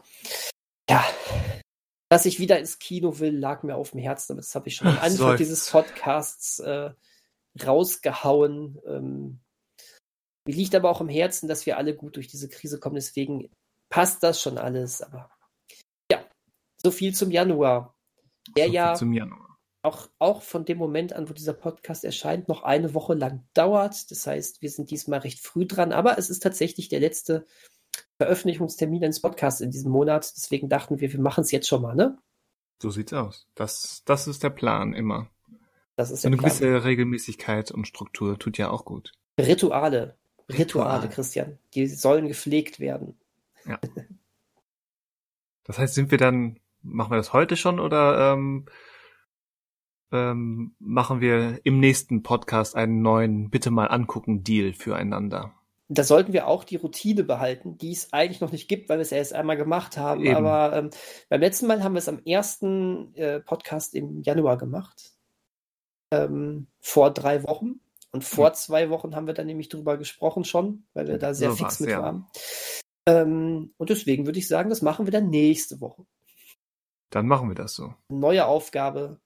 [0.87, 1.03] ja,
[2.09, 4.35] dass ich wieder ins Kino will, lag mir auf dem Herzen.
[4.35, 6.91] Das habe ich schon am Anfang dieses Podcasts äh,
[7.63, 8.79] rausgehauen.
[8.85, 9.39] Ähm,
[10.45, 12.95] mir liegt aber auch im Herzen, dass wir alle gut durch diese Krise kommen.
[12.95, 13.51] Deswegen
[13.89, 15.03] passt das schon alles.
[15.03, 15.29] Aber
[16.81, 17.95] so viel zum Januar.
[18.55, 19.57] Der so ja Januar.
[19.81, 24.11] Auch, auch von dem Moment an, wo dieser Podcast erscheint, noch eine Woche lang dauert.
[24.11, 27.45] Das heißt, wir sind diesmal recht früh dran, aber es ist tatsächlich der letzte
[28.19, 30.29] Veröffentlichungstermin eines Podcasts in diesem Monat.
[30.35, 32.17] Deswegen dachten wir, wir machen es jetzt schon mal, ne?
[32.81, 33.47] So sieht's aus.
[33.55, 35.29] Das, das ist der Plan immer.
[35.95, 36.51] Das ist so eine Plan.
[36.51, 39.13] gewisse Regelmäßigkeit und Struktur tut ja auch gut.
[39.39, 40.15] Rituale.
[40.49, 41.57] Rituale, Rituale, Christian.
[41.73, 43.17] Die sollen gepflegt werden.
[43.65, 43.79] Ja.
[45.65, 48.65] Das heißt, sind wir dann machen wir das heute schon oder ähm,
[50.11, 55.53] ähm, machen wir im nächsten Podcast einen neuen Bitte mal angucken Deal füreinander?
[55.91, 59.01] Da sollten wir auch die Routine behalten, die es eigentlich noch nicht gibt, weil wir
[59.01, 60.23] es erst einmal gemacht haben.
[60.23, 60.35] Eben.
[60.35, 60.89] Aber ähm,
[61.29, 65.13] beim letzten Mal haben wir es am ersten äh, Podcast im Januar gemacht.
[66.11, 67.79] ähm, vor drei Wochen.
[68.11, 68.55] Und vor hm.
[68.55, 71.79] zwei Wochen haben wir dann nämlich drüber gesprochen schon, weil wir da sehr so fix
[71.79, 72.01] mit ja.
[72.01, 72.27] waren.
[73.07, 76.05] Ähm, und deswegen würde ich sagen, das machen wir dann nächste Woche.
[77.11, 77.93] Dann machen wir das so.
[78.09, 79.19] Neue Aufgabe.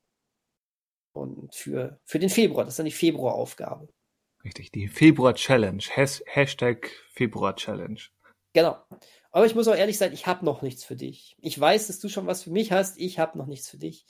[1.14, 3.88] Und für, für den Februar, das ist dann die Februaraufgabe.
[4.44, 5.82] Richtig, die Februar-Challenge.
[5.96, 8.00] Has Hashtag Februar-Challenge.
[8.54, 8.78] Genau.
[9.32, 11.36] Aber ich muss auch ehrlich sein, ich habe noch nichts für dich.
[11.40, 12.98] Ich weiß, dass du schon was für mich hast.
[13.00, 14.06] Ich habe noch nichts für dich.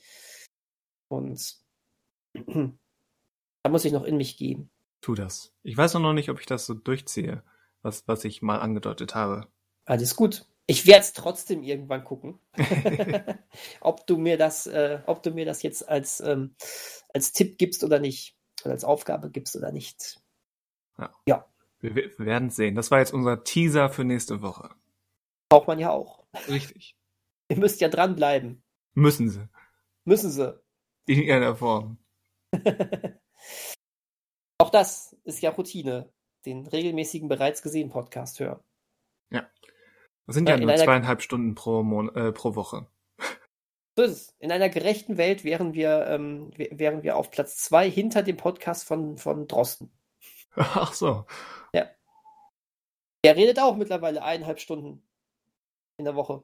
[1.07, 1.57] Und
[2.33, 4.69] da muss ich noch in mich gehen.
[5.01, 5.53] Tu das.
[5.63, 7.43] Ich weiß noch nicht, ob ich das so durchziehe,
[7.81, 9.47] was, was ich mal angedeutet habe.
[9.85, 10.45] Alles gut.
[10.65, 12.39] Ich werde es trotzdem irgendwann gucken,
[13.81, 16.55] ob du mir das, äh, ob du mir das jetzt als, ähm,
[17.13, 18.35] als Tipp gibst oder nicht.
[18.63, 20.22] Oder als Aufgabe gibst oder nicht.
[20.97, 21.13] Ja.
[21.27, 21.45] ja.
[21.79, 22.75] Wir, wir werden sehen.
[22.75, 24.69] Das war jetzt unser Teaser für nächste Woche.
[25.49, 26.25] Braucht man ja auch.
[26.47, 26.95] Richtig.
[27.49, 28.63] Ihr müsst ja dranbleiben.
[28.93, 29.47] Müssen sie.
[30.05, 30.59] Müssen sie.
[31.05, 31.97] In irgendeiner Form.
[34.57, 36.11] auch das ist ja Routine.
[36.45, 38.59] Den regelmäßigen bereits gesehen Podcast hören.
[39.29, 39.49] Ja.
[40.25, 42.87] Das sind ja, ja nur zweieinhalb Stunden pro, Mon äh, pro Woche.
[43.95, 44.35] So ist es.
[44.39, 48.85] In einer gerechten Welt wären wir, ähm, wären wir auf Platz zwei hinter dem Podcast
[48.85, 49.91] von, von Drosten.
[50.55, 51.25] Ach so.
[51.73, 51.89] Ja.
[53.23, 55.01] Der redet auch mittlerweile eineinhalb Stunden
[55.97, 56.43] in der Woche.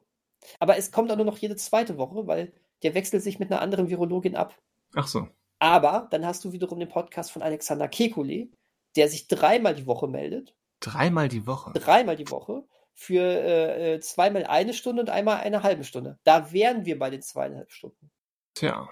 [0.60, 2.54] Aber es kommt auch nur noch jede zweite Woche, weil
[2.84, 4.58] der wechselt sich mit einer anderen Virologin ab.
[4.96, 5.28] Ach so.
[5.60, 8.50] Aber dann hast du wiederum den Podcast von Alexander Kekulé,
[8.96, 10.56] der sich dreimal die Woche meldet.
[10.80, 11.74] Dreimal die Woche?
[11.74, 12.64] Dreimal die Woche
[12.94, 16.18] für äh, äh, zweimal eine Stunde und einmal eine halbe Stunde.
[16.24, 18.10] Da wären wir bei den zweieinhalb Stunden.
[18.54, 18.90] Tja.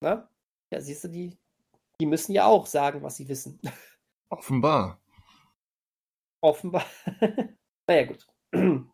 [0.00, 0.28] Na?
[0.70, 1.36] Ja, siehst du, die,
[2.00, 3.60] die müssen ja auch sagen, was sie wissen.
[4.30, 5.00] Offenbar.
[6.40, 6.86] Offenbar.
[7.86, 8.26] naja, gut.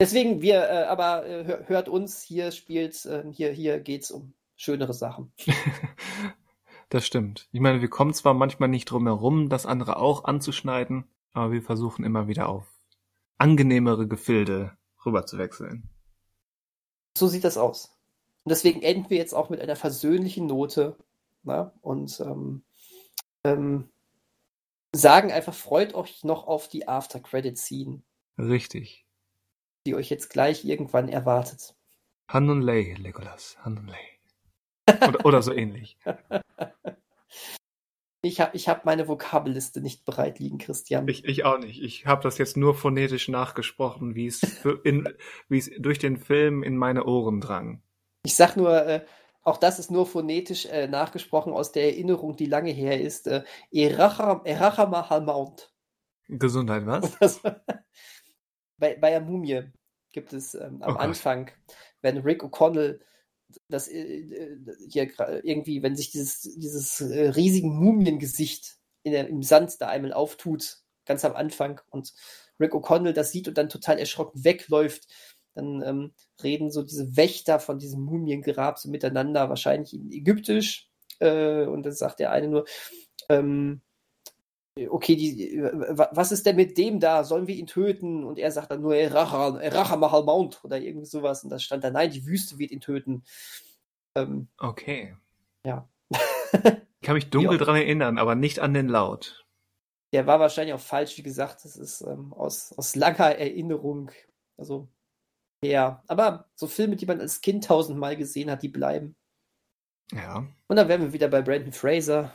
[0.00, 4.94] Deswegen, wir, äh, aber äh, hört uns, hier spielt, äh, hier, hier geht's um schönere
[4.94, 5.32] Sachen.
[6.88, 7.48] das stimmt.
[7.52, 11.62] Ich meine, wir kommen zwar manchmal nicht drum herum, das andere auch anzuschneiden, aber wir
[11.62, 12.66] versuchen immer wieder auf
[13.38, 15.88] angenehmere Gefilde rüber zu wechseln.
[17.16, 17.96] So sieht das aus.
[18.44, 20.96] Und deswegen enden wir jetzt auch mit einer versöhnlichen Note
[21.42, 21.72] na?
[21.80, 22.62] und ähm,
[23.44, 23.88] ähm,
[24.94, 28.02] sagen einfach, freut euch noch auf die After-Credit-Scene.
[28.38, 29.06] Richtig.
[29.86, 31.74] Die euch jetzt gleich irgendwann erwartet.
[32.28, 33.56] Han und Lei, Legolas.
[33.64, 35.08] Han und Lei.
[35.08, 35.98] Oder, oder so ähnlich.
[38.24, 41.08] Ich habe ich hab meine Vokabelliste nicht bereit liegen, Christian.
[41.08, 41.82] Ich, ich auch nicht.
[41.82, 44.40] Ich habe das jetzt nur phonetisch nachgesprochen, wie es
[45.78, 47.82] durch den Film in meine Ohren drang.
[48.24, 49.04] Ich sag nur, äh,
[49.42, 53.26] auch das ist nur phonetisch äh, nachgesprochen aus der Erinnerung, die lange her ist.
[53.26, 53.42] Äh,
[53.72, 55.72] Erachamahalmaunt.
[56.28, 57.40] Gesundheit, was?
[58.78, 59.64] bei, bei der Mumie
[60.12, 61.50] gibt es ähm, am oh Anfang,
[62.00, 63.00] wenn Rick O'Connell
[63.68, 64.58] das äh, äh,
[64.88, 65.10] hier
[65.42, 70.78] irgendwie, wenn sich dieses, dieses äh, riesigen Mumiengesicht in der, im Sand da einmal auftut,
[71.04, 72.14] ganz am Anfang, und
[72.60, 75.08] Rick O'Connell das sieht und dann total erschrocken wegläuft,
[75.54, 76.12] dann ähm,
[76.42, 80.88] reden so diese Wächter von diesem Mumiengrab so miteinander, wahrscheinlich in Ägyptisch,
[81.22, 82.64] äh, und dann sagt der eine nur,
[83.28, 83.80] ähm,
[84.88, 87.24] okay, die, was ist denn mit dem da?
[87.24, 88.24] Sollen wir ihn töten?
[88.24, 91.44] Und er sagt dann nur, Racha Mahal Mount oder irgendwie sowas.
[91.44, 93.24] Und da stand da, nein, die Wüste wird ihn töten.
[94.16, 95.14] Ähm, okay.
[95.64, 95.88] Ja.
[96.10, 99.44] ich kann mich dunkel dran erinnern, aber nicht an den Laut.
[100.12, 104.10] Der war wahrscheinlich auch falsch, wie gesagt, das ist ähm, aus, aus langer Erinnerung.
[104.58, 104.88] Also,
[105.62, 106.02] ja.
[106.06, 109.16] Aber so Filme, die man als Kind tausendmal gesehen hat, die bleiben.
[110.12, 110.46] Ja.
[110.66, 112.34] Und dann wären wir wieder bei Brandon Fraser.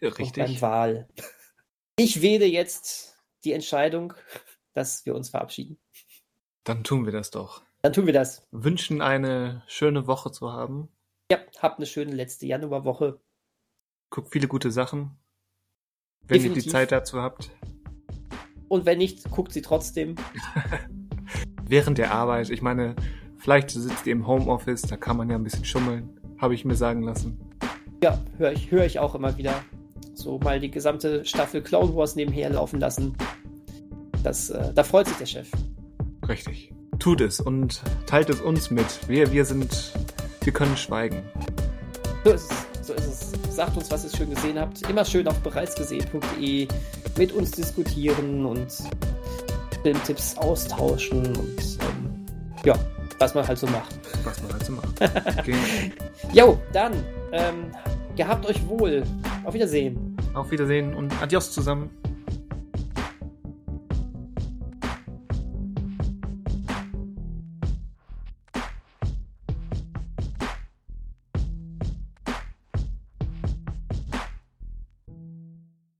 [0.00, 0.32] Richtig.
[0.34, 1.08] beim Wahl.
[1.96, 4.14] Ich wähle jetzt die Entscheidung,
[4.72, 5.78] dass wir uns verabschieden.
[6.64, 7.62] Dann tun wir das doch.
[7.82, 8.46] Dann tun wir das.
[8.50, 10.88] Wünschen eine schöne Woche zu haben.
[11.30, 13.20] Ja, habt eine schöne letzte Januarwoche.
[14.10, 15.18] Guckt viele gute Sachen.
[16.20, 16.56] Wenn Definitiv.
[16.56, 17.50] ihr die Zeit dazu habt.
[18.68, 20.16] Und wenn nicht, guckt sie trotzdem.
[21.68, 22.48] Während der Arbeit.
[22.48, 22.96] Ich meine,
[23.36, 26.08] vielleicht sitzt ihr im Homeoffice, da kann man ja ein bisschen schummeln.
[26.38, 27.38] Habe ich mir sagen lassen.
[28.02, 29.54] Ja, höre ich, hör ich auch immer wieder
[30.14, 33.14] so mal die gesamte Staffel Clone Wars nebenher laufen lassen.
[34.22, 35.48] Das, äh, da freut sich der Chef.
[36.26, 36.72] Richtig.
[36.98, 39.08] Tut es und teilt es uns mit.
[39.08, 39.92] Wir, wir sind,
[40.42, 41.22] wir können schweigen.
[42.24, 42.86] So ist es.
[42.86, 43.54] So ist es.
[43.54, 44.82] Sagt uns, was ihr schön gesehen habt.
[44.88, 46.66] Immer schön auf bereitsgesehen.de
[47.16, 48.68] mit uns diskutieren und
[49.82, 52.26] Filmtipps austauschen und ähm,
[52.64, 52.74] ja,
[53.18, 53.94] was man halt so macht.
[54.24, 55.00] Was man halt so macht.
[55.38, 55.54] Okay.
[56.32, 56.92] jo, dann
[57.32, 57.70] ähm,
[58.16, 59.02] gehabt euch wohl.
[59.44, 60.16] Auf Wiedersehen.
[60.34, 61.90] Auf Wiedersehen und adios zusammen.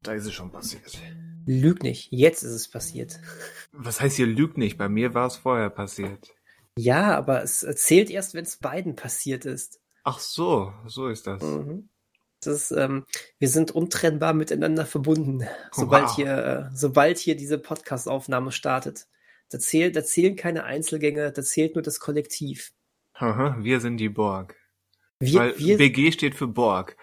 [0.02, 0.98] Da ist es schon passiert.
[1.48, 3.18] Lüg nicht, jetzt ist es passiert.
[3.72, 4.76] Was heißt hier lüg nicht?
[4.76, 6.34] Bei mir war es vorher passiert.
[6.76, 9.80] Ja, aber es zählt erst, wenn es beiden passiert ist.
[10.04, 11.42] Ach so, so ist das.
[11.42, 11.88] Mhm.
[12.42, 13.06] Das ist, ähm,
[13.38, 16.16] wir sind untrennbar miteinander verbunden, sobald Wow.
[16.16, 16.36] hier,
[16.70, 19.06] äh, sobald hier diese Podcast-Aufnahme startet.
[19.48, 22.72] Da, zählt, da zählen keine Einzelgänge, da zählt nur das Kollektiv.
[23.14, 24.54] Haha, Wir sind die Borg.
[25.18, 26.96] Wir, Weil wir, BG steht für Borg.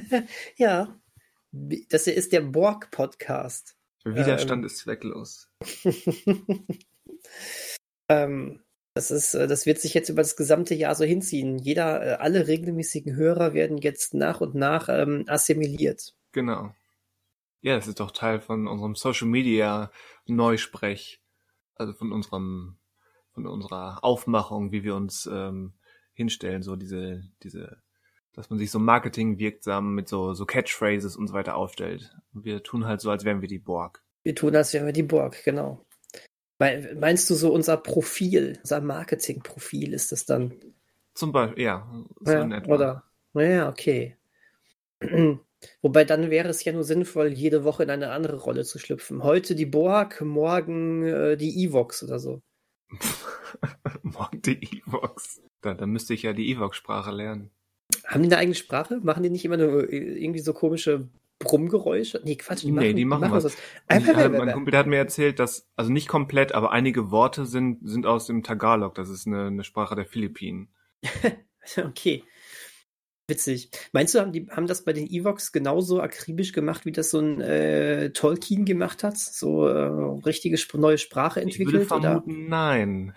[0.56, 0.98] ja,
[1.88, 3.76] das hier ist der Borg-Podcast.
[4.04, 5.50] Widerstand ist zwecklos.
[8.08, 8.60] ähm,
[8.94, 11.58] das ist, äh, das wird sich jetzt über das gesamte Jahr so hinziehen.
[11.58, 16.14] Jeder, äh, alle regelmäßigen Hörer werden jetzt nach und nach ähm, assimiliert.
[16.32, 16.74] Genau.
[17.60, 19.90] Ja, das ist doch Teil von unserem Social Media
[20.26, 21.20] Neusprech.
[21.74, 22.78] Also von unserem,
[23.32, 25.74] von unserer Aufmachung, wie wir uns ähm,
[26.14, 27.82] hinstellen, so diese, diese,
[28.36, 32.14] dass man sich so marketingwirksam mit so, so Catchphrases und so weiter aufstellt.
[32.34, 34.02] Und wir tun halt so, als wären wir die Borg.
[34.22, 35.84] Wir tun das, wären wir die Borg, genau.
[36.58, 40.52] Mei- Meinst du so unser Profil, unser Marketingprofil ist das dann?
[41.14, 41.90] Zum Beispiel, ja,
[42.20, 43.04] so Ja, oder?
[43.34, 44.16] Ja, okay.
[45.82, 49.22] Wobei dann wäre es ja nur sinnvoll, jede Woche in eine andere Rolle zu schlüpfen.
[49.22, 52.42] Heute die Borg, morgen äh, die Evox oder so.
[54.02, 55.40] Morgen die Evox.
[55.62, 57.50] Da, da müsste ich ja die Evox-Sprache lernen.
[58.06, 59.00] Haben die eine eigene Sprache?
[59.02, 61.08] Machen die nicht immer nur äh, irgendwie so komische
[61.38, 62.20] Brummgeräusche?
[62.24, 63.44] Nee, Quatsch, die Nee, machen, die machen was.
[63.44, 63.54] was.
[63.54, 67.46] Ich, also mein Kumpel der hat mir erzählt, dass, also nicht komplett, aber einige Worte
[67.46, 68.94] sind, sind aus dem Tagalog.
[68.94, 70.68] Das ist eine, eine Sprache der Philippinen.
[71.76, 72.22] Okay.
[73.28, 73.70] Witzig.
[73.90, 77.18] Meinst du, haben die haben das bei den Evox genauso akribisch gemacht, wie das so
[77.18, 79.18] ein äh, Tolkien gemacht hat?
[79.18, 81.90] So äh, richtige neue Sprache Ich würde entwickelt?
[81.90, 82.02] oder?
[82.02, 83.14] vermuten, nein.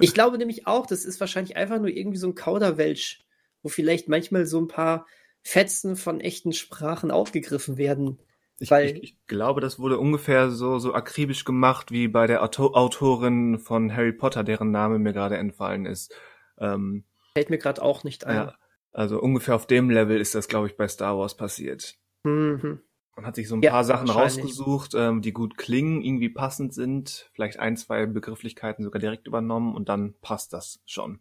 [0.00, 3.24] Ich glaube nämlich auch, das ist wahrscheinlich einfach nur irgendwie so ein Kauderwelsch,
[3.62, 5.06] wo vielleicht manchmal so ein paar
[5.42, 8.18] Fetzen von echten Sprachen aufgegriffen werden.
[8.60, 12.74] Ich, ich, ich glaube, das wurde ungefähr so, so akribisch gemacht wie bei der Auto
[12.74, 16.12] Autorin von Harry Potter, deren Name mir gerade entfallen ist.
[16.58, 17.04] Ähm,
[17.34, 18.34] Fällt mir gerade auch nicht ein.
[18.34, 18.54] ja,
[18.92, 21.96] also ungefähr auf dem Level ist das, glaube ich, bei Star Wars passiert.
[22.24, 22.80] Mhm.
[23.16, 26.72] Man hat sich so ein Ja, paar Sachen rausgesucht, ähm, die gut klingen, irgendwie passend
[26.72, 31.20] sind, vielleicht ein, zwei Begrifflichkeiten sogar direkt übernommen und dann passt das schon.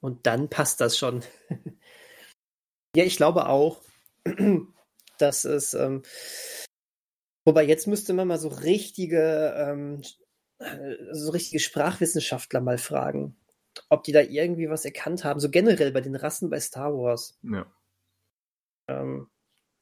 [0.00, 1.22] Und dann passt das schon.
[2.96, 3.82] ja, ich glaube auch,
[5.18, 5.74] dass es.
[5.74, 6.02] Ähm,
[7.44, 10.02] wobei jetzt müsste man mal so richtige, ähm,
[10.58, 13.36] äh, so richtige Sprachwissenschaftler mal fragen,
[13.88, 15.40] ob die da irgendwie was erkannt haben.
[15.40, 17.38] So generell bei den Rassen bei Star Wars.
[17.42, 17.66] Ja.
[18.88, 19.30] Ähm,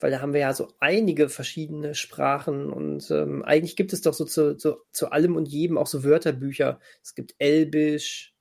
[0.02, 4.15] weil da haben wir ja so einige verschiedene Sprachen und ähm, eigentlich gibt es doch
[4.15, 6.81] so zu, zu, zu allem und jedem auch so Wörterbücher.
[7.02, 8.32] Es gibt Elbisch,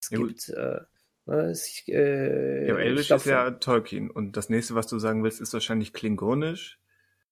[0.00, 0.80] es Ja, gibt äh,
[1.26, 5.22] ne, es, äh, Ja, aber Elvish ist ja Tolkien und das nächste, was du sagen
[5.22, 6.78] willst, ist wahrscheinlich Klingonisch.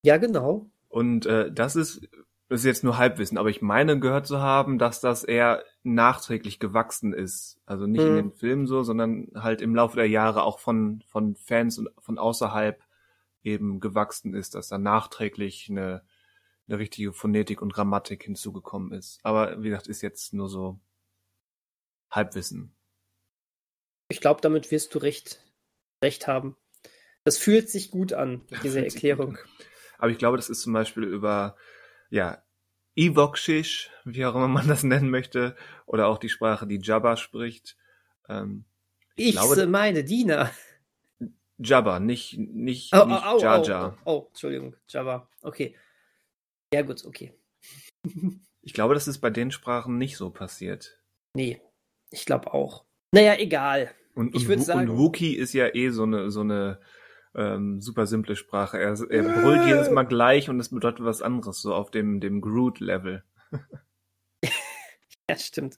[0.02, 0.70] ja genau.
[0.88, 2.08] Und äh, das ist,
[2.48, 6.58] das ist jetzt nur Halbwissen, aber ich meine gehört zu haben, dass das eher nachträglich
[6.60, 7.60] gewachsen ist.
[7.66, 8.14] Also nicht in Mhm.
[8.14, 12.18] den Filmen so, sondern halt im Laufe der Jahre auch von, von Fans und von
[12.18, 12.82] außerhalb
[13.44, 16.02] eben gewachsen ist, dass da nachträglich eine,
[16.68, 19.20] eine richtige Phonetik und Grammatik hinzugekommen ist.
[19.24, 20.80] Aber wie gesagt, ist jetzt nur so
[22.10, 22.74] Halbwissen.
[24.08, 25.44] Ich glaube, damit wirst du recht,
[26.02, 26.56] recht haben.
[27.24, 29.38] Das fühlt sich gut an, diese Erklärung.
[29.98, 31.56] Aber ich glaube, das ist zum Beispiel über,
[32.10, 32.42] ja,
[32.96, 35.56] Evoxisch, wie auch immer man das nennen möchte,
[35.86, 37.76] oder auch die Sprache, die Jabba spricht.
[38.28, 38.64] Ähm,
[39.14, 40.50] Ich glaube- meine Diener.
[41.58, 43.98] Jabba, nicht, nicht, Oh, nicht oh, oh, Jar oh, Jar.
[44.04, 45.28] oh, oh, Entschuldigung, Java.
[45.42, 45.76] Okay.
[46.72, 47.32] Ja, gut, okay.
[48.60, 51.00] Ich glaube, das ist bei den Sprachen nicht so passiert.
[51.32, 51.62] Nee,
[52.10, 52.84] ich glaube auch.
[53.12, 53.90] Naja, egal.
[54.14, 56.80] Und, Ich und, würd Wu- sagen- und Wookie ist ja eh so eine, so eine
[57.34, 58.78] ähm, super simple Sprache.
[58.78, 62.40] Er, er brüllt jedes Mal gleich und es bedeutet was anderes, so auf dem, dem
[62.40, 63.22] Groot-Level.
[65.30, 65.76] Ja, stimmt.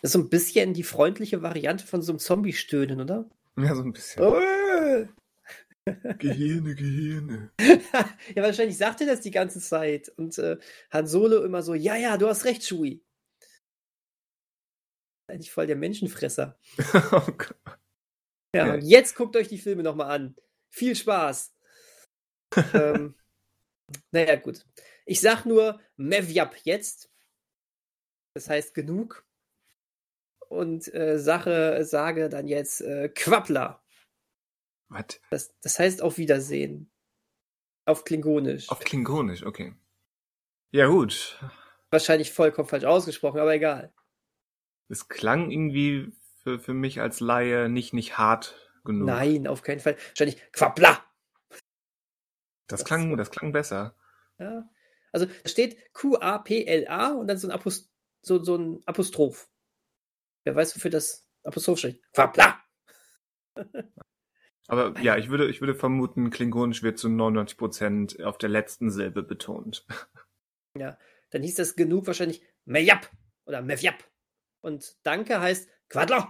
[0.00, 3.28] Das ist so ein bisschen die freundliche Variante von so einem Zombie-Stöhnen, oder?
[3.58, 4.22] Ja, so ein bisschen.
[4.22, 4.36] Oh.
[6.18, 7.50] Gehirne, Gehirne.
[8.36, 10.08] ja, wahrscheinlich sagt er das die ganze Zeit.
[10.16, 10.56] Und äh,
[10.92, 13.02] Han Solo immer so, ja, ja, du hast recht, Shui.
[15.28, 16.58] Eigentlich voll der Menschenfresser.
[17.12, 17.56] oh Gott.
[18.54, 18.74] Ja, Ja.
[18.74, 20.36] und jetzt guckt euch die Filme nochmal an.
[20.70, 21.54] Viel Spaß.
[22.74, 23.14] ähm,
[24.10, 24.66] naja, gut.
[25.06, 27.10] Ich sag nur Mevjap jetzt.
[28.34, 29.24] Das heißt genug.
[30.48, 33.82] Und äh, Sache, sage dann jetzt äh, Quappler.
[34.88, 35.20] Was?
[35.30, 36.90] Das, das heißt auf Wiedersehen.
[37.86, 38.68] Auf Klingonisch.
[38.68, 39.74] Auf Klingonisch, okay.
[40.72, 41.40] Ja, gut.
[41.90, 43.92] Wahrscheinlich vollkommen falsch ausgesprochen, aber egal.
[44.88, 46.12] Es klang irgendwie
[46.42, 49.06] für, für mich als Laie nicht, nicht hart genug.
[49.06, 49.96] Nein, auf keinen Fall.
[50.08, 51.04] Wahrscheinlich Quappler.
[52.66, 53.96] Das klang, das klang besser.
[54.38, 54.68] Ja.
[55.12, 59.50] Also da steht Q-A-P-L-A und dann so ein, Apost so, so ein Apostroph.
[60.44, 62.02] Wer weiß, wofür das Apostroph steht?
[62.12, 62.60] Quapla!
[64.68, 68.90] Aber ja, ich würde, ich würde vermuten, Klingonisch wird zu 99 Prozent auf der letzten
[68.90, 69.86] Silbe betont.
[70.78, 70.98] Ja,
[71.30, 73.10] dann hieß das genug wahrscheinlich Mejap
[73.44, 74.02] oder Mevjap.
[74.62, 76.24] Und Danke heißt Quadlo.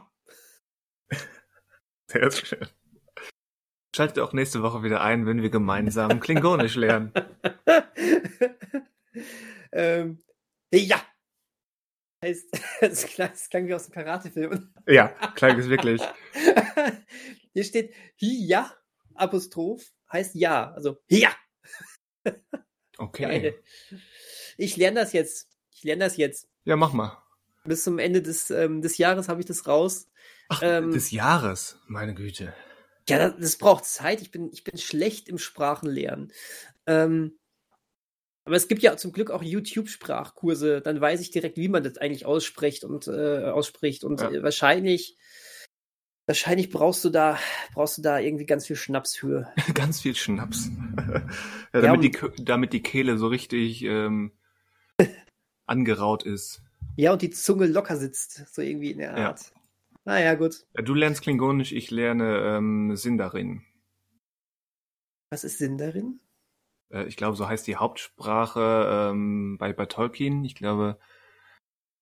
[2.09, 2.67] Sehr schön.
[3.95, 7.13] Schaltet auch nächste Woche wieder ein, wenn wir gemeinsam Klingonisch lernen.
[9.73, 10.25] ähm,
[10.73, 11.01] ja.
[12.25, 14.73] Heißt, das klang, das klang wie aus dem Karatefilm.
[14.87, 16.01] Ja, klang es wirklich.
[17.53, 18.75] Hier steht Hiya,
[19.15, 20.73] Apostroph, heißt ja.
[20.73, 21.35] Also ja.
[22.97, 23.63] Okay.
[24.57, 25.51] Ich lerne das jetzt.
[25.71, 26.49] Ich lerne das jetzt.
[26.65, 27.22] Ja, mach mal.
[27.65, 30.09] Bis zum Ende des, ähm, des Jahres habe ich das raus.
[30.49, 32.53] Ach, ähm, des Jahres, meine Güte.
[33.09, 34.21] Ja, das, das, braucht Zeit.
[34.21, 36.33] Ich bin, ich bin schlecht im Sprachenlernen.
[36.87, 37.39] Ähm,
[38.45, 40.81] aber es gibt ja zum Glück auch YouTube-Sprachkurse.
[40.81, 44.03] Dann weiß ich direkt, wie man das eigentlich ausspricht und äh, ausspricht.
[44.03, 44.43] Und ja.
[44.43, 45.17] wahrscheinlich,
[46.27, 47.39] wahrscheinlich brauchst du da,
[47.75, 49.53] brauchst du da irgendwie ganz viel Schnaps für.
[49.75, 50.71] ganz viel Schnaps.
[51.73, 54.33] ja, damit, ja, die, damit die Kehle so richtig ähm,
[55.67, 56.63] angeraut ist.
[56.97, 59.41] Ja, und die Zunge locker sitzt, so irgendwie in der Art.
[59.41, 59.61] Ja.
[60.05, 60.67] Naja, gut.
[60.75, 63.63] Du lernst Klingonisch, ich lerne ähm, Sindarin.
[65.31, 66.21] Was ist Sindarin?
[66.91, 70.45] Äh, ich glaube, so heißt die Hauptsprache ähm, bei, bei Tolkien.
[70.45, 70.99] Ich glaube,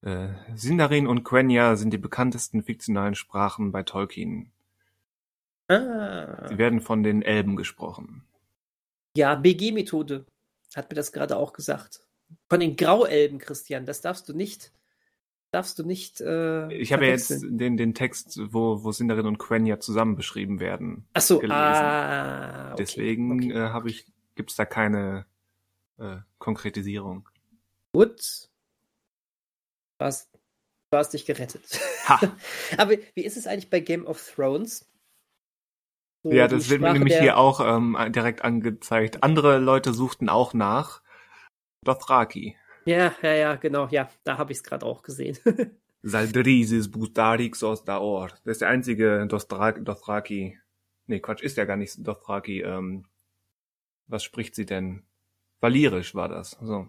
[0.02, 4.50] äh, Sindarin und Quenya sind die bekanntesten fiktionalen Sprachen bei Tolkien.
[5.68, 6.48] Ah.
[6.48, 8.24] Sie werden von den Elben gesprochen.
[9.16, 10.26] Ja, BG-Methode
[10.74, 12.00] hat mir das gerade auch gesagt.
[12.48, 14.72] Von den Grauelben, Christian, das darfst du nicht
[15.50, 16.20] darfst du nicht.
[16.20, 20.60] Äh, ich habe ja jetzt den, den Text, wo, wo Sindarin und Quenya zusammen beschrieben
[20.60, 21.06] werden.
[21.12, 21.56] Ach so, gelesen.
[21.56, 23.52] ah, okay, Deswegen okay.
[23.52, 25.26] äh, habe ich, gibt's da keine
[25.98, 27.28] äh, Konkretisierung.
[27.92, 28.48] Gut.
[29.98, 30.30] Du hast,
[30.90, 31.80] du hast dich gerettet.
[32.08, 32.20] Ha.
[32.78, 34.86] Aber wie ist es eigentlich bei Game of Thrones?
[36.22, 39.22] So ja, das wird mir nämlich hier auch ähm, direkt angezeigt.
[39.22, 41.02] Andere Leute suchten auch nach
[41.82, 42.56] Dothraki.
[42.84, 45.36] Ja, ja, ja, genau, ja, da habe ich es gerade auch gesehen.
[46.02, 48.28] Saldrisis Bustarix aus Daor.
[48.44, 50.58] Das ist der einzige Dothraki.
[51.06, 52.62] Nee, Quatsch, ist ja gar nicht Dothraki.
[52.62, 53.04] Ähm,
[54.06, 55.02] was spricht sie denn?
[55.60, 56.56] Valirisch war das.
[56.62, 56.88] So.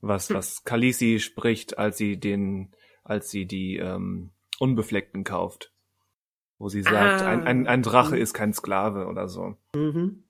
[0.00, 0.36] Was, hm.
[0.36, 2.72] was Khaleesi spricht, als sie den,
[3.04, 5.72] als sie die ähm, Unbefleckten kauft.
[6.58, 7.26] Wo sie sagt, ah.
[7.26, 8.20] ein, ein, ein Drache mhm.
[8.22, 9.56] ist kein Sklave oder so.
[9.74, 10.25] Mhm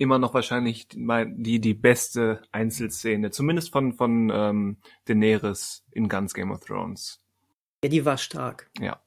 [0.00, 6.50] immer noch wahrscheinlich die, die beste Einzelszene, zumindest von, von ähm, Daenerys in ganz Game
[6.50, 7.22] of Thrones.
[7.84, 8.70] Ja, die war stark.
[8.80, 9.02] Ja.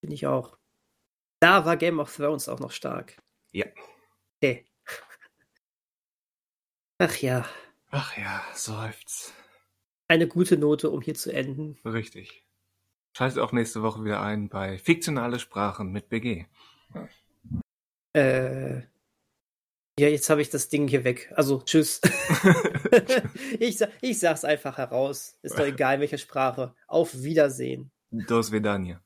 [0.00, 0.56] Finde ich auch.
[1.38, 3.18] Da war Game of Thrones auch noch stark.
[3.52, 3.66] Ja.
[4.36, 4.64] Okay.
[6.98, 7.46] Ach ja.
[7.90, 9.34] Ach ja, seufz.
[10.08, 11.78] Eine gute Note, um hier zu enden.
[11.84, 12.46] Richtig.
[13.12, 16.46] Schaltet auch nächste Woche wieder ein bei Fiktionale Sprachen mit BG.
[18.14, 18.82] Äh,
[20.00, 21.30] ja, jetzt habe ich das Ding hier weg.
[21.36, 22.00] Also, tschüss.
[23.58, 25.36] ich, ich sag's einfach heraus.
[25.42, 26.74] Ist doch egal, welche Sprache.
[26.86, 27.90] Auf Wiedersehen.
[28.10, 29.02] Dos Vedania.